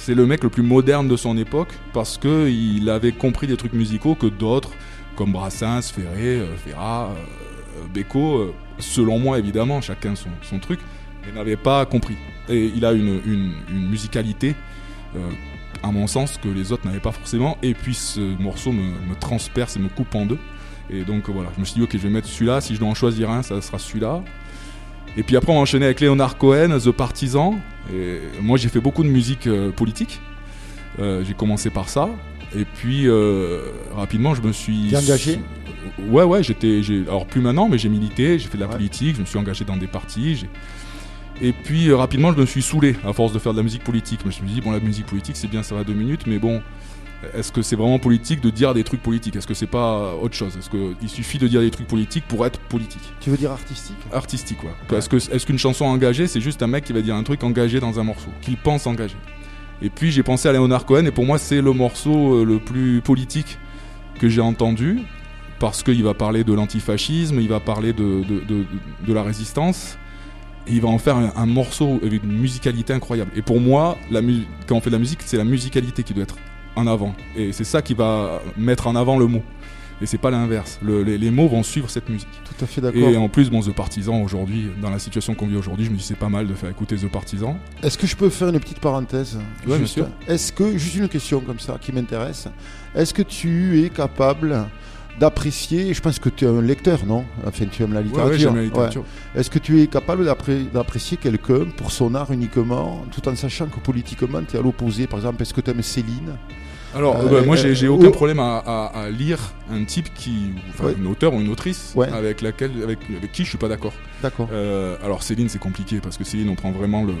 [0.00, 3.58] c'est le mec le plus moderne de son époque parce que il avait compris des
[3.58, 4.70] trucs musicaux que d'autres
[5.14, 10.80] comme Brassens, Ferré, euh, Ferrat, euh, Beko, euh, selon moi évidemment, chacun son, son truc,
[11.22, 12.16] mais n'avait pas compris.
[12.48, 14.54] Et il a une, une, musicalité.
[15.82, 17.58] à mon sens, que les autres n'avaient pas forcément.
[17.62, 20.38] Et puis ce morceau me, me transperce et me coupe en deux.
[20.88, 22.62] Et donc voilà, je me suis dit, ok, je vais mettre celui-là.
[22.62, 24.22] Si je dois en choisir un, ça sera celui-là.
[25.18, 27.56] Et puis après, on a enchaîné avec Leonard Cohen, The Partisan.
[27.92, 30.20] Et moi, j'ai fait beaucoup de musique euh, politique.
[30.98, 32.08] Euh, j'ai commencé par ça.
[32.56, 33.62] Et puis, euh,
[33.94, 34.88] rapidement, je me suis.
[34.90, 35.38] T'es engagé?
[36.08, 36.80] Ouais, ouais, j'étais.
[37.06, 38.74] Alors, plus maintenant, mais j'ai milité, j'ai fait de la Ouais.
[38.74, 40.44] politique, je me suis engagé dans des partis.
[41.40, 44.20] Et puis, rapidement, je me suis saoulé à force de faire de la musique politique.
[44.22, 46.38] Je me suis dit, bon, la musique politique, c'est bien, ça va deux minutes, mais
[46.38, 46.60] bon.
[47.34, 49.36] Est-ce que c'est vraiment politique de dire des trucs politiques?
[49.36, 50.56] Est-ce que c'est pas autre chose?
[50.56, 53.02] Est-ce qu'il suffit de dire des trucs politiques pour être politique?
[53.20, 53.96] Tu veux dire artistique?
[54.10, 54.98] Artistique quoi.
[54.98, 57.44] Est-ce que est-ce qu'une chanson engagée c'est juste un mec qui va dire un truc
[57.44, 59.16] engagé dans un morceau qu'il pense engagé?
[59.82, 62.58] Et puis j'ai pensé à Leonard Cohen et pour moi c'est le morceau euh, le
[62.58, 63.58] plus politique
[64.18, 65.00] que j'ai entendu
[65.58, 68.64] parce qu'il va parler de l'antifascisme, il va parler de, de, de,
[69.06, 69.98] de la résistance
[70.66, 73.30] et il va en faire un, un morceau avec une musicalité incroyable.
[73.36, 74.20] Et pour moi, la
[74.66, 76.36] quand on fait de la musique, c'est la musicalité qui doit être
[76.76, 77.14] en avant.
[77.36, 79.42] Et c'est ça qui va mettre en avant le mot.
[80.02, 80.78] Et c'est pas l'inverse.
[80.82, 82.26] Le- les, les mots vont suivre cette musique.
[82.44, 83.02] Tout à fait d'accord.
[83.06, 85.96] Et en plus, bon, The Partisan aujourd'hui, dans la situation qu'on vit aujourd'hui, je me
[85.96, 87.58] dis c'est pas mal de faire écouter The Partisan.
[87.82, 89.38] Est-ce que je peux faire une petite parenthèse?
[89.66, 90.08] Ouais, bien sûr.
[90.26, 92.48] Est-ce que, juste une question comme ça qui m'intéresse,
[92.94, 94.56] est-ce que tu es capable
[95.20, 95.94] d'apprécier.
[95.94, 97.24] Je pense que tu es un lecteur, non?
[97.46, 98.32] Enfin, tu aimes la Ouais, littérature.
[98.32, 99.02] ouais, j'aime la littérature.
[99.34, 99.40] Ouais.
[99.40, 100.24] Est-ce que tu es capable
[100.72, 105.06] d'apprécier quelqu'un pour son art uniquement, tout en sachant que politiquement, tu es à l'opposé?
[105.06, 106.32] Par exemple, est-ce que tu aimes Céline?
[106.92, 109.38] Alors, Euh, bah, moi, euh, j'ai euh, aucun problème à, à- à lire
[109.70, 110.94] un type qui, enfin, Ouais.
[110.98, 112.08] une auteure ou une autrice Ouais.
[112.10, 113.92] avec laquelle, avec, avec qui je suis pas d'accord.
[114.22, 114.48] D'accord.
[114.52, 117.14] Euh, alors Céline, c'est compliqué parce que Céline, on prend vraiment le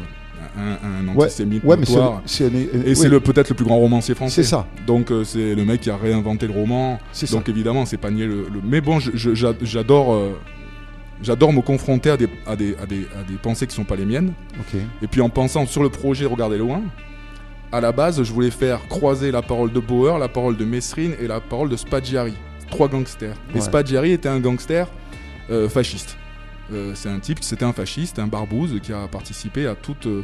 [0.58, 2.22] un, antisémite ouais, notoire.
[2.26, 4.42] c'est Et c'est peut-être le plus grand romancier français.
[4.42, 4.66] C'est ça.
[4.86, 6.98] Donc euh, c'est le mec qui a réinventé le roman.
[7.12, 7.36] C'est ça.
[7.36, 10.14] Donc évidemment, c'est pas nier le, le- Mais bon, j'adore.
[10.14, 10.30] euh,
[11.22, 13.94] J'adore me confronter à des, à, des, à, des, à des pensées qui sont pas
[13.94, 14.32] les miennes.
[15.02, 16.80] Et puis en pensant sur le projet Regarder loin,
[17.72, 21.12] à la base, je voulais faire croiser la parole de Bauer, la parole de Messrine
[21.20, 22.32] et la parole de Spaggiari.
[22.70, 23.36] Trois gangsters.
[23.54, 23.60] Et.
[23.60, 24.86] Spaggiari était un gangster
[25.50, 26.16] euh, fasciste.
[26.72, 30.22] Euh, c'est un type, c'était un fasciste, un barbouze qui a participé à toutes, euh,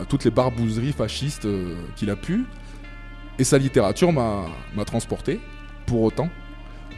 [0.00, 2.44] à toutes les barbouzeries fascistes euh, qu'il a pu.
[3.38, 4.46] Et sa littérature m'a
[4.86, 5.40] transporté,
[5.86, 6.28] pour autant.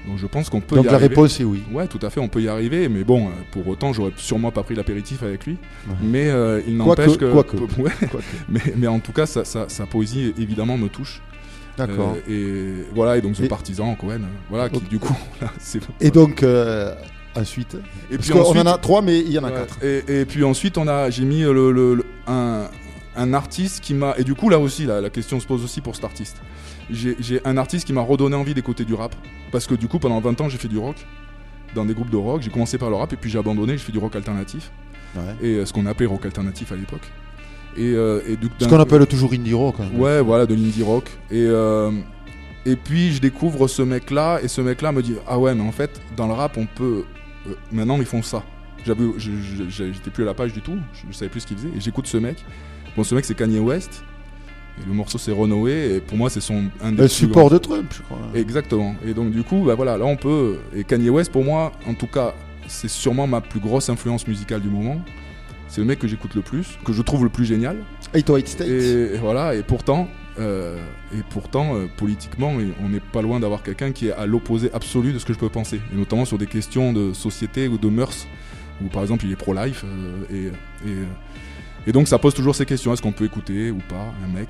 [0.06, 1.08] Donc je pense qu'on peut Donc y la arriver.
[1.08, 1.62] réponse est oui.
[1.72, 4.62] Ouais, tout à fait, on peut y arriver, mais bon, pour autant, j'aurais sûrement pas
[4.62, 5.58] pris l'apéritif avec lui.
[5.88, 5.94] Ouais.
[6.00, 7.24] Mais euh, il n'empêche que.
[7.78, 7.90] Ouais.
[8.08, 8.24] Quoique.
[8.48, 11.20] mais, mais en tout cas, sa, sa- sa poésie, évidemment, me touche.
[11.76, 12.16] D'accord.
[12.28, 15.14] Euh, et voilà, et donc Et- Partisan, Cohen, voilà, qui du coup.
[15.42, 16.94] là, c'est- Et donc, euh,
[17.36, 17.74] ensuite
[18.10, 19.54] Et Parce puis ensuite- en a trois, mais il y en a Ouais.
[19.54, 19.78] quatre.
[19.84, 22.68] Et, et puis ensuite, on a, j'ai mis le, le- le- un,
[23.16, 24.14] un artiste qui m'a.
[24.18, 26.36] Et du coup, là aussi, la, la question se pose aussi pour cet artiste.
[26.90, 29.14] J'ai j'ai un artiste qui m'a redonné envie d'écouter du rap.
[29.52, 30.96] Parce que du coup, pendant 20 ans, j'ai fait du rock.
[31.74, 32.40] Dans des groupes de rock.
[32.42, 33.72] J'ai commencé par le rap et puis j'ai abandonné.
[33.74, 34.70] J'ai fait du rock alternatif.
[35.16, 35.22] Ouais.
[35.42, 37.02] Et euh, ce qu'on appelait rock alternatif à l'époque.
[37.76, 39.76] Et, euh, et du- Ce qu'on appelle toujours indie rock.
[39.80, 39.88] hein.
[39.94, 41.04] Ouais, voilà, de l'indie rock.
[41.30, 41.90] Et, euh,
[42.66, 45.72] et puis je découvre ce mec-là, et ce mec-là me dit Ah ouais, mais en
[45.72, 47.04] fait, dans le rap, on peut.
[47.48, 48.42] Euh, maintenant, ils font ça.
[49.68, 51.80] J'étais plus à la page du tout, je, je savais plus ce qu'il faisait, et
[51.80, 52.44] j'écoute ce mec.
[52.96, 54.02] Bon, ce mec, c'est Kanye West,
[54.80, 56.64] et le morceau, c'est Runaway, et pour moi, c'est son.
[56.82, 58.18] Un des Le support grands- de Trump, je crois.
[58.34, 58.94] Exactement.
[59.06, 60.58] Et donc, du coup, bah voilà, là, on peut.
[60.74, 62.34] Et Kanye West, pour moi, en tout cas,
[62.66, 65.00] c'est sûrement ma plus grosse influence musicale du moment.
[65.68, 67.76] C'est le mec que j'écoute le plus, que je trouve le plus génial.
[68.14, 68.68] 808 States.
[68.68, 70.08] Et, et voilà, et pourtant,
[70.38, 70.78] euh,
[71.12, 75.12] et pourtant euh, politiquement, on n'est pas loin d'avoir quelqu'un qui est à l'opposé absolu
[75.12, 77.88] de ce que je peux penser, et notamment sur des questions de société ou de
[77.88, 78.26] mœurs,
[78.82, 80.22] où par exemple il est pro-life, euh,
[80.84, 80.94] et, et,
[81.88, 84.48] et donc ça pose toujours ces questions est-ce qu'on peut écouter ou pas un mec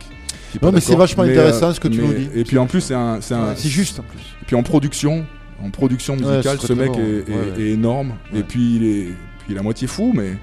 [0.53, 2.28] qui Non, mais c'est vachement intéressant ce que tu mais- nous dis.
[2.34, 3.20] Et puis en plus, c'est un.
[3.20, 4.20] C'est un- Ouais, c'est juste en plus.
[4.43, 5.26] Et puis en production,
[5.62, 6.99] en production musicale, ce mec bon.
[6.99, 7.61] est, est- Ouais, ouais.
[7.62, 8.41] est énorme, Ouais.
[8.41, 9.05] et puis il est,
[9.41, 10.36] puis il est à moitié fou, mais,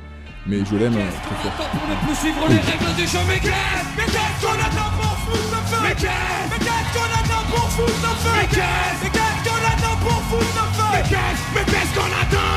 [0.46, 1.70] mais je l'aime très fort.
[1.70, 5.62] Pour ne plus suivre les règles du jeu, Mais qu'est-ce qu'on attend pour foutre le
[5.70, 5.78] feu.
[5.84, 8.34] Mais qu'est-ce Mais qu'est-ce qu'on attend pour foutre le feu?
[8.36, 10.90] Mais qu'est-ce Mais qu'est-ce qu'on attend pour foutre le feu?
[10.94, 12.54] Mais qu'est-ce Mais qu'est-ce qu'on attend?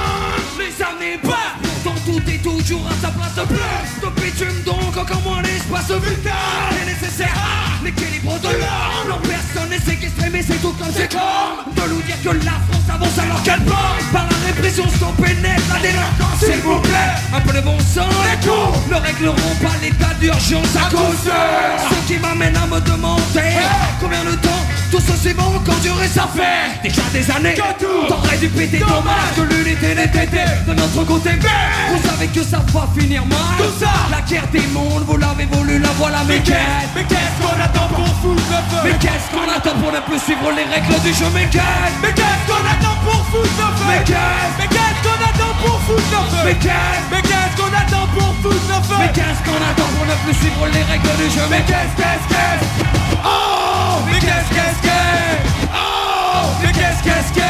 [0.59, 3.35] Les années passent Pourtant tout est toujours à sa place.
[3.37, 6.35] De plus De bitume donc encore moins l'espace vulgaire
[6.73, 9.09] C'est nécessaire à l'équilibre de l'homme.
[9.09, 11.75] Non personne n'est séquestré mais c'est tout comme c'est comme.
[11.75, 14.85] De nous dire que la France avance alors qu'elle pense Par la répression
[15.17, 18.13] pénètre la délinquance S'il vous plaît, un peu de bon sens.
[18.25, 21.39] Les cons ne régleront pas l'état d'urgence à cause de
[21.89, 23.53] Ce qui m'amène à me demander
[24.01, 24.49] Combien de temps
[24.91, 26.09] tout ceci va encore durer.
[26.09, 27.55] Ça fait déjà des années
[28.09, 29.35] T'aurais dû péter dommage.
[29.37, 30.27] que l'unité n'était
[30.67, 31.31] de notre côté.
[31.43, 33.39] Mais vous savez que ça va finir mal.
[33.59, 37.39] Tout ça La guerre des mondes, vous l'avez voulu, la voilà Mais qu'est-ce Mais qu'est-ce
[37.43, 40.65] qu'on attend pour foutre le feu Mais qu'est-ce qu'on attend pour ne plus suivre les
[40.65, 44.55] règles du jeu Mais qu'est-ce Mais qu'est-ce qu'on attend pour foutre le feu Mais qu'est-ce
[44.59, 48.31] Mais qu'est-ce qu'on attend pour foutre le feu Mais qu'est-ce Mais qu'est-ce qu'on attend pour
[48.43, 51.45] foutre le feu Mais qu'est-ce qu'on attend pour ne plus suivre les règles du jeu
[51.51, 52.65] Mais qu'est-ce, qu'est-ce, qu'est-ce
[53.25, 57.47] Oh Mais qu'est-ce, qu'est-ce, qu'est-ce Oh Mais qu'est-ce, qu'est-ce, qu'est-ce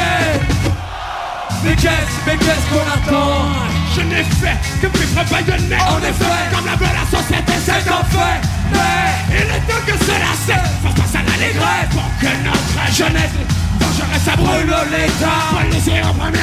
[1.64, 5.98] mais qu'est-ce, mais qu'est-ce qu'on attend Je n'ai fait que vivre pas de nez En
[5.98, 6.24] effet,
[6.54, 8.40] comme la veut la société, c'est un fait.
[8.72, 14.22] Mais il est temps que cela cesse Faut passer à pour que notre jeunesse dangereuse
[14.24, 16.38] ça brûle l'État Policier en premier,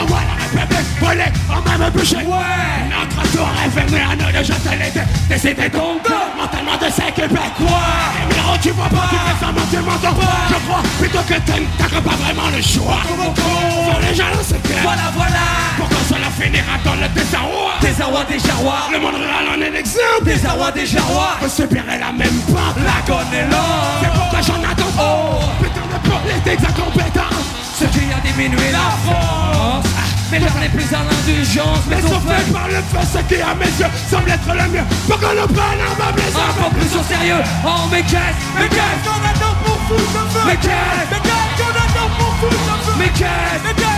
[0.00, 2.16] on voit la République brûler en même boucher.
[2.16, 6.02] Ouais, notre tour est fermé à nous de jeter l'été Décidez donc
[6.36, 7.48] mentalement de s'équiper.
[7.56, 7.82] Quoi
[8.28, 11.66] Numéro tu vois pas, tu fais semblant tu m'entends pas Je crois plutôt que t'aimes,
[11.78, 13.02] t'as pas vraiment le choix.
[13.06, 14.80] Sur les jaloux c'est clair.
[14.82, 15.44] Voilà voilà.
[15.76, 17.72] Pourquoi cela finira dans le désarroi.
[17.80, 18.88] Désarroi des jarrois.
[18.92, 21.36] Le monde rural en est l'exemple Désarroi des jarrois.
[21.42, 22.72] On subirait la même pas.
[22.84, 23.64] La conne est là.
[24.02, 24.92] C'est pourquoi j'en attends.
[24.98, 25.44] Oh.
[25.62, 27.44] Putain de politique incompétente
[27.78, 32.20] Ce qui a diminué la France Ah, mais l'heure n'est plus à l'indulgence Mais sont
[32.20, 34.84] faits par le feu Ce qui à mes yeux semble être le mieux.
[35.06, 36.78] Pour que le prenne un meuble peu.
[36.78, 37.42] plus au sérieux.
[37.66, 39.02] Oh mais qu'est-ce Mais qu'est-ce.
[39.04, 41.10] qu'on attend pour foutre le feu Mais qu'est-ce.
[41.12, 43.97] Mais qu'est-ce qu'on attend pour foutre le feu Mais qu'est-ce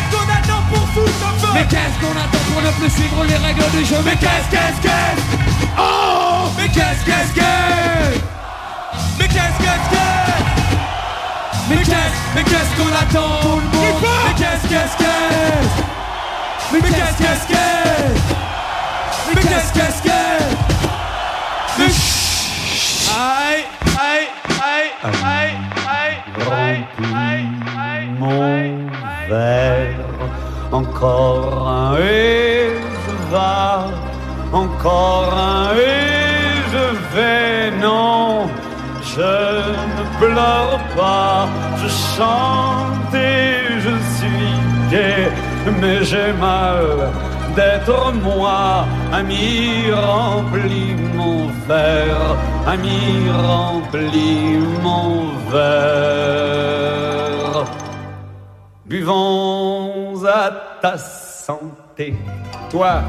[0.95, 2.91] Mais qu'est-ce qu'on attend pour foutre le feu Mais qu'est-ce qu'on attend pour ne plus
[2.91, 5.23] suivre les règles du jeu Mais qu'est-ce qu'est-ce qu'est-ce
[5.79, 8.21] Oh Mais qu'est-ce qu'est-ce qu'est
[9.19, 10.35] Mais qu'est-ce qu'est-ce qu'est
[11.69, 13.93] Mais qu'est-ce, mais qu'est-ce qu'on attend Tout le monde
[14.27, 15.77] Mais qu'est-ce, qu'est-ce, qu'est-ce
[16.73, 18.21] Mais qu'est-ce, qu'est-ce, qu'est-ce
[19.35, 20.57] Mais qu'est-ce, qu'est-ce, qu'est-ce
[21.79, 23.65] Mais chut Aïe,
[23.99, 24.29] aïe,
[24.61, 25.55] aïe, aïe,
[25.87, 26.17] aïe,
[26.51, 26.85] aïe,
[27.15, 27.47] aïe,
[27.79, 28.89] aïe, mon
[29.29, 29.97] verre.
[30.73, 32.71] Encore un et
[33.05, 33.91] je vais,
[34.53, 37.71] encore un et je vais.
[37.81, 38.49] Non,
[39.03, 39.33] je
[39.97, 41.49] ne pleure pas,
[41.81, 44.55] je chante et je suis
[44.93, 45.33] gai,
[45.81, 46.85] mais j'ai mal
[47.57, 48.87] d'être moi.
[49.13, 55.11] Ami, remplis mon verre, ami, remplis mon
[55.51, 56.71] verre.
[58.91, 60.51] Buvons à
[60.83, 62.13] ta santé,
[62.73, 63.01] toi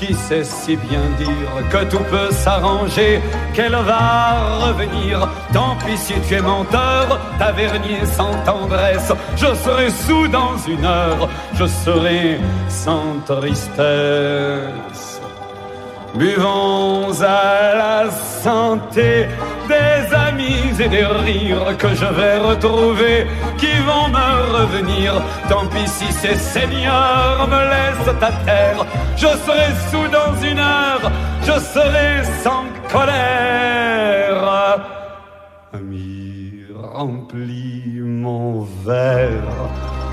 [0.00, 3.20] qui sais si bien dire que tout peut s'arranger,
[3.52, 5.28] qu'elle va revenir.
[5.52, 11.28] Tant pis si tu es menteur, tavernier sans tendresse, je serai sous dans une heure,
[11.52, 15.07] je serai sans tristesse.
[16.14, 19.28] Buvons à la santé
[19.68, 23.26] des amis et des rires que je vais retrouver,
[23.58, 25.14] qui vont me revenir.
[25.48, 28.86] Tant pis si ces seigneurs me laissent à terre,
[29.16, 31.10] je serai sous dans une heure,
[31.42, 34.78] je serai sans colère.
[35.74, 39.54] Ami, remplis mon verre,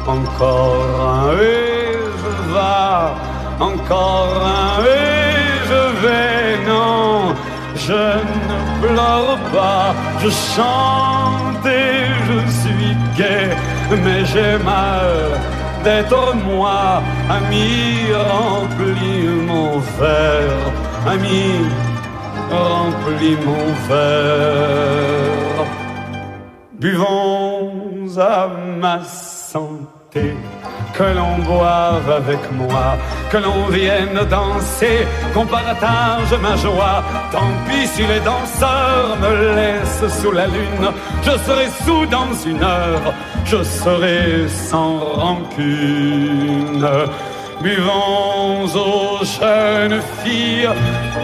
[0.06, 7.36] encore un et je vais, encore un et je vais, non,
[7.76, 8.04] je
[8.42, 9.88] ne pleure pas,
[10.22, 11.98] je chante et
[12.28, 13.50] je suis gai,
[14.04, 15.16] mais j'ai mal
[15.84, 20.66] d'être moi, ami, remplis mon verre,
[21.14, 21.46] ami,
[22.52, 25.66] remplis mon verre.
[26.80, 28.48] Buvons à
[28.82, 32.98] ma santé, que l'on boive avec moi,
[33.30, 37.04] que l'on vienne danser, qu'on partage ma joie.
[37.32, 40.88] Tant pis si les danseurs me laissent sous la lune,
[41.22, 43.14] je serai sous dans une heure,
[43.46, 46.88] je serai sans rancune.
[47.62, 50.70] Buvons aux jeunes filles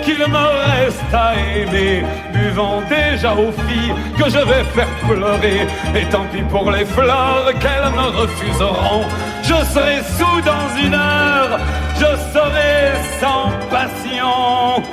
[0.04, 2.04] qu'il me reste à aimer.
[2.34, 5.68] Buvons déjà aux filles que je vais faire pleurer.
[5.96, 9.06] Et tant pis pour les fleurs qu'elles me refuseront.
[9.44, 11.60] Je serai sous dans une heure,
[11.96, 14.84] je serai sans passion.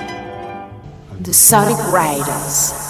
[1.23, 2.88] The Sonic Riders.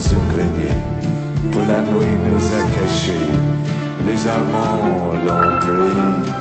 [0.00, 0.74] sous crédit.
[1.52, 3.28] que la nuit nous a cachés,
[4.06, 6.39] les amants l'ont pris.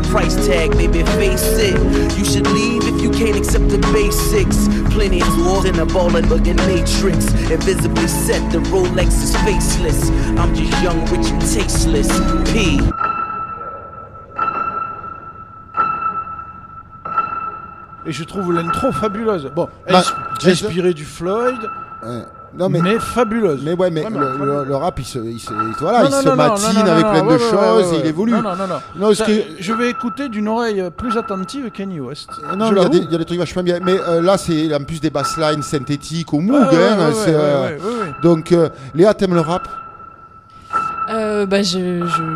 [0.00, 1.74] A price tag, baby, face it.
[2.18, 4.68] You should leave if you can't accept the basics.
[4.94, 7.26] Plenty of walls in a ballin' looking matrix.
[7.50, 10.10] Invisibly set, the Rolex is faceless.
[10.38, 12.08] I'm just young, rich, and tasteless.
[12.52, 12.78] P.
[18.06, 19.50] Et je trouve l'intro fabuleuse.
[19.54, 20.00] Bon, Bah,
[20.42, 21.68] ins- inspiré du Floyd, Ouais.
[22.58, 23.60] Non, mais, mais fabuleuse.
[23.64, 24.44] mais ouais, mais Vraiment, le, vraiment.
[24.44, 26.66] le- le rap, il se, il se, voilà, Non, il non, se non, non, matine
[26.74, 27.52] non, non, avec non, plein de ouais, choses,
[27.92, 28.08] ouais, il ouais.
[28.08, 28.32] évolue.
[28.32, 28.80] Non, non, non, non.
[28.96, 32.28] Non, Ça, que- Je vais écouter d'une oreille plus attentive Kenny West.
[32.56, 33.78] Non, Je mais il y, a des- il y a des trucs vachement bien.
[33.82, 36.56] Mais euh, là, c'est en plus des basslines synthétiques au Moog.
[36.60, 37.76] Hein, euh.
[38.22, 39.68] Donc, euh, Léa, t'aimes le rap?
[41.40, 41.62] Euh, bah,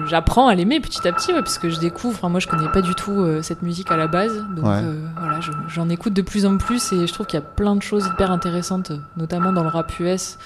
[0.06, 2.14] j'apprends à l'aimer petit à petit, ouais, parce que je découvre.
[2.16, 4.80] Enfin, moi, je connais pas du tout euh, cette musique à la base, donc Ouais.
[4.82, 7.46] euh, voilà, je- j'en écoute de plus en plus et je trouve qu'il y a
[7.46, 10.38] plein de choses hyper intéressantes, notamment dans le rap US,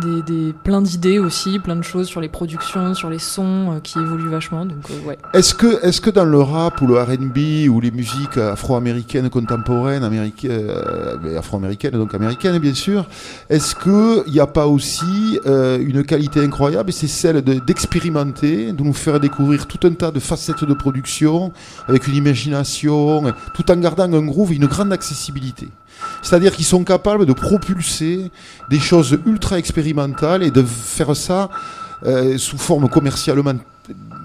[0.00, 3.80] des, des plein d'idées aussi, plein de choses sur les productions, sur les sons euh,
[3.80, 4.64] qui évoluent vachement.
[4.64, 5.18] Donc euh, ouais.
[5.34, 10.04] Est-ce que, est-ce que dans le rap ou le R&B ou les musiques afro-américaines contemporaines,
[10.04, 13.06] américaines, euh, afro-américaines donc américaines bien sûr,
[13.50, 18.72] est-ce que il n'y a pas aussi une qualité incroyable et c'est celle de- d'expérimenter,
[18.72, 21.52] de nous faire découvrir tout un tas de facettes de production
[21.88, 23.22] avec une imagination,
[23.54, 25.68] tout en gardant un groove et une grande accessibilité?
[26.22, 28.30] C'est-à-dire qu'ils sont capables de propulser
[28.70, 31.48] des choses ultra expérimentales et de faire ça
[32.06, 33.54] euh, sous forme commercialement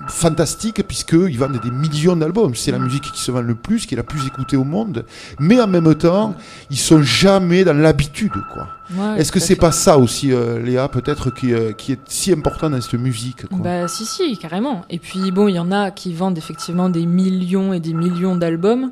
[0.08, 2.56] fantastique puisqu'ils vendent des millions d'albums.
[2.56, 5.06] C'est la musique qui se vend le plus, qui est la plus écoutée au monde.
[5.40, 6.36] Mais en même temps,
[6.70, 8.68] ils sont jamais dans l'habitude, quoi.
[8.96, 12.32] Ouais, Est-ce que c'est pas ça aussi, euh, Léa, peut-être qui, euh, qui est si
[12.32, 13.58] important dans cette musique, quoi.
[13.60, 14.84] Bah si si carrément.
[14.90, 18.36] Et puis bon, il y en a qui vendent effectivement des millions et des millions
[18.36, 18.92] d'albums,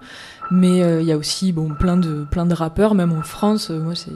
[0.51, 3.71] mais euh, il y a aussi bon plein de plein de rappeurs, même en France.
[3.71, 4.11] euh, moi, c'est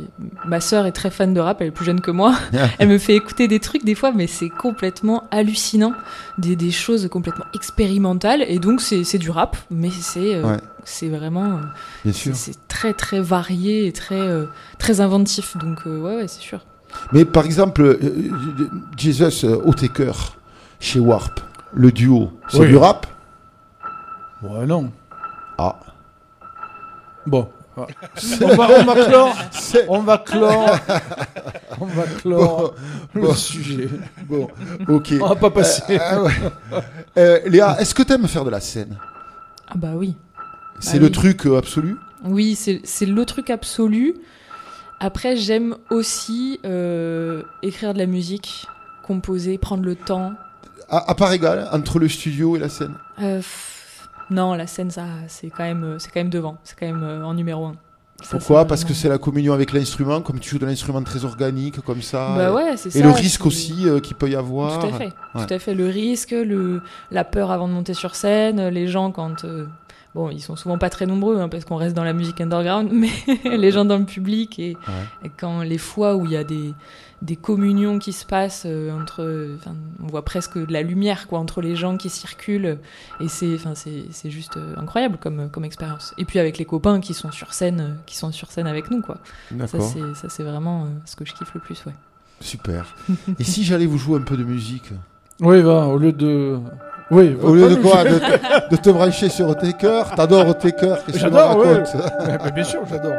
[0.45, 2.35] ma sœur est très fan de rap, elle est plus jeune que moi.
[2.79, 5.93] elle me fait écouter des trucs des fois, mais c'est complètement hallucinant,
[6.37, 8.43] des, des choses complètement expérimentales.
[8.47, 10.57] Et donc c'est c'est du rap, mais c'est euh, Ouais.
[10.83, 11.61] c'est vraiment euh,
[12.03, 12.35] Bien sûr.
[12.35, 14.45] c'est très très varié et très euh,
[14.77, 15.55] très inventif.
[15.57, 16.59] Donc euh, ouais ouais c'est sûr.
[17.11, 17.97] Mais par exemple,
[18.97, 20.11] Jesus euh, Otaker
[20.79, 21.39] chez Warp,
[21.73, 22.67] le duo, c'est Oui.
[22.67, 23.07] du rap?
[24.43, 24.91] Ouais, non.
[25.57, 25.75] Ah.
[27.25, 27.47] Bon.
[27.77, 29.35] On va, on va clore.
[29.89, 30.77] On va clore.
[31.81, 32.73] On va clore
[33.13, 33.33] Bon, le bon.
[33.33, 33.89] sujet.
[34.29, 34.47] Bon,
[34.87, 35.13] ok.
[35.21, 35.83] On va pas passer.
[35.89, 36.31] Euh, ah ouais.
[37.17, 38.97] Euh, Léa, est-ce que t'aimes faire de la scène?
[39.67, 40.15] Ah bah oui.
[40.79, 41.11] C'est Bah le oui.
[41.11, 41.97] truc euh, absolu?
[42.23, 44.15] Oui, c'est le truc absolu.
[45.01, 48.65] Après, j'aime aussi euh, écrire de la musique,
[49.05, 50.31] composer, prendre le temps.
[50.89, 52.93] à, à part égale entre le studio et la scène?
[53.21, 53.41] Euh,
[54.29, 56.57] non, la scène, ça, c'est quand même, euh, c'est quand même devant.
[56.63, 57.75] C'est quand même euh, en numéro un.
[58.23, 61.25] Ça, Pourquoi Parce que c'est la communion avec l'instrument, comme tu joues de l'instrument très
[61.25, 62.33] organique, comme ça.
[62.35, 64.79] Bah et- ouais, c'est Et ça, le risque aussi euh, qu'il peut y avoir.
[64.79, 65.13] Tout à fait.
[65.35, 65.45] Ouais.
[65.45, 65.73] Tout à fait.
[65.73, 66.81] Le risque, le,
[67.11, 69.43] la peur avant de monter sur scène, les gens quand.
[69.43, 69.67] euh,
[70.15, 72.89] bon, ils sont souvent pas très nombreux hein, parce qu'on reste dans la musique underground,
[72.93, 73.09] mais
[73.57, 74.77] les gens dans le public et,
[75.25, 76.73] et quand les fois où il y a des,
[77.25, 79.55] des communions qui se passent euh, entre.
[79.59, 82.77] enfin, On voit presque de la lumière quoi, entre les gens qui circulent
[83.19, 86.13] et c'est enfin, c'est c'est juste euh, incroyable comme, comme expérience.
[86.17, 88.91] Et puis avec les copains qui sont sur scène, euh, qui sont sur scène avec
[88.91, 89.01] nous.
[89.01, 89.17] quoi.
[89.67, 91.83] Ça, c'est- ça, c'est vraiment euh, ce que je kiffe le plus.
[91.85, 91.93] Ouais.
[92.41, 92.85] Super.
[93.39, 94.91] et si j'allais vous jouer un peu de musique?
[95.41, 96.57] Oui, va, au lieu de.
[97.11, 98.03] Oui, Au lieu de quoi?
[98.03, 101.95] De, te- de te brancher sur Taker T'adores Taker Qu'est-ce que tu me racontes?
[102.43, 103.13] Ouais, bien sûr, j'adore.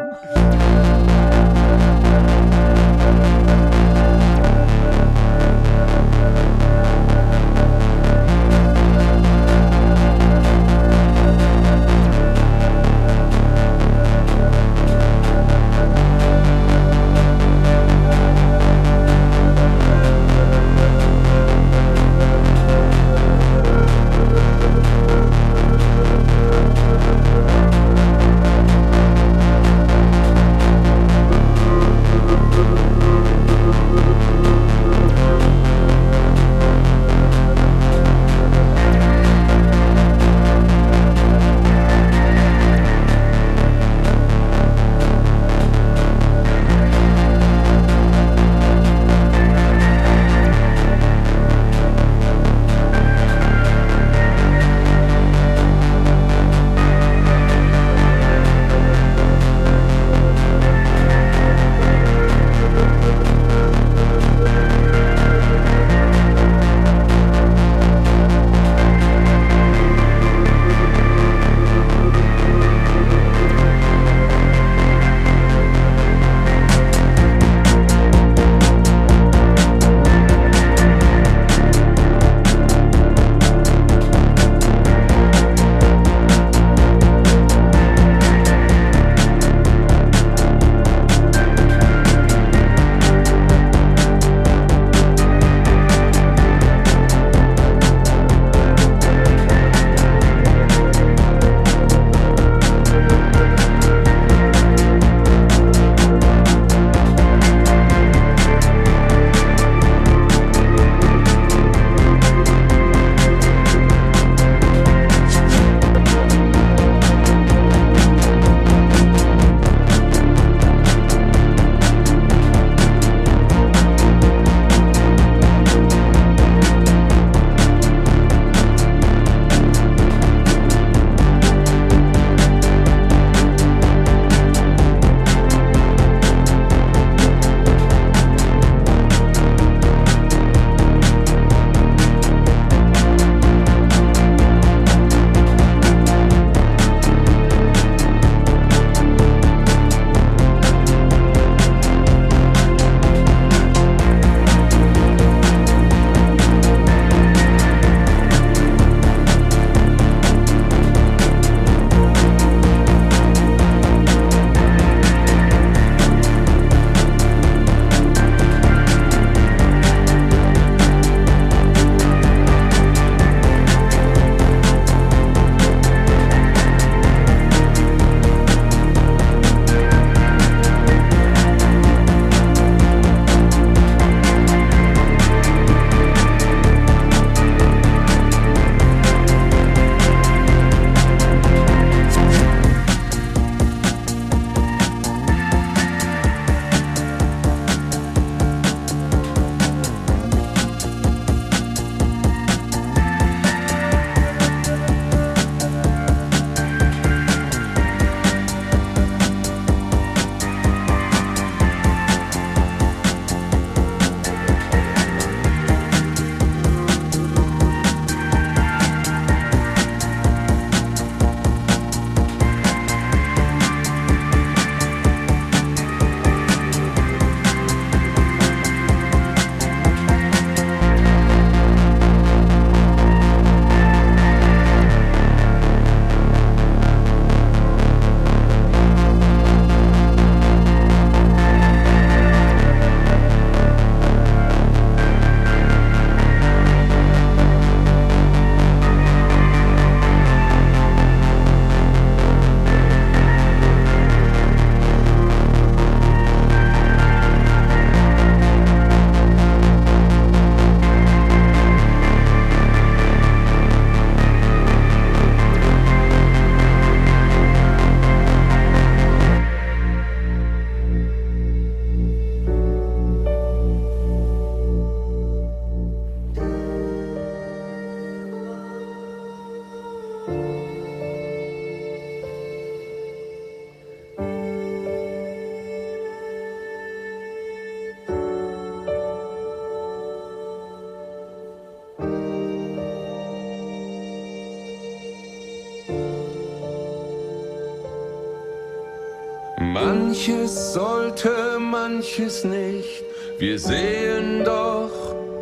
[300.26, 303.04] Manches sollte, manches nicht.
[303.38, 304.90] Wir sehen doch,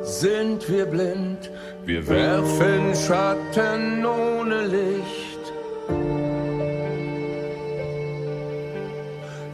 [0.03, 1.51] sind wir blind.
[1.87, 5.53] Wir werfen Schatten ohne Licht.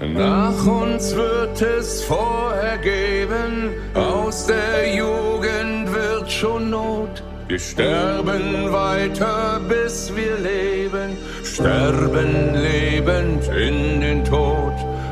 [0.00, 7.22] Nach uns wird es vorher geben, aus der Jugend wird schon Not.
[7.46, 14.49] Wir sterben weiter, bis wir leben, sterben lebend in den Tod.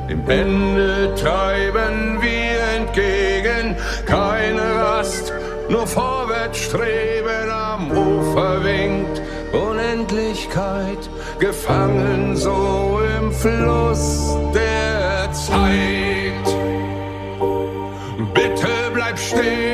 [0.09, 3.76] Dem Ende treiben wir entgegen,
[4.06, 5.32] keine Rast,
[5.68, 7.51] nur vorwärts streben.
[7.51, 9.20] Am Ufer winkt
[9.52, 16.47] Unendlichkeit, gefangen so im Fluss der Zeit.
[18.32, 19.68] Bitte bleib stehen,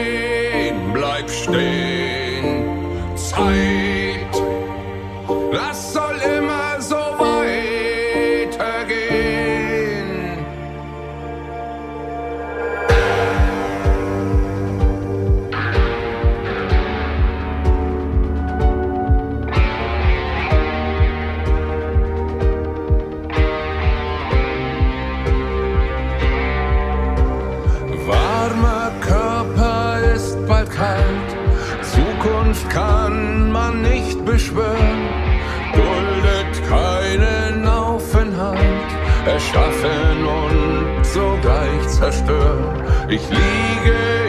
[39.44, 42.82] erschaffen und sogleich zerstören.
[43.08, 44.23] Ich liege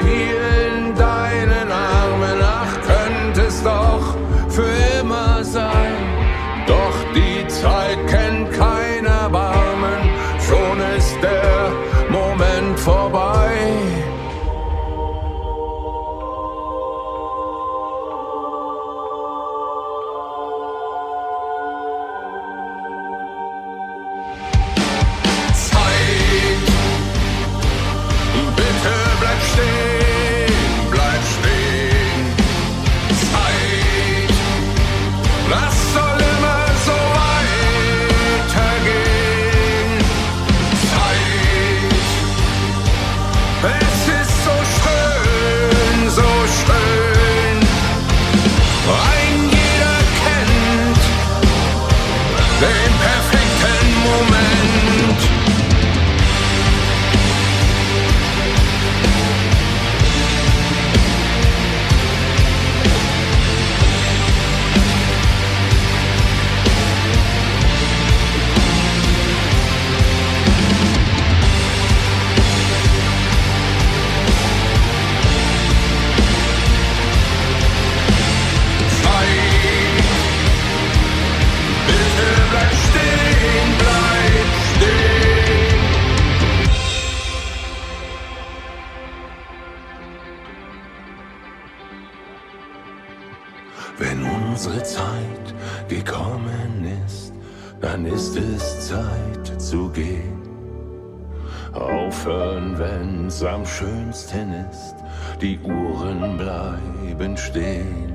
[105.42, 108.14] die Uhren bleiben stehen.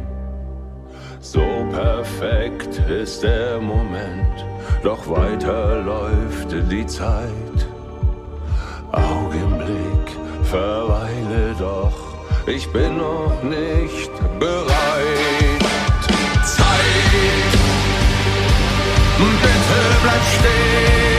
[1.20, 4.44] So perfekt ist der Moment,
[4.82, 7.58] doch weiter läuft die Zeit.
[8.92, 10.08] Augenblick,
[10.44, 11.98] verweile doch,
[12.46, 15.60] ich bin noch nicht bereit.
[16.44, 17.52] Zeit,
[19.18, 21.09] bitte bleib stehen,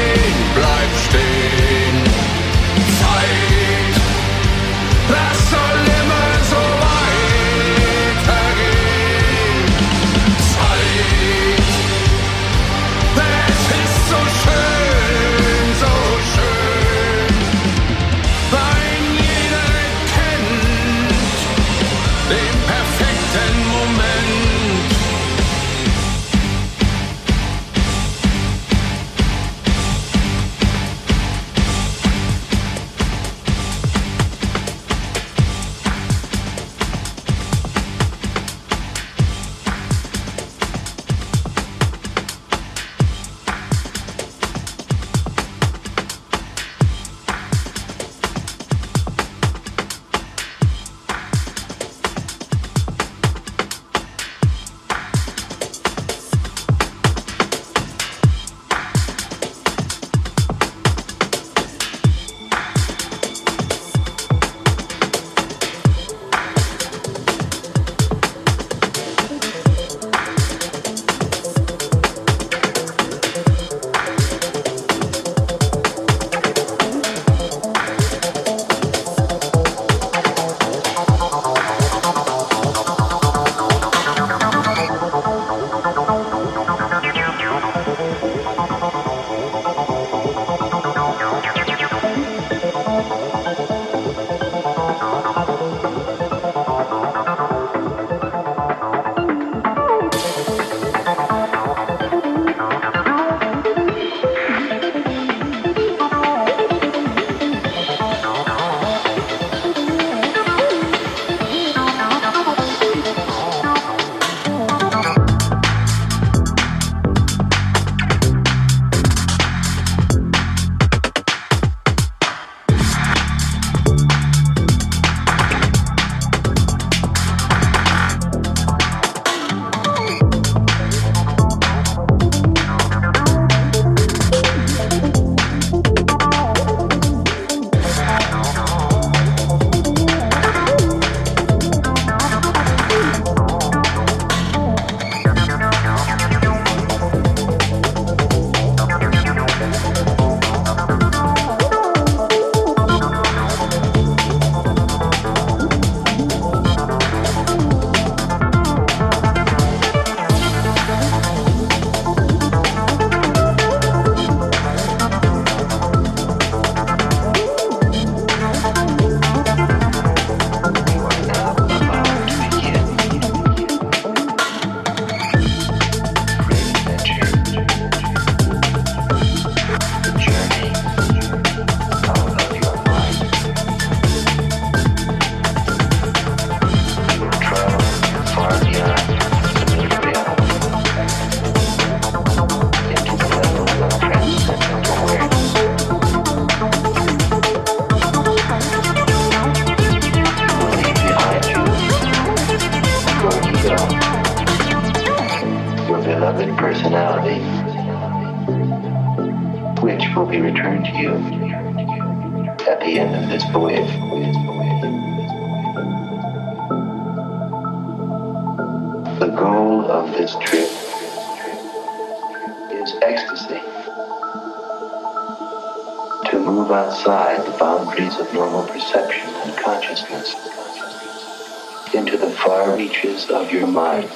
[233.01, 234.09] far of your mind.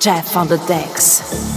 [0.00, 1.49] Jeff on the decks.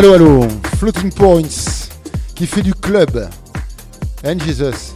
[0.00, 0.48] Allô, allô,
[0.78, 1.90] Floating Points,
[2.34, 3.28] qui fait du club.
[4.24, 4.94] Hein, Jesus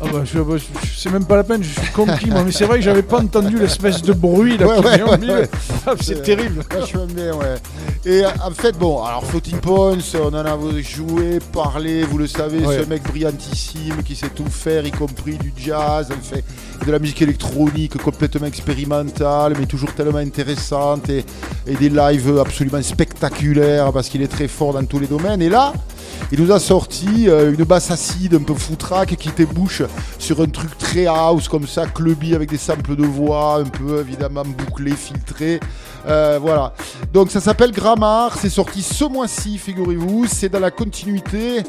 [0.00, 2.52] Ah bah, je, bah, je- c'est même pas la peine, je suis conquis moi, mais
[2.52, 5.48] c'est vrai que j'avais pas entendu l'espèce de bruit là Ouais, ouais, ouais.
[5.84, 6.62] Ah, c'est terrible.
[6.72, 7.56] Vachement bien, ouais.
[8.04, 12.28] Et euh, en fait, bon, alors Floating Points, on en a joué, parlé, vous le
[12.28, 16.44] savez, ce mec brillantissime qui sait tout faire, y compris du jazz, en fait,
[16.86, 21.24] de la musique électronique complètement expérimentale, mais toujours tellement intéressante, et,
[21.66, 25.42] et des lives absolument spectaculaires, parce qu'il est très fort dans tous les domaines.
[25.42, 25.72] Et là,
[26.32, 29.82] il nous a sorti euh, une basse acide un peu foutraque qui débouche
[30.18, 34.00] sur un truc très house comme ça, clubby avec des samples de voix un peu
[34.00, 35.60] évidemment bouclés, filtrés.
[36.06, 36.72] Euh, voilà.
[37.12, 40.26] Donc ça s'appelle Grammar, c'est sorti ce mois-ci, figurez-vous.
[40.26, 41.62] C'est dans la continuité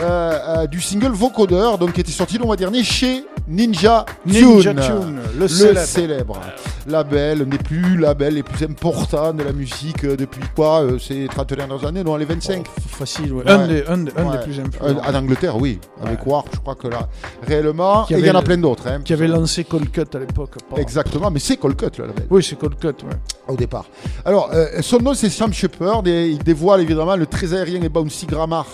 [0.00, 4.46] euh, du single Vocodeur, donc qui était sorti le mois dernier chez Ninja Tune.
[4.46, 5.80] Ninja Tune, le célèbre.
[5.80, 6.40] célèbre
[6.86, 10.98] label, un des plus labels les plus importants de la musique euh, depuis quoi euh,
[10.98, 13.42] Ces 30 dernières années, non, les 25 Facile, ouais.
[13.46, 15.00] Un des- un des- un des plus influents.
[15.06, 15.80] En Angleterre, oui.
[16.04, 17.08] Avec Warp, je crois que là,
[17.46, 18.06] réellement.
[18.10, 18.86] Et il y en a le- plein d'autres.
[18.86, 19.00] hein.
[19.04, 20.54] Qui avait lancé Cold Cut à l'époque.
[20.76, 22.26] Exactement, mais c'est Cold Cut, le label.
[22.30, 23.14] Oui, c'est Cold Cut, ouais.
[23.48, 23.86] Au départ.
[24.24, 27.88] Alors, euh, son nom, c'est Sam Shepard et il dévoile évidemment le très aérien et
[27.88, 28.66] bouncy Grammar.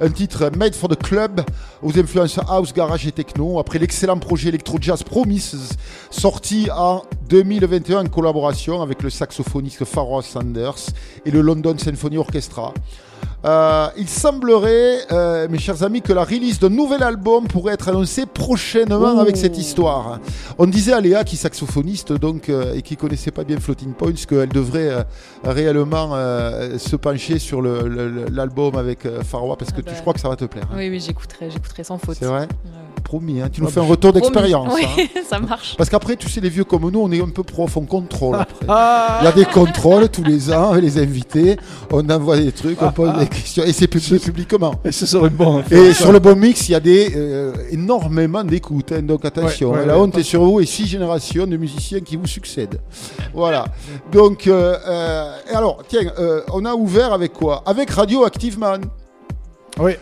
[0.00, 1.40] Un titre made for the club
[1.82, 3.58] aux influences house, garage et techno.
[3.58, 5.70] Après l'excellent projet Electro Jazz Promises,
[6.10, 10.74] sorti en 2021 en collaboration avec le saxophoniste Pharoah Sanders
[11.26, 12.72] et le London Symphony Orchestra.
[13.44, 17.88] Euh, il semblerait, euh, mes chers amis, que la release d'un nouvel album pourrait être
[17.88, 20.18] annoncée prochainement avec cette histoire.
[20.58, 23.92] On disait à Léa, qui est saxophoniste donc, euh, et qui connaissait pas bien Floating
[23.92, 25.02] Points, qu'elle devrait euh,
[25.44, 29.94] réellement euh, se pencher sur l'album avec euh, Farwa parce que Ah tu, bah.
[29.96, 30.66] je crois que ça va te plaire.
[30.72, 30.76] hein.
[30.76, 32.16] Oui, oui, j'écouterai, j'écouterai sans faute.
[32.18, 32.48] C'est vrai?
[33.00, 34.26] Promis, hein, tu nous Ah fais bah, un retour promis.
[34.26, 34.72] d'expérience.
[34.74, 35.20] Oui, hein.
[35.28, 35.74] ça marche.
[35.76, 38.36] Parce qu'après, tu sais, les vieux comme nous, on est un peu prof, on contrôle
[38.36, 38.66] après.
[38.68, 39.18] Ah.
[39.22, 41.56] Il y a des contrôles tous les ans avec les invités,
[41.90, 44.74] on envoie des trucs, on pose des questions, et c'est publié publiquement.
[44.84, 45.62] Et ce serait bon.
[45.70, 46.02] Et ça.
[46.02, 49.78] sur le bon mix, il y a des, euh, énormément d'écoutes, hein, donc attention, Ouais,
[49.80, 52.80] ouais, la ouais, honte est sur vous et six générations de musiciens qui vous succèdent.
[53.34, 53.64] Voilà.
[54.12, 57.62] Donc, euh, euh, alors, tiens, euh, on a ouvert avec quoi?
[57.66, 58.82] Avec Radioactive Man.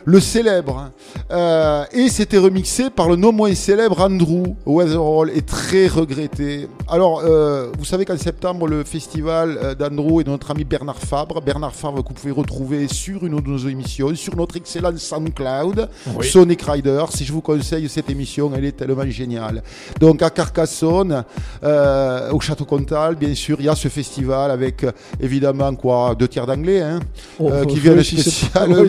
[0.06, 0.78] Le célèbre.
[0.78, 0.92] hein.
[1.30, 6.68] Euh, et c'était remixé par le non moins célèbre Andrew Weatherall et très regretté.
[6.88, 10.96] Alors, euh, vous savez qu'en septembre, le festival euh, d'Andrew et de notre ami Bernard
[10.98, 14.96] Fabre, Bernard Fabre que vous pouvez retrouver sur une de nos émissions, sur notre excellent
[14.96, 16.26] SoundCloud, Oui.
[16.26, 17.12] Sonic Riders.
[17.12, 19.62] Si je vous conseille cette émission, elle est tellement géniale.
[20.00, 21.24] Donc à Carcassonne,
[21.64, 24.86] euh, au Château Comtal, bien sûr, il y a ce festival avec
[25.20, 27.00] évidemment quoi, deux tiers d'anglais hein,
[27.38, 28.76] Oh, qui oui, viennent si spécialement.
[28.80, 28.88] oui,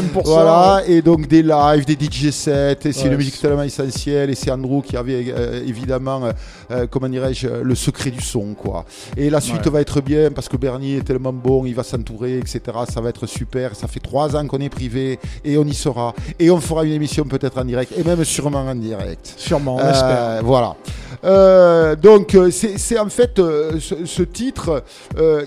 [0.00, 3.08] si c'est pas 80%, Voilà, et donc des lives, des DJ sets, et c'est Ouais,
[3.10, 4.30] une musique tellement essentielle.
[4.30, 6.32] Et c'est Andrew qui avait euh, évidemment, euh,
[6.70, 8.84] euh, comment dirais-je, le secret du son, quoi.
[9.16, 9.70] Et la suite Ouais.
[9.72, 12.60] va être bien parce que Bernier est tellement bon, il va s'entourer, etc.
[12.92, 13.74] Ça va être super.
[13.76, 16.14] Ça fait trois ans qu'on est privé et on y sera.
[16.38, 19.34] Et on fera une émission peut-être en direct et même sûrement en direct.
[19.36, 20.42] Sûrement, on Euh, espère.
[20.44, 20.76] Voilà.
[21.24, 24.82] Euh, donc c'est c'est en fait ce, ce titre,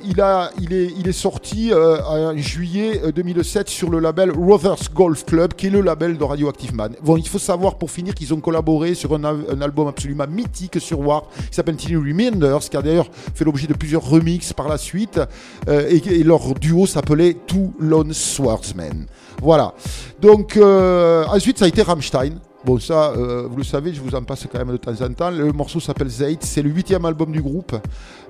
[0.06, 4.32] il a, il est, il est sorti euh, en juillet euh, 2007 sur le label
[4.36, 6.96] Rothers Golf Club, qui est le label de Radioactive Man.
[7.02, 10.80] Bon, il faut savoir pour finir qu'ils ont collaboré sur un, un album absolument mythique
[10.80, 14.68] sur Warp, qui s'appelle Tiny Reminders, qui a d'ailleurs fait l'objet de plusieurs remixes par
[14.68, 15.20] la suite,
[15.68, 19.06] euh, et, et leur duo s'appelait Two Lone Swordsmen.
[19.42, 19.74] Voilà.
[20.22, 22.34] Donc euh, ensuite ça a été Rammstein.
[22.66, 25.14] Bon, ça, euh, vous le savez, je vous en passe quand même de temps en
[25.14, 25.30] temps.
[25.30, 27.76] Le morceau s'appelle Zeit, c'est le huitième album du groupe.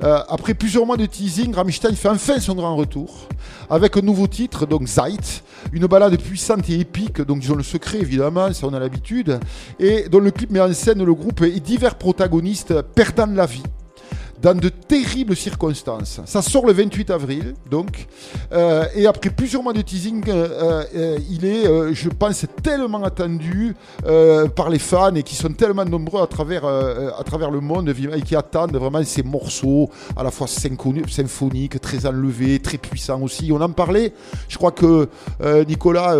[0.04, 3.30] Euh, après plusieurs mois de teasing, Rammstein fait enfin son grand retour
[3.70, 5.42] avec un nouveau titre, donc Zeit,
[5.72, 9.40] une balade puissante et épique, donc ils ont le secret évidemment, ça on a l'habitude,
[9.80, 13.64] et dont le clip met en scène le groupe et divers protagonistes perdant la vie
[14.46, 16.22] dans de terribles circonstances.
[16.26, 18.06] Ça sort le 28 avril, donc,
[18.52, 21.66] euh, et après plusieurs mois de teasing, euh, euh, il est,
[21.96, 23.76] je pense, tellement attendu
[24.56, 28.22] par les fans et qui sont tellement nombreux à travers, à travers le monde et
[28.22, 33.52] qui attendent vraiment ces morceaux à la fois symphoniques, très enlevés, très puissants aussi.
[33.52, 34.14] On en parlait,
[34.48, 35.10] je crois que
[35.68, 36.16] Nicolas,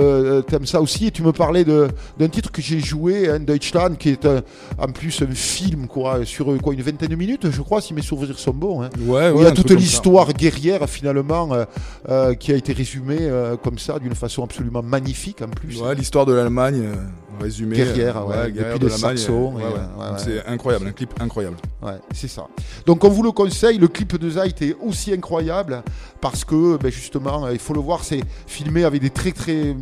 [0.48, 4.10] t'aimes ça aussi, et tu me parlais d'un titre que j'ai joué, hein, Deutschland, qui
[4.10, 4.42] est euh,
[4.78, 8.02] en plus un film quoi, sur quoi, une vingtaine de minutes, je crois, si mes
[8.38, 8.82] sont bons.
[8.84, 8.90] hein.
[9.00, 11.66] Ouais, Où ouais, il y a toute l'histoire guerrière finalement euh,
[12.10, 15.82] euh, qui a été résumée euh, comme ça d'une façon absolument magnifique en plus.
[15.82, 16.84] Ouais, l'histoire de l'Allemagne
[17.40, 17.76] résumée.
[17.76, 19.54] Guerrière, ouais, guerrière depuis de les Saxons.
[20.18, 21.58] C'est incroyable, un clip incroyable.
[21.82, 22.48] Ouais, c'est ça.
[22.86, 25.84] Donc on vous le conseille, le clip de Zeit est aussi incroyable
[26.22, 29.76] parce que ben, justement, il faut le voir, c'est filmé avec des très très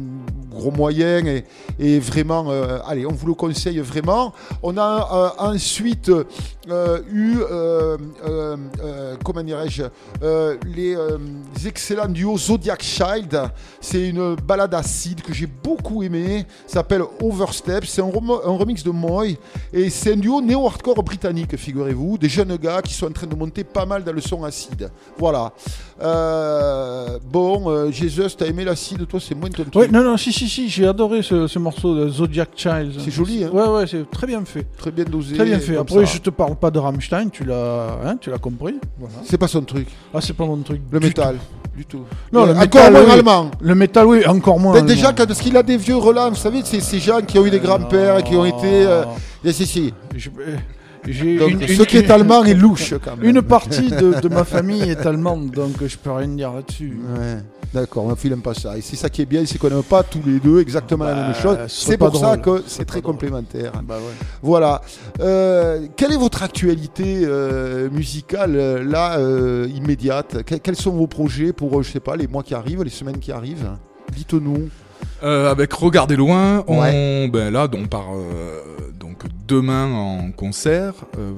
[0.53, 1.43] gros moyens
[1.79, 4.33] et, vraiment, euh, allez, on vous le conseille vraiment.
[4.61, 6.09] On a euh, ensuite
[6.69, 7.39] euh, eu,
[9.23, 9.83] comment dirais-je,
[10.65, 10.97] les
[11.65, 13.49] excellents duos Zodiac Child.
[13.81, 16.45] C'est une balade acide que j'ai beaucoup aimé.
[16.67, 17.85] Ça s'appelle Overstep.
[17.85, 19.37] C'est un, un remix de Moy.
[19.73, 22.17] Et c'est un duo néo-hardcore britannique, figurez-vous.
[22.17, 24.89] Des jeunes gars qui sont en train de monter pas mal dans le son acide.
[25.17, 25.51] Voilà.
[26.03, 29.75] Euh, bon, euh, Jesus, t'as aimé l'acide, toi, c'est moins ton truc.
[29.75, 32.93] Ouais, non, non, si, si, si, j'ai adoré ce, ce morceau de Zodiac Child.
[32.99, 34.65] C'est joli, hein Ouais, ouais, c'est très bien fait.
[34.77, 35.35] Très bien dosé.
[35.35, 35.77] Très bien fait.
[35.77, 36.13] Après, ça.
[36.13, 38.75] je te parle pas de Rammstein, tu l'as hein, tu l'as compris.
[38.97, 39.15] Voilà.
[39.23, 39.87] C'est pas son truc.
[40.13, 40.81] Ah, c'est pas mon truc.
[40.91, 41.77] Le du métal, tout.
[41.77, 42.01] du tout.
[42.31, 43.11] Non, le encore métal, moins oui.
[43.11, 43.51] allemand.
[43.61, 44.73] Le métal, oui, encore moins.
[44.75, 44.87] Allemand.
[44.87, 47.45] déjà, quand, parce qu'il a des vieux relents, vous savez, c'est ces gens qui ont
[47.45, 48.85] eu des grands-pères, qui ont été.
[48.85, 49.03] Euh,
[49.51, 49.93] si, si.
[50.15, 50.29] Je- J'ai
[51.05, 53.29] Donc, une- ce une- qui est allemand est louche, quand même.
[53.29, 56.97] Une partie de, de ma famille est allemande, donc je peux rien dire là-dessus.
[57.17, 57.37] Ouais,
[57.73, 58.77] d'accord, on n'aime pas ça.
[58.77, 61.13] Et c'est ça qui est bien, c'est qu'on n'aime pas tous les deux exactement la
[61.13, 61.57] Bah, même chose.
[61.67, 63.73] C'est pour ça que c'est très complémentaire.
[63.83, 64.13] Bah ouais.
[64.41, 64.81] Voilà.
[65.19, 70.43] Euh, quelle est votre actualité euh, musicale, euh, là, euh, immédiate?
[70.43, 73.19] Que- Quels sont vos projets pour, je sais pas, les mois qui arrivent, les semaines
[73.19, 73.71] qui arrivent?
[74.15, 74.69] Dites-nous.
[75.23, 77.29] Euh, avec Regardez loin, on, Ouais.
[77.31, 78.59] ben là, on part euh,
[79.47, 81.31] demain en concert euh,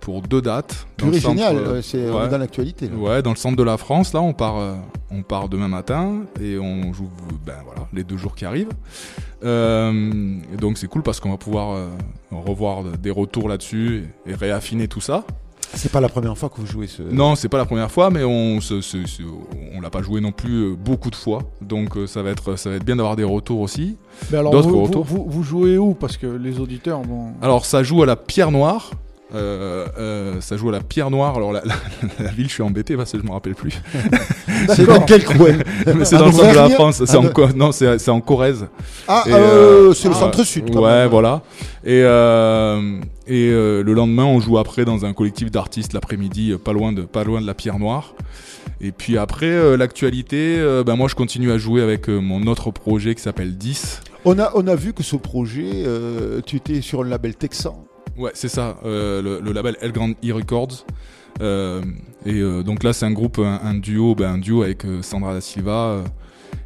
[0.00, 0.86] pour deux dates.
[1.02, 2.88] le centre, génial, euh, euh, c'est on est dans l'actualité.
[2.88, 4.74] Ouais, dans le centre de la France, là, on part, euh,
[5.10, 7.10] on part demain matin et on joue,
[7.44, 8.72] ben voilà, les deux jours qui arrivent.
[9.42, 11.88] Et donc c'est cool parce qu'on va pouvoir
[12.30, 15.24] revoir des retours là-dessus et, et réaffiner tout ça.
[15.74, 17.02] C'est pas la première fois que vous jouez ce.
[17.02, 19.22] Non, c'est pas la première fois, mais on se, se- se-
[19.74, 22.56] on l'a pas joué non plus euh, beaucoup de fois, donc euh, ça va être,
[22.56, 23.96] ça va être bien d'avoir des retours aussi.
[24.30, 25.04] Mais alors, D'autres vous, vous, retours.
[25.04, 25.94] vous- vous jouez où?
[25.94, 27.32] Parce que les auditeurs vont.
[27.40, 28.90] Alors ça joue à la Pierre Noire.
[29.34, 31.36] Euh, euh, ça joue à la Pierre Noire.
[31.36, 31.74] Alors la, la-
[32.24, 33.80] la ville, je suis embêté parce que je me rappelle plus.
[34.74, 35.52] C'est dans quel coin?
[35.96, 37.02] Mais c'est dans le centre de la France.
[37.04, 38.66] C'est Ah, en de- non, c'est en Corrèze.
[39.08, 41.08] Ah, euh, c'est le ah, centre-sud, quand Ouais, même.
[41.10, 41.42] voilà.
[41.84, 46.58] Et euh, et euh, le lendemain, on joue après dans un collectif d'artistes l'après-midi, euh,
[46.58, 48.14] pas loin de pas loin de la Pierre Noire.
[48.82, 52.46] Et puis après euh, l'actualité, euh, ben moi je continue à jouer avec euh, mon
[52.46, 54.00] autre projet qui s'appelle 10.
[54.26, 57.84] On a, on a vu que ce projet, euh, tu étais sur un label texan.
[58.16, 60.84] Ouais, c'est ça, euh, le, label El Grand E Records.
[61.40, 61.80] Euh,
[62.26, 65.40] et euh, donc là, c'est un groupe, un, duo, ben, un duo avec Sandra da
[65.40, 66.04] Silva.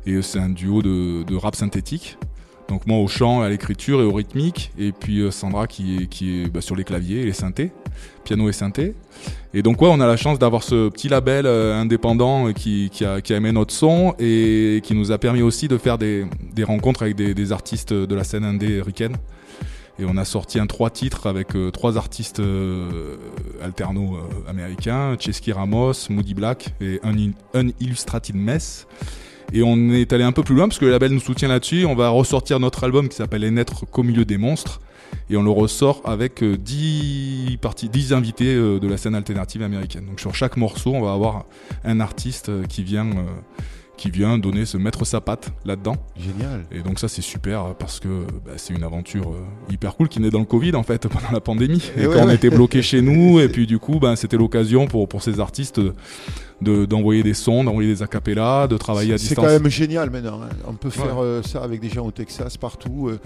[0.06, 2.18] et c'est un duo de, rap synthétique.
[2.68, 4.72] Donc moi au chant, à l'écriture et au rythmique.
[4.78, 7.72] Et puis Sandra qui est, bah, sur les claviers et les synthés,
[8.24, 8.94] piano et synthé.
[9.52, 13.20] Et donc ouais, on a la chance d'avoir ce petit label indépendant qui, qui, a,
[13.30, 16.26] aimé notre son et qui nous a permis aussi de faire des,
[16.62, 19.18] rencontres avec des, des artistes de la scène indé ricaine.
[19.98, 23.16] Et on a sorti un trois titres avec euh, trois artistes euh,
[23.62, 27.14] alternos euh, américains, Chesky Ramos, Moody Black et un,
[27.54, 28.88] un Illustrated Mess.
[29.52, 31.84] Et on est allé un peu plus loin parce que le label nous soutient là-dessus.
[31.84, 34.80] On va ressortir notre album qui s'appelle Les Naître qu'au milieu des monstres.
[35.30, 40.06] Et on le ressort avec euh, 10, parties, 10 invités de la scène alternative américaine.
[40.06, 41.44] Donc sur chaque morceau, on va avoir
[41.84, 43.06] un artiste qui vient,
[43.96, 45.96] qui vient donner, se mettre sa patte là-dedans.
[46.18, 46.64] Génial.
[46.72, 50.20] Et donc ça c'est super parce que bah, c'est une aventure euh, hyper cool qui
[50.20, 52.34] naît dans le Covid en fait pendant la pandémie et, Et quand ouais, on ouais.
[52.34, 55.80] était bloqué chez nous et puis du coup ben c'était l'occasion pour pour ces artistes
[56.60, 59.44] de d'envoyer des sons, d'envoyer des acapellas, de travailler à C'est distance.
[59.44, 60.40] quand même génial maintenant.
[60.42, 60.48] hein.
[60.66, 61.22] On peut faire Ouais.
[61.24, 63.18] euh, ça avec des gens au Texas, partout, euh,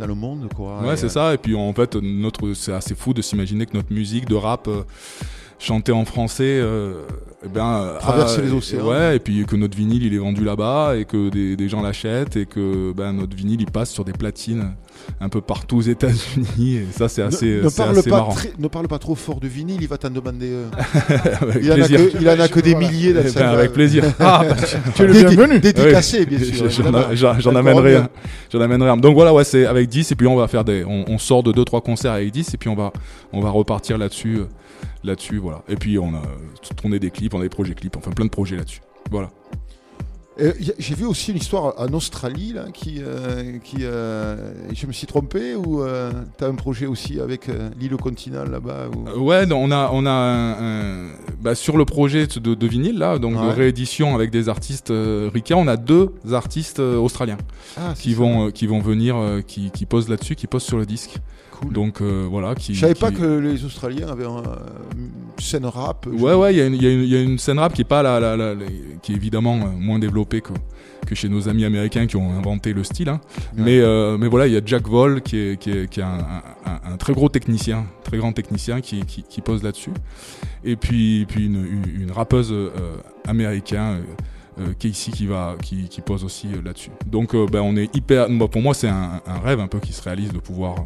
[0.00, 0.48] dans le monde.
[0.54, 0.80] Quoi.
[0.82, 1.34] Ouais, Et, c'est euh, ça.
[1.34, 4.68] Et puis en fait, notre, c'est assez fou de s'imaginer que notre musique de rap
[5.58, 7.02] chantée en français, euh,
[7.44, 8.86] eh ben, euh, Traverse a- les océans.
[8.88, 11.82] Ouais, et puis que notre vinyle il est vendu là-bas et que des, des gens
[11.82, 14.72] l'achètent et que ben notre vinyle il passe sur des platines
[15.20, 16.76] un peu partout aux États-Unis.
[16.76, 18.32] Et ça, c'est assez, ne, ne parle assez pas marrant.
[18.32, 20.50] très- ne parle pas trop fort de vinyle, il va t'en demander.
[20.50, 20.68] euh.
[21.62, 23.72] Il, en a que, il en a que des milliers dans Eh sa- ben, avec
[23.72, 24.04] plaisir.
[24.20, 24.56] Ah, bah,
[24.94, 25.58] tu es le bienvenu.
[25.60, 26.68] Dédicacé, bien sûr.
[27.12, 28.08] J'en- amènerai un.
[28.52, 28.96] J'en amènerai un.
[28.96, 31.42] Donc voilà, ouais, c'est avec 10 et puis on va faire des, on, on sort
[31.42, 32.92] de deux trois concerts avec 10 et puis on va,
[33.32, 34.44] on va repartir là-dessus, euh,
[35.04, 35.62] là-dessus, voilà.
[35.68, 36.22] Et puis on a
[36.76, 38.80] tourné des clips, on a des projets clips, enfin plein de projets là-dessus.
[39.10, 39.30] Voilà.
[40.40, 44.92] Euh, J'ai vu aussi une histoire en Australie là, qui, euh, qui euh, je me
[44.92, 47.48] suis trompé ou euh, t'as un projet aussi avec
[47.80, 48.86] l'île continent là-bas
[49.16, 49.24] ou...
[49.24, 51.08] Ouais, on a, on a un, un-
[51.40, 54.92] bah, sur le projet de, de vinyle là, donc de réédition avec des artistes
[55.34, 57.38] ricains, on a deux artistes australiens
[57.76, 58.18] Ah, qui ça.
[58.18, 59.16] vont, qui vont venir,
[59.46, 61.16] qui, qui posent là-dessus, qui posent sur le disque.
[61.70, 62.74] Donc euh, voilà, qui.
[62.74, 64.42] Je savais qui- pas que les Australiens avaient un,
[64.96, 66.06] une scène rap.
[66.06, 67.84] Ouais, ouais, il y, a une- il y y a une scène rap qui est
[67.84, 68.66] pas la, la- la- la-
[69.02, 70.52] qui est évidemment euh, moins développée que,
[71.06, 73.08] que chez nos amis américains qui ont inventé le style.
[73.08, 73.20] hein.
[73.56, 73.62] Ouais.
[73.64, 76.04] Mais, euh, mais voilà, il y a Jack Vol qui est, qui est, qui est
[76.04, 76.18] un,
[76.64, 79.90] un- un- très gros technicien, très grand technicien qui, qui, qui pose là-dessus.
[80.64, 82.68] Et puis, puis une, une, une rappeuse euh,
[83.26, 84.02] américaine.
[84.60, 86.90] Euh, Casey qui va qui, qui pose aussi euh, là-dessus.
[87.06, 89.92] Donc euh, ben, on est hyper pour moi c'est un, un rêve un peu qui
[89.92, 90.76] se réalise de pouvoir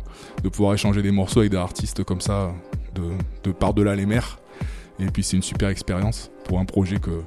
[0.43, 2.53] de pouvoir échanger des morceaux avec des artistes comme ça
[2.95, 3.03] de,
[3.45, 4.39] de par-delà les mers.
[5.01, 7.23] Et puis c'est une super expérience pour un projet que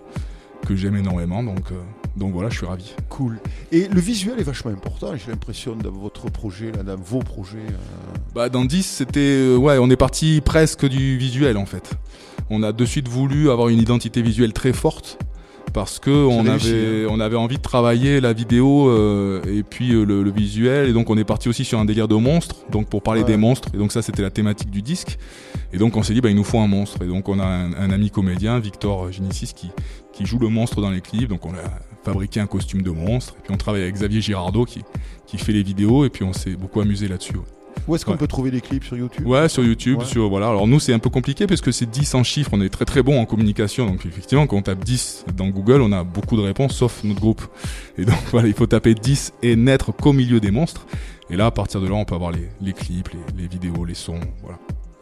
[0.67, 1.75] que j'aime énormément donc euh,
[2.15, 2.93] donc voilà, je suis ravi.
[3.09, 3.39] Cool.
[3.73, 7.57] Et le visuel est vachement important, j'ai l'impression, dans votre projet, là, dans vos projets.
[7.57, 8.17] euh.
[8.33, 11.91] Bah dans 10 c'était euh, ouais on est parti presque du visuel en fait.
[12.49, 15.17] On a de suite voulu avoir une identité visuelle très forte
[15.73, 20.03] parce que on avait on avait envie de travailler la vidéo euh, et puis euh,
[20.05, 22.87] le, le visuel et donc on est parti aussi sur un délire de monstres donc
[22.87, 23.27] pour parler Ouais.
[23.27, 25.17] des monstres et donc ça c'était la thématique du disque
[25.73, 27.45] et donc on s'est dit bah il nous faut un monstre et donc on a
[27.45, 29.69] un, un ami comédien Victor Génicis qui
[30.13, 31.63] qui joue le monstre dans les clips donc on a
[32.03, 34.81] fabriqué un costume de monstre et puis on travaille avec Xavier Girardot qui
[35.27, 37.35] qui fait les vidéos et puis on s'est beaucoup amusé là-dessus.
[37.37, 37.43] ouais.
[37.87, 38.17] Où est-ce qu'on Ouais.
[38.17, 40.05] peut trouver les clips sur YouTube Ouais, sur YouTube, Ouais.
[40.05, 40.47] sur voilà.
[40.49, 42.85] Alors nous c'est un peu compliqué parce que c'est 10 en chiffres, on est très
[42.85, 43.85] très bon en communication.
[43.85, 47.19] Donc effectivement, quand on tape 10 dans Google, on a beaucoup de réponses sauf notre
[47.21, 47.43] groupe.
[47.97, 50.85] Et donc voilà, il faut taper 10 et naître qu'au milieu des monstres.
[51.29, 53.85] Et là à partir de là, on peut avoir les, les clips, les, les vidéos,
[53.85, 54.57] les sons, voilà.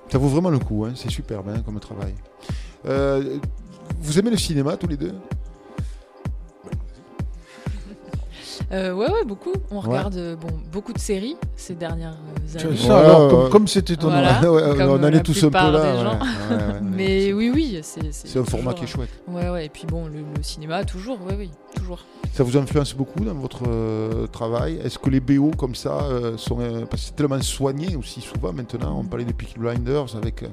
[0.10, 2.14] Ça vaut vraiment le coup, hein, c'est superbe hein, comme travail.
[2.86, 3.38] Euh,
[4.02, 5.14] vous aimez le cinéma tous les deux?
[8.74, 9.54] Euh, ouais, ouais, beaucoup.
[9.72, 12.18] On regarde euh, bon, beaucoup de séries ces dernières
[12.56, 12.76] euh, années.
[12.78, 14.22] ça, alors, comme- comme c'est étonnant.
[14.22, 16.04] Voilà, Ouais, ouais, comme, on en euh, la tous un peu plupart là, des ouais.
[16.04, 16.20] gens.
[16.20, 18.12] Ouais, ouais, Mais oui, oui, c'est.
[18.12, 19.10] C'est un format toujours, qui est chouette.
[19.28, 22.00] Ouais, ouais, et puis bon, le, le cinéma, toujours, oui, oui, toujours.
[22.34, 24.80] Ça vous influence beaucoup dans votre euh, travail?
[24.84, 26.58] Est-ce que les BO comme ça euh, sont.
[26.60, 28.98] euh, parce que c'est tellement soigné aussi souvent maintenant.
[29.00, 30.48] On parlait de Peaky Blinders avec euh,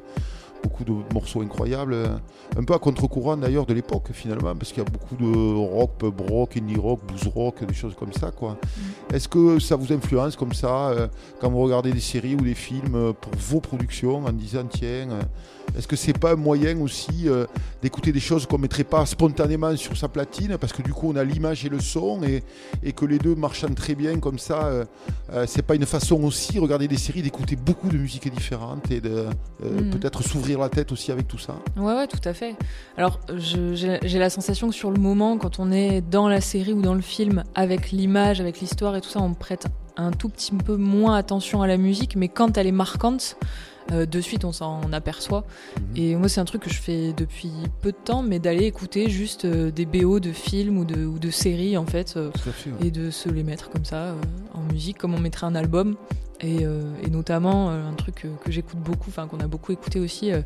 [0.63, 1.95] beaucoup de morceaux incroyables.
[1.95, 2.17] euh,
[2.57, 5.91] un peu à contre-courant d'ailleurs de l'époque finalement, parce qu'il y a beaucoup de rock,
[5.99, 8.31] pub rock, indie rock, blues rock, des choses comme ça.
[8.31, 8.57] quoi.
[9.13, 11.09] Est-ce que ça vous influence comme ça euh,
[11.41, 15.09] quand vous regardez des séries ou des films euh, pour vos productions en disant tiens.
[15.77, 17.47] Est-ce que c'est pas un moyen aussi euh,
[17.83, 21.17] d'écouter des choses qu'on mettrait pas spontanément sur sa platine parce que du coup on
[21.17, 22.43] a l'image et le son et,
[22.83, 24.85] et que les deux marchant très bien comme ça, euh,
[25.33, 29.01] euh, c'est pas une façon aussi regarder des séries d'écouter beaucoup de musiques différentes et
[29.01, 29.31] de euh,
[29.63, 29.91] Mhm.
[29.91, 31.55] peut-être s'ouvrir la tête aussi avec tout ça.
[31.77, 32.57] Ouais, ouais, tout à fait.
[32.97, 36.83] Alors, j'ai la sensation que sur le moment, quand on est dans la série ou
[36.83, 39.67] dans le film, avec l'image, avec l'histoire et tout ça, on prête
[39.97, 43.37] un tout petit peu moins attention à la musique, mais quand elle est marquante,
[43.93, 45.45] euh, de suite on s'en aperçoit.
[45.97, 47.53] Et moi, c'est un truc que je fais depuis
[47.83, 51.19] peu de temps, mais d'aller écouter juste euh, des BO de films ou de, ou
[51.19, 52.87] de séries, en fait, euh, fait, ouais.
[52.87, 54.15] et de se les mettre comme ça
[54.55, 55.97] en musique, comme on mettrait un album.
[56.43, 59.73] Et, euh, et notamment, euh, un truc euh, que j'écoute beaucoup, enfin qu'on a beaucoup
[59.73, 60.41] écouté aussi, euh,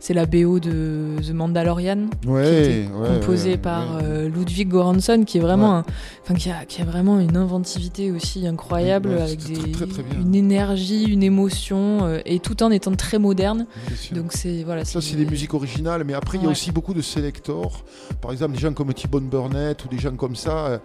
[0.00, 5.24] c'est la BO de The Mandalorian, Ouais, qui était ouais, composée ouais, par Ludwig Göransson,
[5.26, 5.82] qui est vraiment,
[6.22, 10.02] enfin qui a, qui a vraiment une inventivité aussi incroyable, avec c'était des, très, très,
[10.02, 10.20] très bien.
[10.20, 13.66] une énergie, une émotion, et tout en étant très moderne.
[14.12, 16.94] Donc c'est voilà, Ça, c'est des musiques originales, mais après, il y a aussi beaucoup
[16.94, 17.84] de selectors.
[18.20, 20.80] Par exemple, des gens comme T-Bone Burnett ou des gens comme ça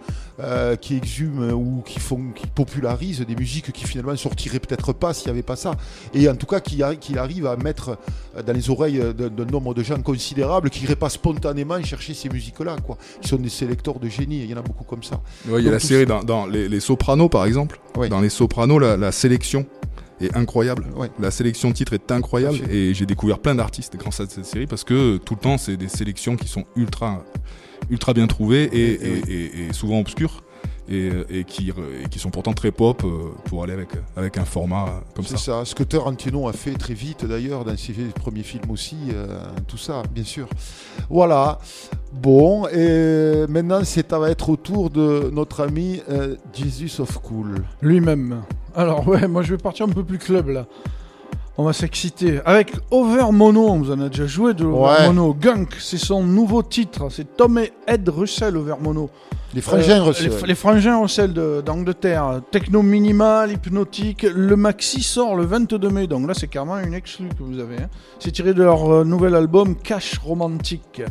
[0.80, 4.12] qui exhument ou qui, font, qui popularisent des musiques qui finalement
[4.42, 5.72] sortiraient peut-être pas s'il n'y avait pas ça.
[6.14, 7.96] Et en tout cas, qui, arri- qui arrivent à mettre
[8.36, 12.14] euh, dans les oreilles euh, d'un nombre de gens considérables qui n'iraient pas spontanément chercher
[12.14, 12.76] ces musiques-là.
[12.84, 12.98] quoi.
[13.20, 14.40] Qui sont des sélecteurs de génie.
[14.42, 15.20] Il y en a beaucoup comme ça.
[15.48, 17.80] Ouais, il y a la série dans, dans les, les Sopranos par exemple.
[18.08, 19.66] Dans les Sopranos, la, la sélection
[20.20, 20.86] est incroyable.
[21.18, 24.66] La sélection de titres est incroyable et j'ai découvert plein d'artistes grâce à cette série
[24.66, 27.24] parce que tout le temps c'est des sélections qui sont ultra
[27.90, 30.44] ultra bien trouvées et, Et- et- et- et- et souvent obscures
[30.88, 34.44] et, et qui, et qui sont pourtant très pop euh, pour aller avec, avec un
[34.44, 35.60] format euh, comme C'est ça.
[35.60, 35.64] ça.
[35.64, 39.78] Ce que Tarantino a fait très vite d'ailleurs dans ses premiers films aussi, euh, tout
[39.78, 40.48] ça, bien sûr.
[41.08, 41.58] Voilà.
[42.12, 47.18] Bon, et maintenant c'est ça va être au tour de notre ami euh, Jesus of
[47.22, 47.64] Cool.
[47.80, 48.42] Lui-même.
[48.74, 50.66] Alors ouais, moi je vais partir un peu plus club là.
[51.58, 52.40] On va s'exciter.
[52.46, 55.06] Avec Over Mono, on vous en a déjà joué de Over Ouais.
[55.08, 55.34] Mono.
[55.34, 57.08] Gunk, c'est son nouveau titre.
[57.10, 59.10] C'est Tom et Ed Russell, Over Mono.
[59.54, 60.30] Les frangins Euh, Russell.
[60.40, 62.40] Les, les frangins Russell d'Angleterre.
[62.50, 64.22] Techno minimal, hypnotique.
[64.22, 66.06] Le maxi sort le 22 mai.
[66.06, 67.76] Donc là, c'est carrément une exclue que vous avez.
[67.76, 67.88] hein.
[68.18, 71.02] C'est tiré de leur euh, nouvel album Cash Romantic.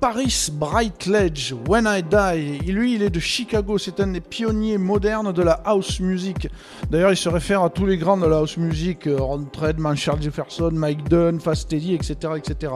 [0.00, 2.58] Paris Bright Ledge, When I Die.
[2.70, 3.78] Lui, il est de Chicago.
[3.78, 6.48] C'est un des pionniers modernes de la house music.
[6.90, 9.96] D'ailleurs, il se réfère à tous les grands de la house music euh, Ron Treadman,
[9.96, 12.72] Charles Jefferson, Mike Dunn, Fast Eddie, etc., etc.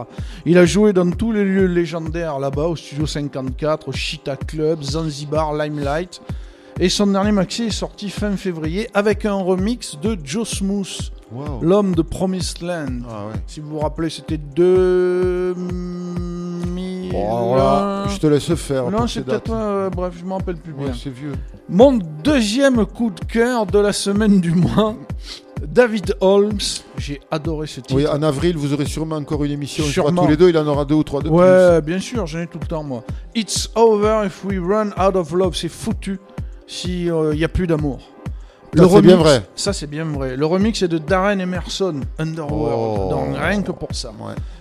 [0.46, 4.82] Il a joué dans tous les lieux légendaires là-bas, au Studio 54, au Cheetah Club,
[4.82, 6.20] Zanzibar, Limelight.
[6.78, 11.60] Et son dernier maxi est sorti fin février avec un remix de Joe Smooth, Wow.
[11.62, 13.02] l'homme de Promised Land.
[13.08, 13.34] Ah ouais.
[13.46, 16.89] Si vous vous rappelez, c'était 2000.
[17.12, 19.52] Là, je te laisse faire Non, c'est ces peut-être.
[19.52, 20.92] euh, bref, je m'en rappelle plus Ouais, bien.
[20.94, 21.32] c'est vieux.
[21.68, 21.92] Mon
[22.24, 24.94] deuxième coup de cœur de la semaine du mois,
[25.66, 26.58] David Holmes,
[26.96, 27.94] j'ai adoré ce titre.
[27.94, 29.84] Oui, en avril, vous aurez sûrement encore une émission.
[29.84, 30.22] Je crois Sûrement.
[30.24, 32.46] tous les deux, il en aura deux ou trois de Ouais, bien sûr, j'en ai
[32.46, 33.04] tout le temps, moi.
[33.34, 35.54] It's over if we run out of love.
[35.54, 36.18] C'est foutu
[36.66, 37.98] si il n'y a plus d'amour.
[38.76, 39.42] Ça, c'est bien vrai.
[39.56, 40.36] Ça, c'est bien vrai.
[40.36, 42.78] Le remix est de Darren Emerson, Underworld.
[42.78, 43.08] Oh.
[43.10, 44.12] Donc, rien que pour ça.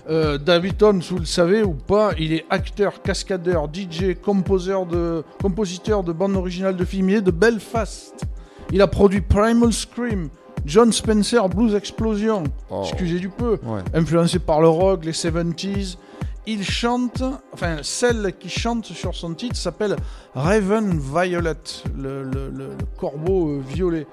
[0.10, 5.24] Euh, David Holmes, vous le savez ou pas, il est acteur, cascadeur, DJ, composeur de,
[5.42, 7.10] compositeur de bandes originales de films.
[7.10, 8.26] Il est de Belfast.
[8.72, 10.30] Il a produit Primal Scream,
[10.66, 12.44] John Spencer, Blues Explosion.
[12.70, 12.84] Oh.
[12.84, 13.60] Excusez du peu.
[13.64, 13.82] Ouais.
[13.94, 15.98] Influencé par le rock, les 70s.
[16.52, 17.22] Il chante,
[17.54, 19.96] enfin, celle qui chante sur son titre s'appelle
[20.34, 21.54] Raven Violet,
[21.96, 24.08] le, corbeau euh, violet.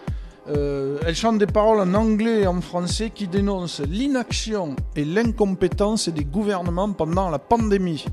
[0.46, 6.10] Euh, elle chante des paroles en anglais et en français qui dénoncent l'inaction et l'incompétence
[6.10, 8.04] des gouvernements pendant la pandémie.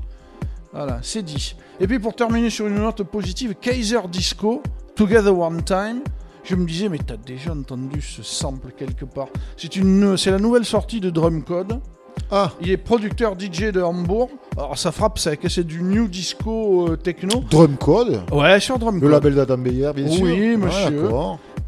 [0.72, 1.54] Voilà, c'est dit.
[1.78, 4.62] Et puis pour terminer sur une note positive, Kaiser Disco,
[4.96, 6.00] Together One Time.
[6.44, 9.28] Je me disais, mais t'as déjà entendu ce sample quelque part?
[9.58, 11.78] C'est la nouvelle sortie de Drum Code.
[12.36, 12.50] Ah.
[12.60, 14.28] Il est producteur DJ de Hambourg.
[14.56, 17.44] Alors ça frappe sec, c'est du new disco euh, techno.
[17.48, 19.10] Drum Code Ouais, sur Drum Le Code.
[19.12, 20.24] label d'Adam Beyer, bien sûr.
[20.24, 21.08] Oui, Ah, monsieur.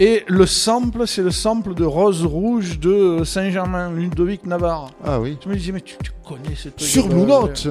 [0.00, 4.90] Et le sample, c'est le sample de Rose Rouge de Saint-Germain, Ludovic Navarre.
[5.04, 5.38] Ah oui.
[5.42, 7.68] Je me disais, mais tu, tu connais ce truc Sur Blue Note.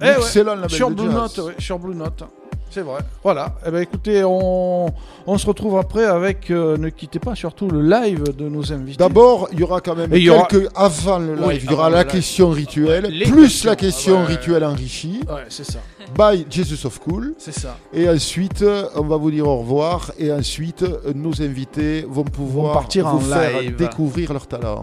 [0.00, 1.14] Eh ouais, Excellent label Sur de Blue jazz.
[1.14, 2.24] Note, ouais, sur Blue Note.
[2.70, 3.00] C'est vrai.
[3.24, 3.54] Voilà.
[3.66, 4.86] Eh ben écoutez, on,
[5.26, 8.98] on se retrouve après avec, euh, ne quittez pas surtout le live de nos invités.
[8.98, 11.44] D'abord, il y aura quand même Et il y aura- quelques avant le live.
[11.46, 12.12] Oui, il y aura avant la le live.
[12.12, 13.70] question rituelle, Les plus questions.
[13.70, 14.26] la question Ah ouais.
[14.36, 15.20] rituelle enrichie.
[15.28, 15.78] Ouais, c'est ça.
[16.16, 17.34] By Jesus of Cool.
[17.38, 17.76] C'est ça.
[17.92, 18.64] Et ensuite,
[18.94, 20.12] on va vous dire au revoir.
[20.18, 20.84] Et ensuite,
[21.14, 23.76] nos invités vont pouvoir partir vous en faire live.
[23.76, 24.82] découvrir leur talent.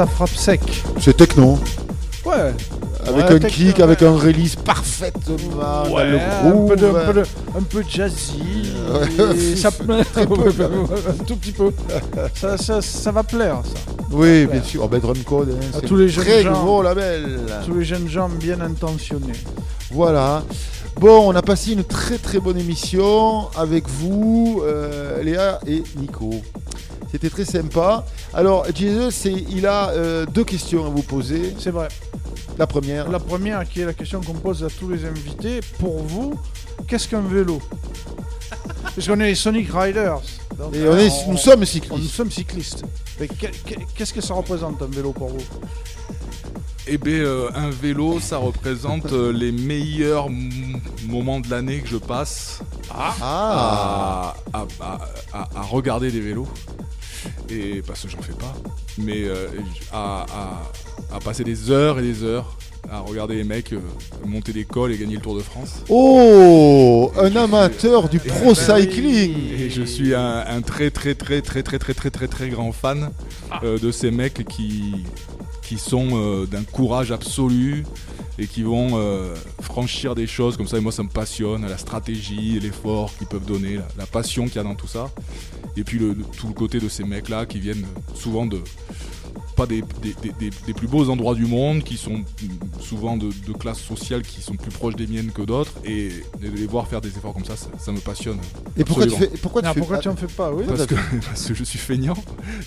[0.00, 0.60] Ça frappe sec.
[0.98, 1.58] C'est techno.
[2.24, 2.54] Ouais.
[3.06, 6.96] Avec Ouais, un techno, kick, avec un release parfaitement Ouais, le un, peu de, groove.
[6.96, 7.26] un, peu de-
[7.58, 8.72] un peu jazzy.
[9.56, 11.70] Ça, un tout petit peu.
[12.34, 13.92] Ça, ça, ça va plaire, ça.
[14.10, 14.80] Oui, bien sûr.
[14.84, 16.80] Oh, ben, Drum Code, hein, À c'est tous les un jeunes très gens.
[16.82, 17.40] label.
[17.66, 19.32] Tous les jeunes gens bien intentionnés.
[19.90, 20.42] Voilà.
[20.98, 26.30] Bon, on a passé une très très bonne émission avec vous, euh, Léa et Nico.
[27.12, 28.04] C'était très sympa.
[28.40, 31.54] Alors, Jesus, il a euh, deux questions à vous poser.
[31.58, 31.88] C'est vrai.
[32.56, 33.10] La première.
[33.10, 36.32] La première, qui est la question qu'on pose à tous les invités, pour vous,
[36.88, 37.60] qu'est-ce qu'un vélo?
[38.94, 40.22] Parce qu'on est les Sonic Riders.
[40.56, 42.02] Donc, Et on est- nous sommes cyclistes.
[42.02, 42.82] Nous sommes cyclistes.
[43.20, 45.44] Mais que- que- Qu'est-ce que ça représente un vélo pour vous?
[46.86, 50.28] Eh bien, euh, un vélo, ça représente euh, les meilleurs
[51.06, 52.60] moments de l'année que je passe
[52.90, 53.14] Ah.
[53.20, 54.98] à, à- à-
[55.34, 56.48] à- à regarder des vélos.
[57.50, 58.54] Et parce que j'en fais pas,
[58.98, 59.48] mais euh,
[59.92, 60.24] à,
[61.10, 62.56] à- à passer des heures et des heures
[62.90, 63.80] à regarder les mecs euh,
[64.24, 65.82] monter des cols et gagner le Tour de France.
[65.88, 69.34] Oh, un amateur du pro cycling.
[69.58, 72.72] Et je suis un, un très très très très très très très très très grand
[72.72, 73.10] fan
[73.64, 74.94] euh, de ces mecs qui
[75.62, 77.84] qui sont euh, d'un courage absolu
[78.38, 80.78] et qui vont euh, franchir des choses comme ça.
[80.78, 84.56] Et moi, ça me passionne, la stratégie, l'effort qu'ils peuvent donner, la, la passion qu'il
[84.56, 85.10] y a dans tout ça.
[85.80, 88.60] Et puis le, tout le côté de ces mecs-là qui viennent souvent de
[89.60, 92.22] pas des, des- des- des- des plus beaux endroits du monde, qui sont
[92.80, 96.08] souvent de, de classes sociales qui sont plus proches des miennes que d'autres, et
[96.40, 98.38] de les voir faire des efforts comme ça, ça, ça me passionne.
[98.78, 100.64] Et pourquoi tu fais- pourquoi tu fais- pourquoi tu en fais pas Oui.
[100.66, 100.94] parce que,
[101.26, 102.16] parce que je suis feignant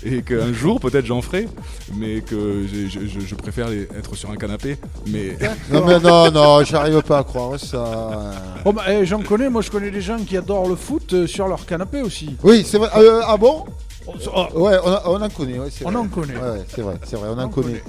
[0.03, 1.47] et qu'un jour peut-être j'en ferai,
[1.95, 4.77] mais que je, je- je préfère les- être sur un canapé.
[5.07, 5.35] Mais
[5.71, 8.31] Non, mais non, non, j'arrive pas à croire ça.
[8.65, 11.25] Oh, bah, eh, J'en connais, moi je connais des gens qui adorent le foot euh,
[11.27, 12.35] sur leur canapé aussi.
[12.43, 12.89] Oui, c'est vrai.
[12.97, 13.65] Euh, ah bon?
[14.07, 15.59] Oh, Ouais, on, a- on en connaît.
[15.59, 15.99] ouais, c'est On vrai.
[16.01, 16.33] en connaît.
[16.35, 17.67] Ouais, c'est vrai, c'est vrai, on en On connaît.
[17.79, 17.83] connaît.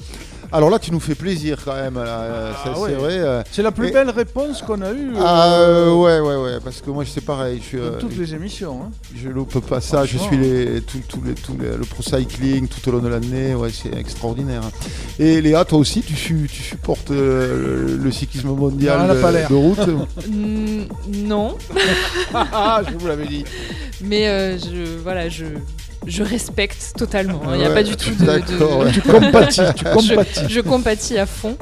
[0.53, 1.95] Alors là, tu nous fais plaisir quand même.
[1.97, 2.93] là, euh, Ah c'est ouais.
[2.93, 3.13] vrai.
[3.19, 3.43] euh.
[3.51, 5.13] C'est la plus Et- belle réponse qu'on a eue.
[5.19, 6.59] Ah euh, ouais, ouais, ouais.
[6.63, 7.59] Parce que moi, c'est pareil.
[7.61, 7.79] Je suis.
[7.79, 8.83] dans euh, toutes les émissions.
[8.85, 8.91] hein.
[9.17, 12.69] Je loupe pas ça, je suis les, tout, tout les, tout les- le pro cycling
[12.69, 14.63] tout au long de l'année, ouais, c'est extraordinaire.
[15.19, 19.49] Et Léa, toi aussi, tu, tu supportes euh, le, le cyclisme mondial Non, de, l'air.
[19.51, 19.79] de route?
[21.09, 21.57] Non.
[22.35, 23.45] Ah, je vous l'avais dit.
[24.03, 25.45] Mais euh, je, voilà, je,
[26.07, 27.41] je respecte totalement.
[27.47, 27.53] hein.
[27.55, 28.25] Il n'y a pas du tout de.
[28.25, 28.93] de- ouais.
[28.93, 30.41] Tu compatis, tu compatis.
[30.49, 31.57] Je, je compatis à fond.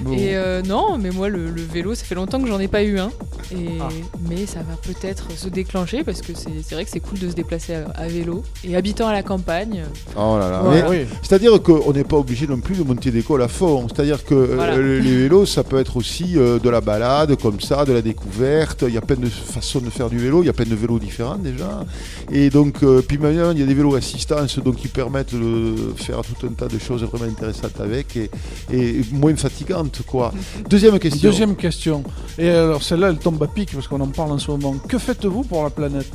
[0.00, 0.12] bon.
[0.12, 2.82] Et euh, non, mais moi, le, le vélo, ça fait longtemps que j'en ai pas
[2.82, 3.10] eu un.
[3.52, 3.88] Et, Ah.
[4.30, 7.34] Mais ça va peut-être se déclencher parce que c'est vrai que c'est cool de se
[7.34, 8.42] déplacer à, à vélo.
[8.64, 9.82] Et habitant à la campagne.
[10.16, 10.60] Oh là là.
[10.64, 11.04] Voilà.
[11.22, 13.86] C'est-à-dire qu'on n'est pas obligé non plus de monter d'école à fond.
[13.88, 14.76] C'est-à-dire que euh, Voilà.
[14.78, 18.02] les les vélos, ça peut être aussi euh, de la balade, comme ça, de la
[18.02, 18.84] découverte.
[18.86, 20.42] Il y a plein de façons de faire du vélo.
[20.42, 21.84] Il y a plein de vélos différents déjà.
[22.30, 25.74] Et donc, euh, puis maintenant, il y a des vélos assistance donc qui permettent de
[25.96, 28.30] faire tout un tas de choses vraiment intéressantes avec et,
[28.72, 30.32] et moins fatigantes, quoi.
[30.68, 31.28] Deuxième question.
[31.30, 32.02] Deuxième question.
[32.38, 34.74] Et alors celle-là, elle tombe à pic parce qu'on en parle en ce moment.
[34.88, 36.10] Que faites-vous pour la planète?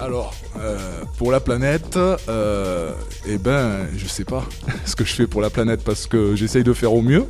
[0.00, 0.78] Alors, euh,
[1.16, 1.96] pour la planète,
[2.28, 2.92] euh,
[3.26, 4.44] eh ben, je sais pas
[4.84, 7.24] ce que je fais pour la planète parce que j'essaye de faire au mieux.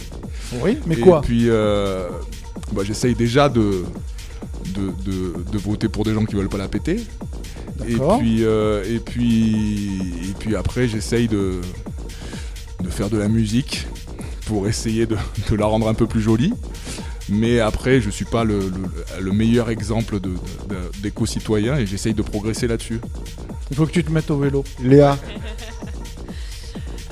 [0.62, 1.22] Oui, mais Et quoi?
[1.22, 2.08] puis, euh,
[2.72, 3.84] bah, j'essaye déjà de,
[4.74, 6.96] de, de- de voter pour des gens qui veulent pas la péter.
[7.88, 9.98] Et puis, euh, et puis,
[10.30, 11.60] et puis après, j'essaye de,
[12.82, 13.86] de faire de la musique
[14.46, 15.16] pour essayer de,
[15.50, 16.52] de la rendre un peu plus jolie.
[17.30, 20.34] Mais après, je suis pas le, le- le meilleur exemple de- de-
[20.68, 23.00] de- d'éco-citoyen et j'essaye de progresser là-dessus.
[23.70, 24.64] Il faut que tu te mettes au vélo.
[24.82, 25.18] Léa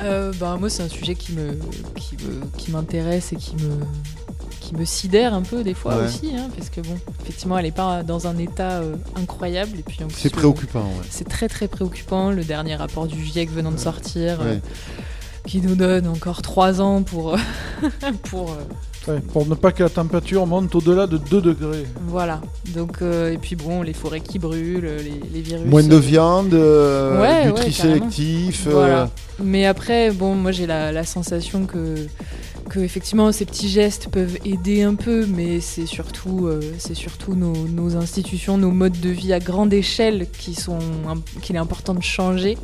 [0.01, 1.52] Euh, bah, moi, c'est un sujet qui me,
[1.94, 3.70] qui me, qui m'intéresse et qui me,
[4.66, 6.05] qui me sidère un peu des fois Ouais.
[6.06, 9.82] aussi, hein, parce que bon, effectivement, elle est pas dans un état euh, incroyable et
[9.82, 11.06] puis en plus, C'est préoccupant, ouais.
[11.10, 12.30] C'est très très préoccupant.
[12.32, 14.56] Le dernier rapport du GIEC venant de sortir, euh,
[15.47, 17.38] qui nous donne encore trois ans pour, euh,
[18.30, 18.55] pour euh,
[19.12, 21.86] Ouais, pour ne pas que la température monte au-delà de 2 degrés.
[22.09, 22.40] voilà.
[22.74, 25.64] Donc euh, et puis bon, les forêts qui brûlent, les, les virus.
[25.70, 28.66] Moins de viande, euh, Ouais, du ouais, tri sélectif.
[28.66, 29.10] euh, Voilà.
[29.40, 31.94] Mais après, bon, moi j'ai la, la sensation que,
[32.68, 37.34] que effectivement ces petits gestes peuvent aider un peu, mais c'est surtout, euh, c'est surtout
[37.34, 40.78] nos, nos institutions, nos modes de vie à grande échelle qui sont,
[41.43, 42.59] qu'il est important de changer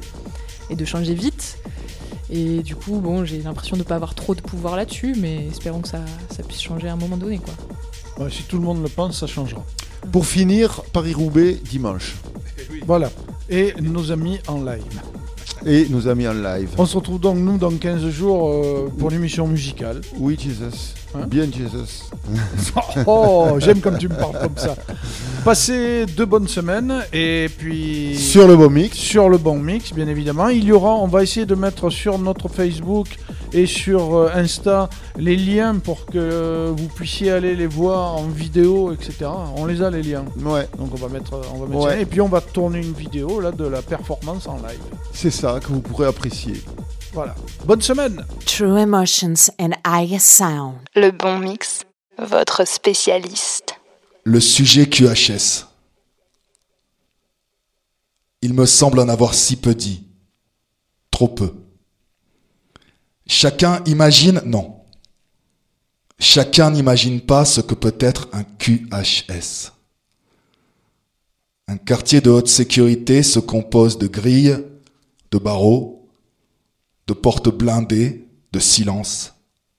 [0.70, 1.58] et de changer vite.
[2.30, 5.48] Et du coup, bon, j'ai l'impression de ne pas avoir trop de pouvoir là-dessus, mais
[5.50, 6.00] espérons que ça,
[6.30, 7.54] ça puisse changer à un moment donné, quoi.
[8.18, 9.64] Ouais, si tout le monde le pense, ça changera.
[10.10, 12.16] Pour finir, Paris-Roubaix dimanche.
[12.86, 13.10] Voilà.
[13.48, 15.00] Et nos amis en live.
[15.64, 16.70] Et nos amis en live.
[16.78, 20.00] On se retrouve donc, nous, dans 15 jours euh, pour l'émission musicale.
[20.18, 20.94] Oui, Jesus.
[21.14, 22.10] Hein Bien, Jesus.
[23.06, 24.74] Oh, j'aime comme tu me parles comme ça.
[25.44, 28.96] Passez deux bonnes semaines et puis Sur le bon mix.
[28.96, 30.48] sur le bon mix, bien évidemment.
[30.48, 33.08] Il y aura, on va essayer de mettre sur notre Facebook
[33.52, 38.24] et sur euh, Insta les liens pour que euh, vous puissiez aller les voir en
[38.28, 39.30] vidéo, etc.
[39.56, 40.24] On les a les liens.
[40.42, 40.68] Ouais.
[40.78, 41.90] Donc on va mettre, on va mettre Ouais.
[41.94, 42.00] ça.
[42.00, 44.78] et puis on va tourner une vidéo là de la performance en live.
[45.12, 46.62] C'est ça que vous pourrez apprécier.
[47.12, 47.34] Voilà.
[47.66, 48.24] Bonne semaine.
[48.46, 50.76] True Emotions and I Sound.
[50.94, 51.82] Le bon mix,
[52.18, 53.74] votre spécialiste.
[54.24, 55.66] Le sujet QHS.
[58.40, 60.06] Il me semble en avoir si peu dit.
[61.10, 61.52] Trop peu.
[63.26, 64.80] Chacun imagine, non.
[66.18, 69.72] Chacun n'imagine pas ce que peut être un QHS.
[71.68, 74.58] Un quartier de haute sécurité se compose de grilles,
[75.30, 76.01] de barreaux,
[77.12, 79.34] de portes blindées, de silence,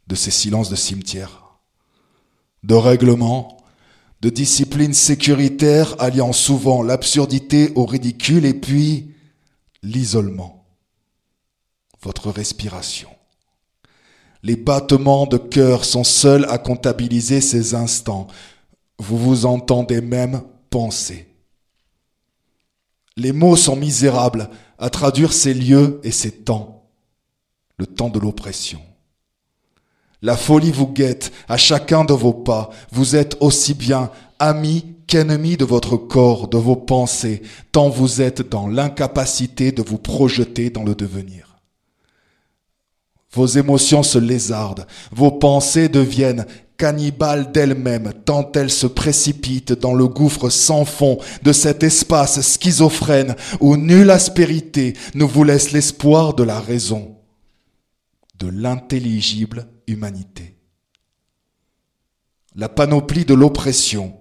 [0.05, 1.57] de ces silences de cimetière,
[2.61, 3.57] de règlements,
[4.21, 9.15] de disciplines sécuritaires alliant souvent l'absurdité au ridicule et puis
[9.81, 10.63] l'isolement,
[12.03, 13.09] votre respiration.
[14.43, 18.27] Les battements de cœur sont seuls à comptabiliser ces instants.
[18.99, 21.33] Vous vous entendez même penser.
[23.17, 26.82] Les mots sont misérables à traduire ces lieux et ces temps.
[27.85, 28.79] Temps de l'oppression.
[30.21, 32.69] La folie vous guette à chacun de vos pas.
[32.91, 38.49] Vous êtes aussi bien ami qu'ennemi de votre corps, de vos pensées, tant vous êtes
[38.49, 41.59] dans l'incapacité de vous projeter dans le devenir.
[43.33, 46.45] Vos émotions se lézardent, vos pensées deviennent
[46.77, 53.35] cannibales d'elles-mêmes, tant elles se précipitent dans le gouffre sans fond de cet espace schizophrène
[53.59, 57.15] où nulle aspérité ne vous laisse l'espoir de la raison,
[58.47, 60.57] l'intelligible humanité.
[62.55, 64.17] La panoplie de l'oppression,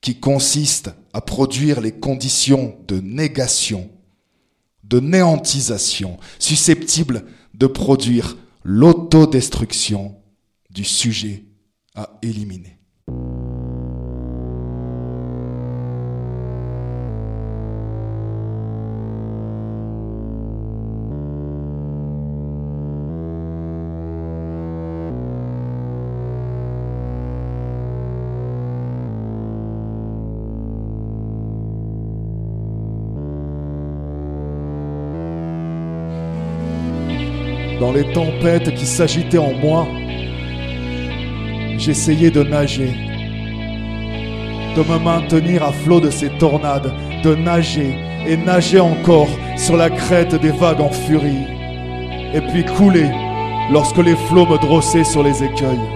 [0.00, 3.90] qui consiste à produire les conditions de négation,
[4.84, 10.16] de néantisation, susceptible de produire l'autodestruction
[10.70, 11.44] du sujet
[11.94, 12.81] à éliminer.
[37.94, 39.86] Les tempêtes qui s'agitaient en moi,
[41.76, 42.90] j'essayais de nager,
[44.74, 46.90] de me maintenir à flot de ces tornades,
[47.22, 47.94] de nager
[48.26, 51.46] et nager encore sur la crête des vagues en furie,
[52.32, 53.10] et puis couler
[53.70, 55.86] lorsque les flots me drossaient sur les écueils,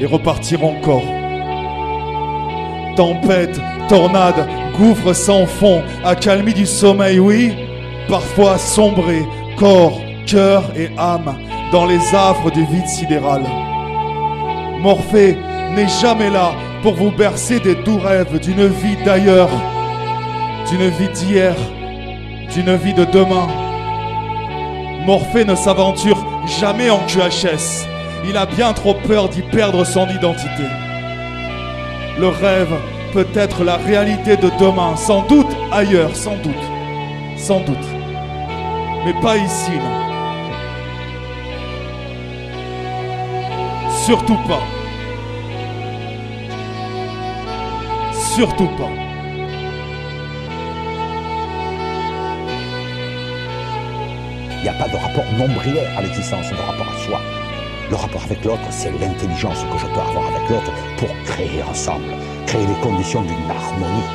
[0.00, 1.04] et repartir encore.
[2.96, 7.52] Tempête, tornade, gouffre sans fond, accalmie du sommeil, oui,
[8.08, 9.22] parfois sombrer,
[9.56, 10.00] corps,
[10.30, 11.34] cœur et âme
[11.72, 13.42] dans les affres du vide sidéral.
[14.80, 15.36] Morphée
[15.74, 16.52] n'est jamais là
[16.82, 19.50] pour vous bercer des doux rêves d'une vie d'ailleurs,
[20.70, 21.54] d'une vie d'hier,
[22.54, 23.48] d'une vie de demain.
[25.04, 26.24] Morphée ne s'aventure
[26.60, 27.86] jamais en QHS.
[28.28, 30.64] Il a bien trop peur d'y perdre son identité.
[32.18, 32.74] Le rêve
[33.12, 36.66] peut être la réalité de demain, sans doute ailleurs, sans doute,
[37.36, 37.88] sans doute.
[39.04, 39.99] Mais pas ici, non.
[44.06, 44.62] Surtout pas.
[48.34, 48.88] Surtout pas.
[54.56, 57.20] Il n'y a pas de rapport nombrilaire à l'existence, de rapport à soi.
[57.90, 62.14] Le rapport avec l'autre, c'est l'intelligence que je peux avoir avec l'autre pour créer ensemble,
[62.46, 64.08] créer les conditions d'une harmonie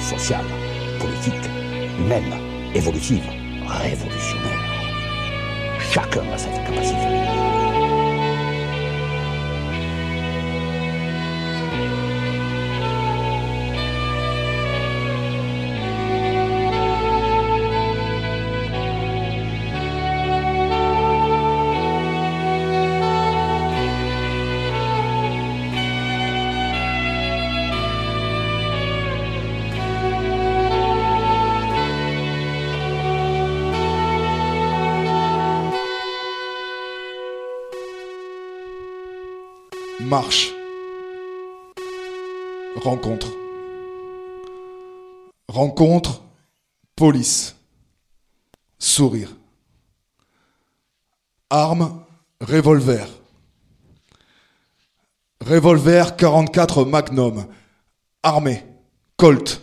[0.00, 0.44] sociale,
[0.98, 1.48] politique,
[2.00, 2.34] humaine,
[2.74, 3.24] évolutive,
[3.66, 4.60] révolutionnaire.
[5.78, 7.61] Chacun a cette capacité.
[40.12, 40.52] Marche.
[42.84, 43.28] Rencontre.
[45.48, 46.20] Rencontre.
[46.94, 47.56] Police.
[48.78, 49.30] Sourire.
[51.48, 52.04] Arme.
[52.42, 53.06] Revolver.
[55.40, 57.46] Revolver 44 Magnum.
[58.22, 58.62] Armée.
[59.16, 59.62] Colt.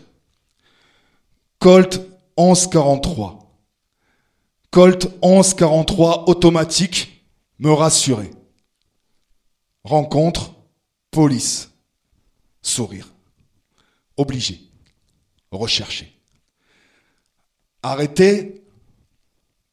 [1.59, 2.01] Colt
[2.39, 3.51] 1143.
[4.71, 7.23] Colt 1143 automatique.
[7.59, 8.31] Me rassurer.
[9.89, 10.53] Rencontre,
[11.09, 11.71] police,
[12.61, 13.11] sourire.
[14.17, 14.61] Obligé,
[15.49, 16.15] recherché.
[17.81, 18.63] Arrêter,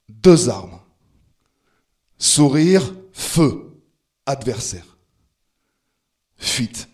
[0.09, 0.79] deux armes.
[2.17, 3.79] Sourire, feu,
[4.25, 4.97] adversaire.
[6.39, 6.89] Fuite.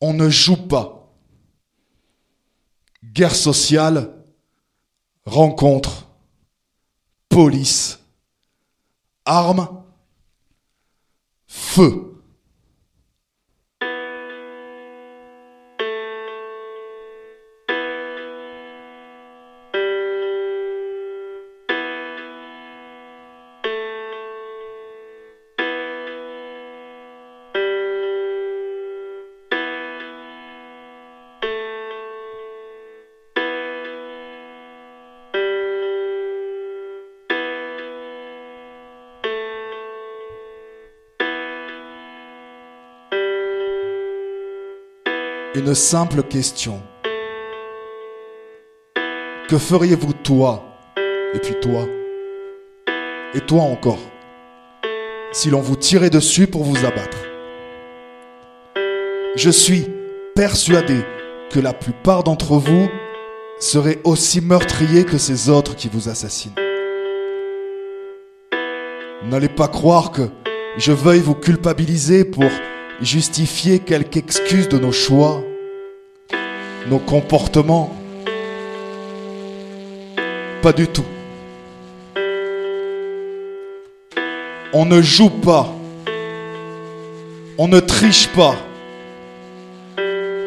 [0.00, 1.14] On ne joue pas.
[3.04, 4.24] Guerre sociale,
[5.24, 6.08] rencontre,
[7.28, 8.00] police,
[9.24, 9.83] armes,
[11.54, 12.13] feu.
[45.66, 46.82] Une simple question.
[49.48, 50.62] Que feriez-vous toi,
[51.32, 51.86] et puis toi,
[53.32, 53.98] et toi encore,
[55.32, 57.16] si l'on vous tirait dessus pour vous abattre?
[59.36, 59.86] Je suis
[60.34, 60.98] persuadé
[61.50, 62.90] que la plupart d'entre vous
[63.58, 66.52] seraient aussi meurtriers que ces autres qui vous assassinent.
[69.24, 70.28] N'allez pas croire que
[70.76, 72.50] je veuille vous culpabiliser pour
[73.00, 75.42] justifier quelque excuse de nos choix,
[76.86, 77.94] nos comportements.
[80.62, 81.04] Pas du tout.
[84.72, 85.72] On ne joue pas.
[87.58, 88.56] On ne triche pas.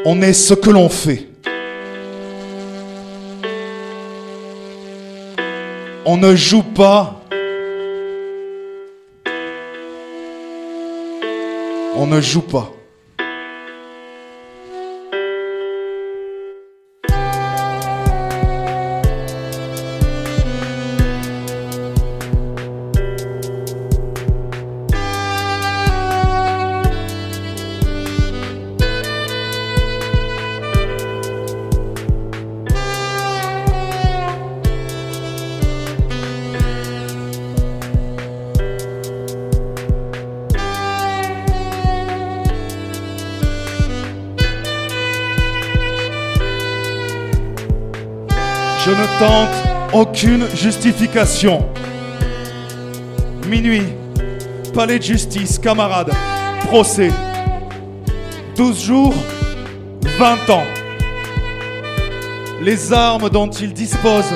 [0.06, 1.28] On est ce que l'on fait.
[6.06, 7.22] On ne joue pas.
[11.96, 12.77] On ne joue pas.
[50.18, 51.64] Aucune justification.
[53.48, 53.84] Minuit,
[54.74, 56.12] palais de justice, camarades,
[56.66, 57.12] procès.
[58.56, 59.14] 12 jours,
[60.18, 60.64] 20 ans.
[62.64, 64.34] Les armes dont il dispose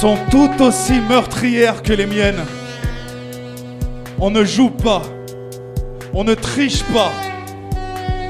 [0.00, 2.44] sont tout aussi meurtrières que les miennes.
[4.20, 5.02] On ne joue pas.
[6.14, 7.10] On ne triche pas.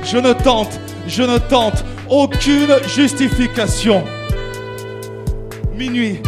[0.04, 4.02] Je ne tente, je ne tente aucune justification.
[5.76, 6.22] Minuit,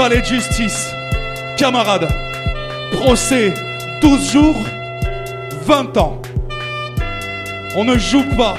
[0.00, 0.94] palais de justice,
[1.58, 2.08] camarades,
[2.92, 3.52] procès,
[4.00, 4.56] 12 jours,
[5.66, 6.22] 20 ans.
[7.76, 8.54] On ne joue pas,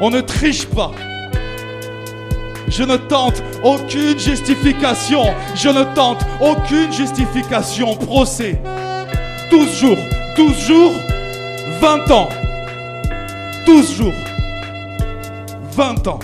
[0.00, 0.92] on ne triche pas.
[2.68, 5.24] Je ne tente aucune justification,
[5.56, 7.96] je ne tente aucune justification.
[7.96, 8.60] Procès,
[9.50, 9.98] 12 jours,
[10.36, 10.92] 12 jours,
[11.80, 12.28] 20 ans.
[13.66, 14.14] 12 jours,
[15.72, 16.20] 20 ans.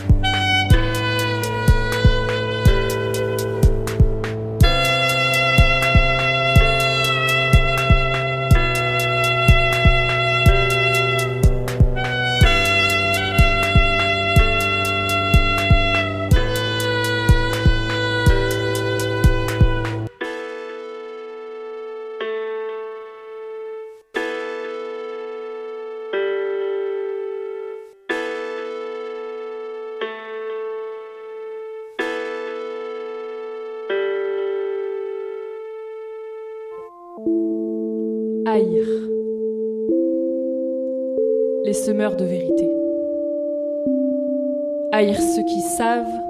[45.02, 46.22] Haïr ceux qui savent.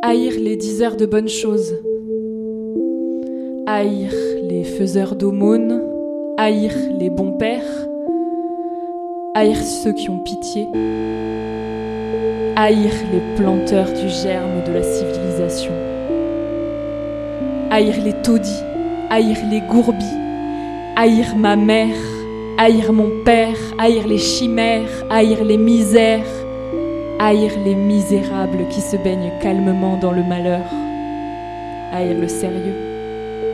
[0.00, 1.74] Haïr les diseurs de bonnes choses.
[3.66, 4.12] Haïr
[4.48, 5.82] les faiseurs d'aumônes.
[6.36, 7.88] Haïr les bons pères.
[9.34, 10.68] Haïr ceux qui ont pitié.
[12.54, 15.72] Haïr les planteurs du germe de la civilisation.
[17.72, 18.62] Haïr les taudis.
[19.10, 20.14] Haïr les gourbis
[20.98, 21.98] haïr ma mère,
[22.56, 26.24] haïr mon père, haïr les chimères, haïr les misères,
[27.18, 30.64] haïr les misérables qui se baignent calmement dans le malheur,
[31.92, 32.74] haïr le sérieux,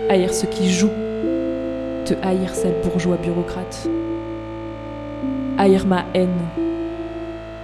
[0.08, 0.88] haïr ceux qui jouent,
[2.04, 3.88] te haïr sale bourgeois bureaucrate,
[5.58, 6.28] haïr ma haine,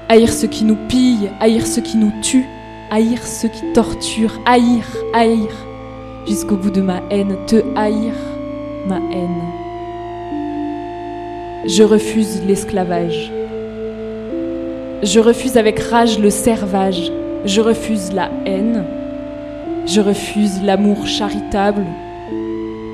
[0.08, 2.46] haïr ceux qui nous pillent, haïr ceux qui nous tuent,
[2.90, 5.48] haïr ceux qui torturent, haïr, haïr,
[6.26, 8.14] jusqu'au bout de ma haine, te haïr
[8.86, 9.42] ma haine.
[11.66, 13.32] Je refuse l'esclavage.
[15.02, 17.12] Je refuse avec rage le servage.
[17.44, 18.84] Je refuse la haine.
[19.86, 21.84] Je refuse l'amour charitable.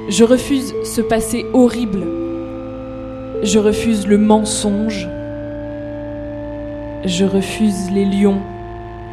[0.08, 2.06] Je refuse ce passé horrible.
[3.42, 5.08] Je refuse le mensonge.
[7.04, 8.40] Je refuse les lions,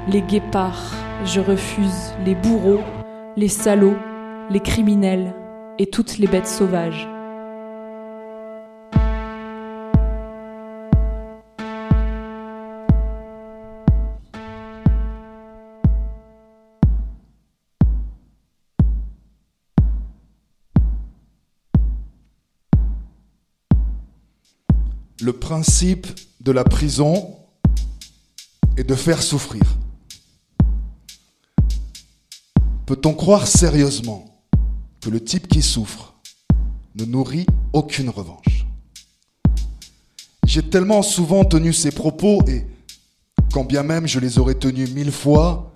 [0.10, 0.94] les guépards.
[1.26, 2.82] Je refuse les bourreaux,
[3.38, 3.98] les salauds,
[4.50, 5.34] les criminels
[5.80, 7.11] et toutes les bêtes sauvages.
[25.22, 26.08] Le principe
[26.40, 27.36] de la prison
[28.76, 29.62] est de faire souffrir.
[32.88, 34.44] Peut-on croire sérieusement
[35.00, 36.16] que le type qui souffre
[36.96, 38.66] ne nourrit aucune revanche?
[40.48, 42.66] J'ai tellement souvent tenu ces propos et
[43.54, 45.72] quand bien même je les aurais tenus mille fois,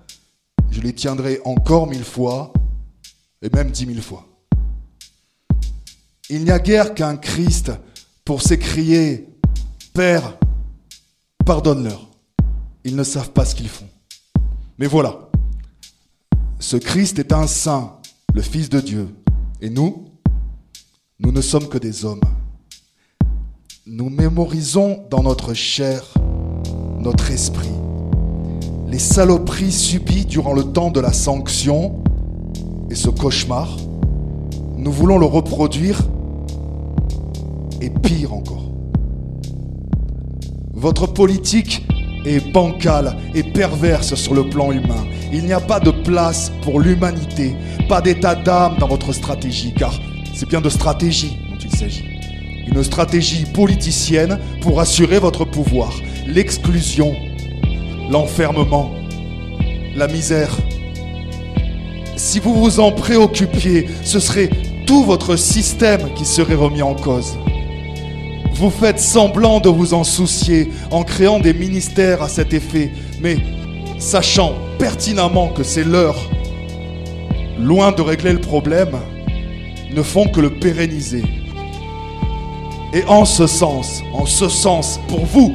[0.72, 2.52] je les tiendrai encore mille fois
[3.42, 4.26] et même dix mille fois.
[6.30, 7.70] Il n'y a guère qu'un Christ
[8.24, 9.28] pour s'écrier
[9.96, 10.36] Père,
[11.46, 12.06] pardonne-leur.
[12.84, 13.88] Ils ne savent pas ce qu'ils font.
[14.76, 15.30] Mais voilà,
[16.58, 17.94] ce Christ est un saint,
[18.34, 19.08] le Fils de Dieu.
[19.62, 20.10] Et nous,
[21.18, 22.20] nous ne sommes que des hommes.
[23.86, 26.12] Nous mémorisons dans notre chair,
[26.98, 27.72] notre esprit,
[28.88, 32.04] les saloperies subies durant le temps de la sanction
[32.90, 33.78] Et ce cauchemar,
[34.76, 36.02] nous voulons le reproduire
[37.80, 38.75] et pire encore.
[40.78, 41.86] Votre politique
[42.26, 45.06] est bancale et perverse sur le plan humain.
[45.32, 47.56] Il n'y a pas de place pour l'humanité,
[47.88, 49.98] pas d'état d'âme dans votre stratégie, car
[50.34, 52.04] c'est bien de stratégie dont il s'agit.
[52.68, 55.94] Une stratégie politicienne pour assurer votre pouvoir,
[56.26, 57.14] l'exclusion,
[58.10, 58.92] l'enfermement,
[59.94, 60.54] la misère.
[62.16, 64.50] Si vous vous en préoccupiez, ce serait
[64.86, 67.38] tout votre système qui serait remis en cause.
[68.58, 73.36] Vous faites semblant de vous en soucier en créant des ministères à cet effet, mais
[73.98, 76.16] sachant pertinemment que c'est l'heure,
[77.58, 78.98] loin de régler le problème,
[79.92, 81.22] ne font que le pérenniser.
[82.94, 85.54] Et en ce sens, en ce sens, pour vous,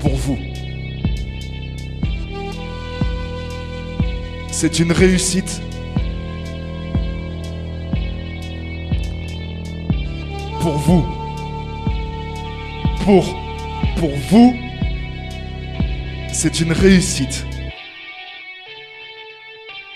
[0.00, 0.36] pour vous,
[4.50, 5.62] c'est une réussite
[10.60, 11.17] pour vous.
[13.08, 13.24] Pour,
[14.28, 14.54] vous,
[16.30, 17.46] c'est une réussite.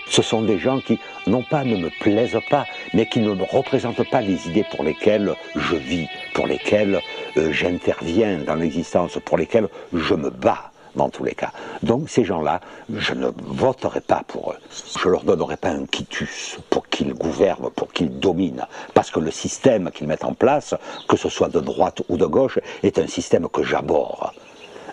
[0.08, 3.42] Ce sont des gens qui, non pas ne me plaisent pas, mais qui ne me
[3.42, 7.00] représentent pas les idées pour lesquelles je vis, pour lesquelles
[7.36, 11.52] euh, j'interviens dans l'existence, pour lesquelles je me bats dans tous les cas.
[11.82, 12.60] Donc ces gens-là,
[12.92, 14.58] je ne voterai pas pour eux.
[15.00, 18.66] Je leur donnerai pas un quitus pour qu'ils gouvernent, pour qu'ils dominent.
[18.94, 20.74] Parce que le système qu'ils mettent en place,
[21.08, 24.30] que ce soit de droite ou de gauche, est un système que j'aborde.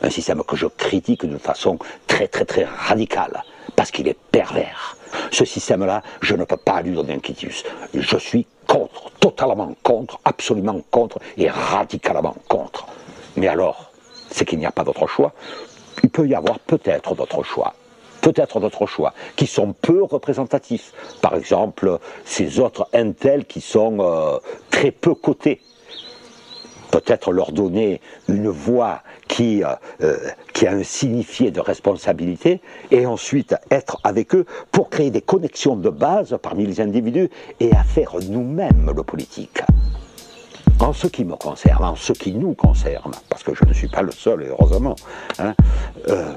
[0.02, 3.44] Un système que je critique d'une façon très très très radicale.
[3.76, 4.96] Parce qu'il est pervers.
[5.32, 7.64] Ce système-là, je ne peux pas lui donner un quitus.
[7.94, 12.86] Je suis contre, totalement contre, absolument contre et radicalement contre.
[13.36, 13.92] Mais alors,
[14.30, 15.34] c'est qu'il n'y a pas d'autre choix.
[16.04, 17.74] Il peut y avoir peut-être d'autres choix.
[18.22, 20.94] Peut-être d'autres choix qui sont peu représentatifs.
[21.22, 24.38] Par exemple, ces autres intels qui sont euh,
[24.70, 25.62] très peu cotés.
[26.92, 29.04] Peut-être leur donner une voix
[29.40, 30.18] euh, euh,
[30.54, 32.60] qui a un signifié de responsabilité
[32.92, 37.30] et ensuite être avec eux pour créer des connexions de base parmi les individus
[37.62, 39.62] et à faire nous-mêmes le politique.
[40.80, 43.90] En ce qui me concerne, en ce qui nous concerne, parce que je ne suis
[43.90, 44.96] pas le seul, heureusement,
[45.38, 45.54] hein,
[46.08, 46.34] euh,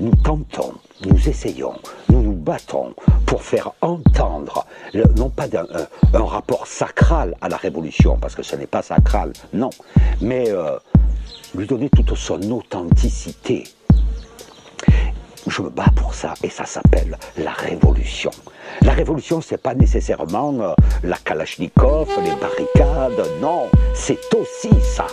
[0.00, 0.72] nous tentons,
[1.04, 1.74] nous essayons,
[2.08, 2.94] nous nous battons
[3.26, 4.66] pour faire entendre,
[5.16, 9.32] non pas un, un rapport sacral à la révolution, parce que ce n'est pas sacral,
[9.52, 9.70] non,
[10.22, 10.78] mais euh,
[11.54, 13.64] lui donner toute son authenticité.
[15.48, 18.30] Je me bats pour ça et ça s'appelle la révolution.
[18.82, 25.06] La révolution, c'est pas nécessairement euh, la Kalachnikov, les barricades, non, c'est aussi ça.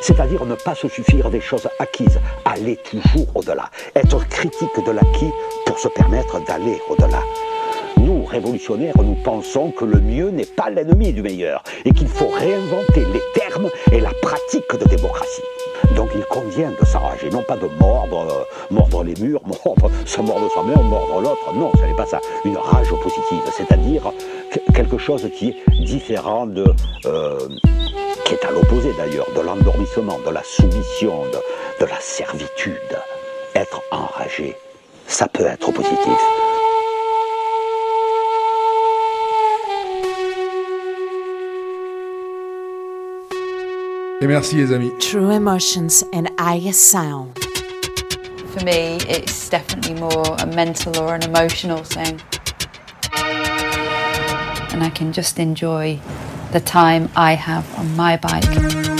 [0.00, 5.30] C'est-à-dire ne pas se suffire des choses acquises, aller toujours au-delà, être critique de l'acquis
[5.64, 7.22] pour se permettre d'aller au-delà.
[7.98, 12.28] Nous, révolutionnaires, nous pensons que le mieux n'est pas l'ennemi du meilleur et qu'il faut
[12.28, 15.42] réinventer les termes et la pratique de démocratie.
[15.94, 20.20] Donc il convient de s'enrager, non pas de mordre, euh, mordre les murs, mordre, se
[20.20, 21.52] mordre soi-même, mordre l'autre.
[21.54, 22.20] Non, ce n'est pas ça.
[22.44, 24.02] Une rage positive, c'est-à-dire
[24.52, 26.64] que- quelque chose qui est différent de,
[27.06, 27.38] euh,
[28.24, 31.22] qui est à l'opposé d'ailleurs, de l'endormissement, de la soumission,
[31.80, 32.74] de la servitude.
[33.54, 34.56] Être enragé,
[35.06, 36.18] ça peut être positif.
[44.22, 44.90] Et merci les amis.
[44.98, 47.38] True emotions and I sound.
[48.48, 52.18] For me, it's definitely more a mental or an emotional thing.
[54.72, 56.00] And I can just enjoy
[56.52, 58.95] the time I have on my bike.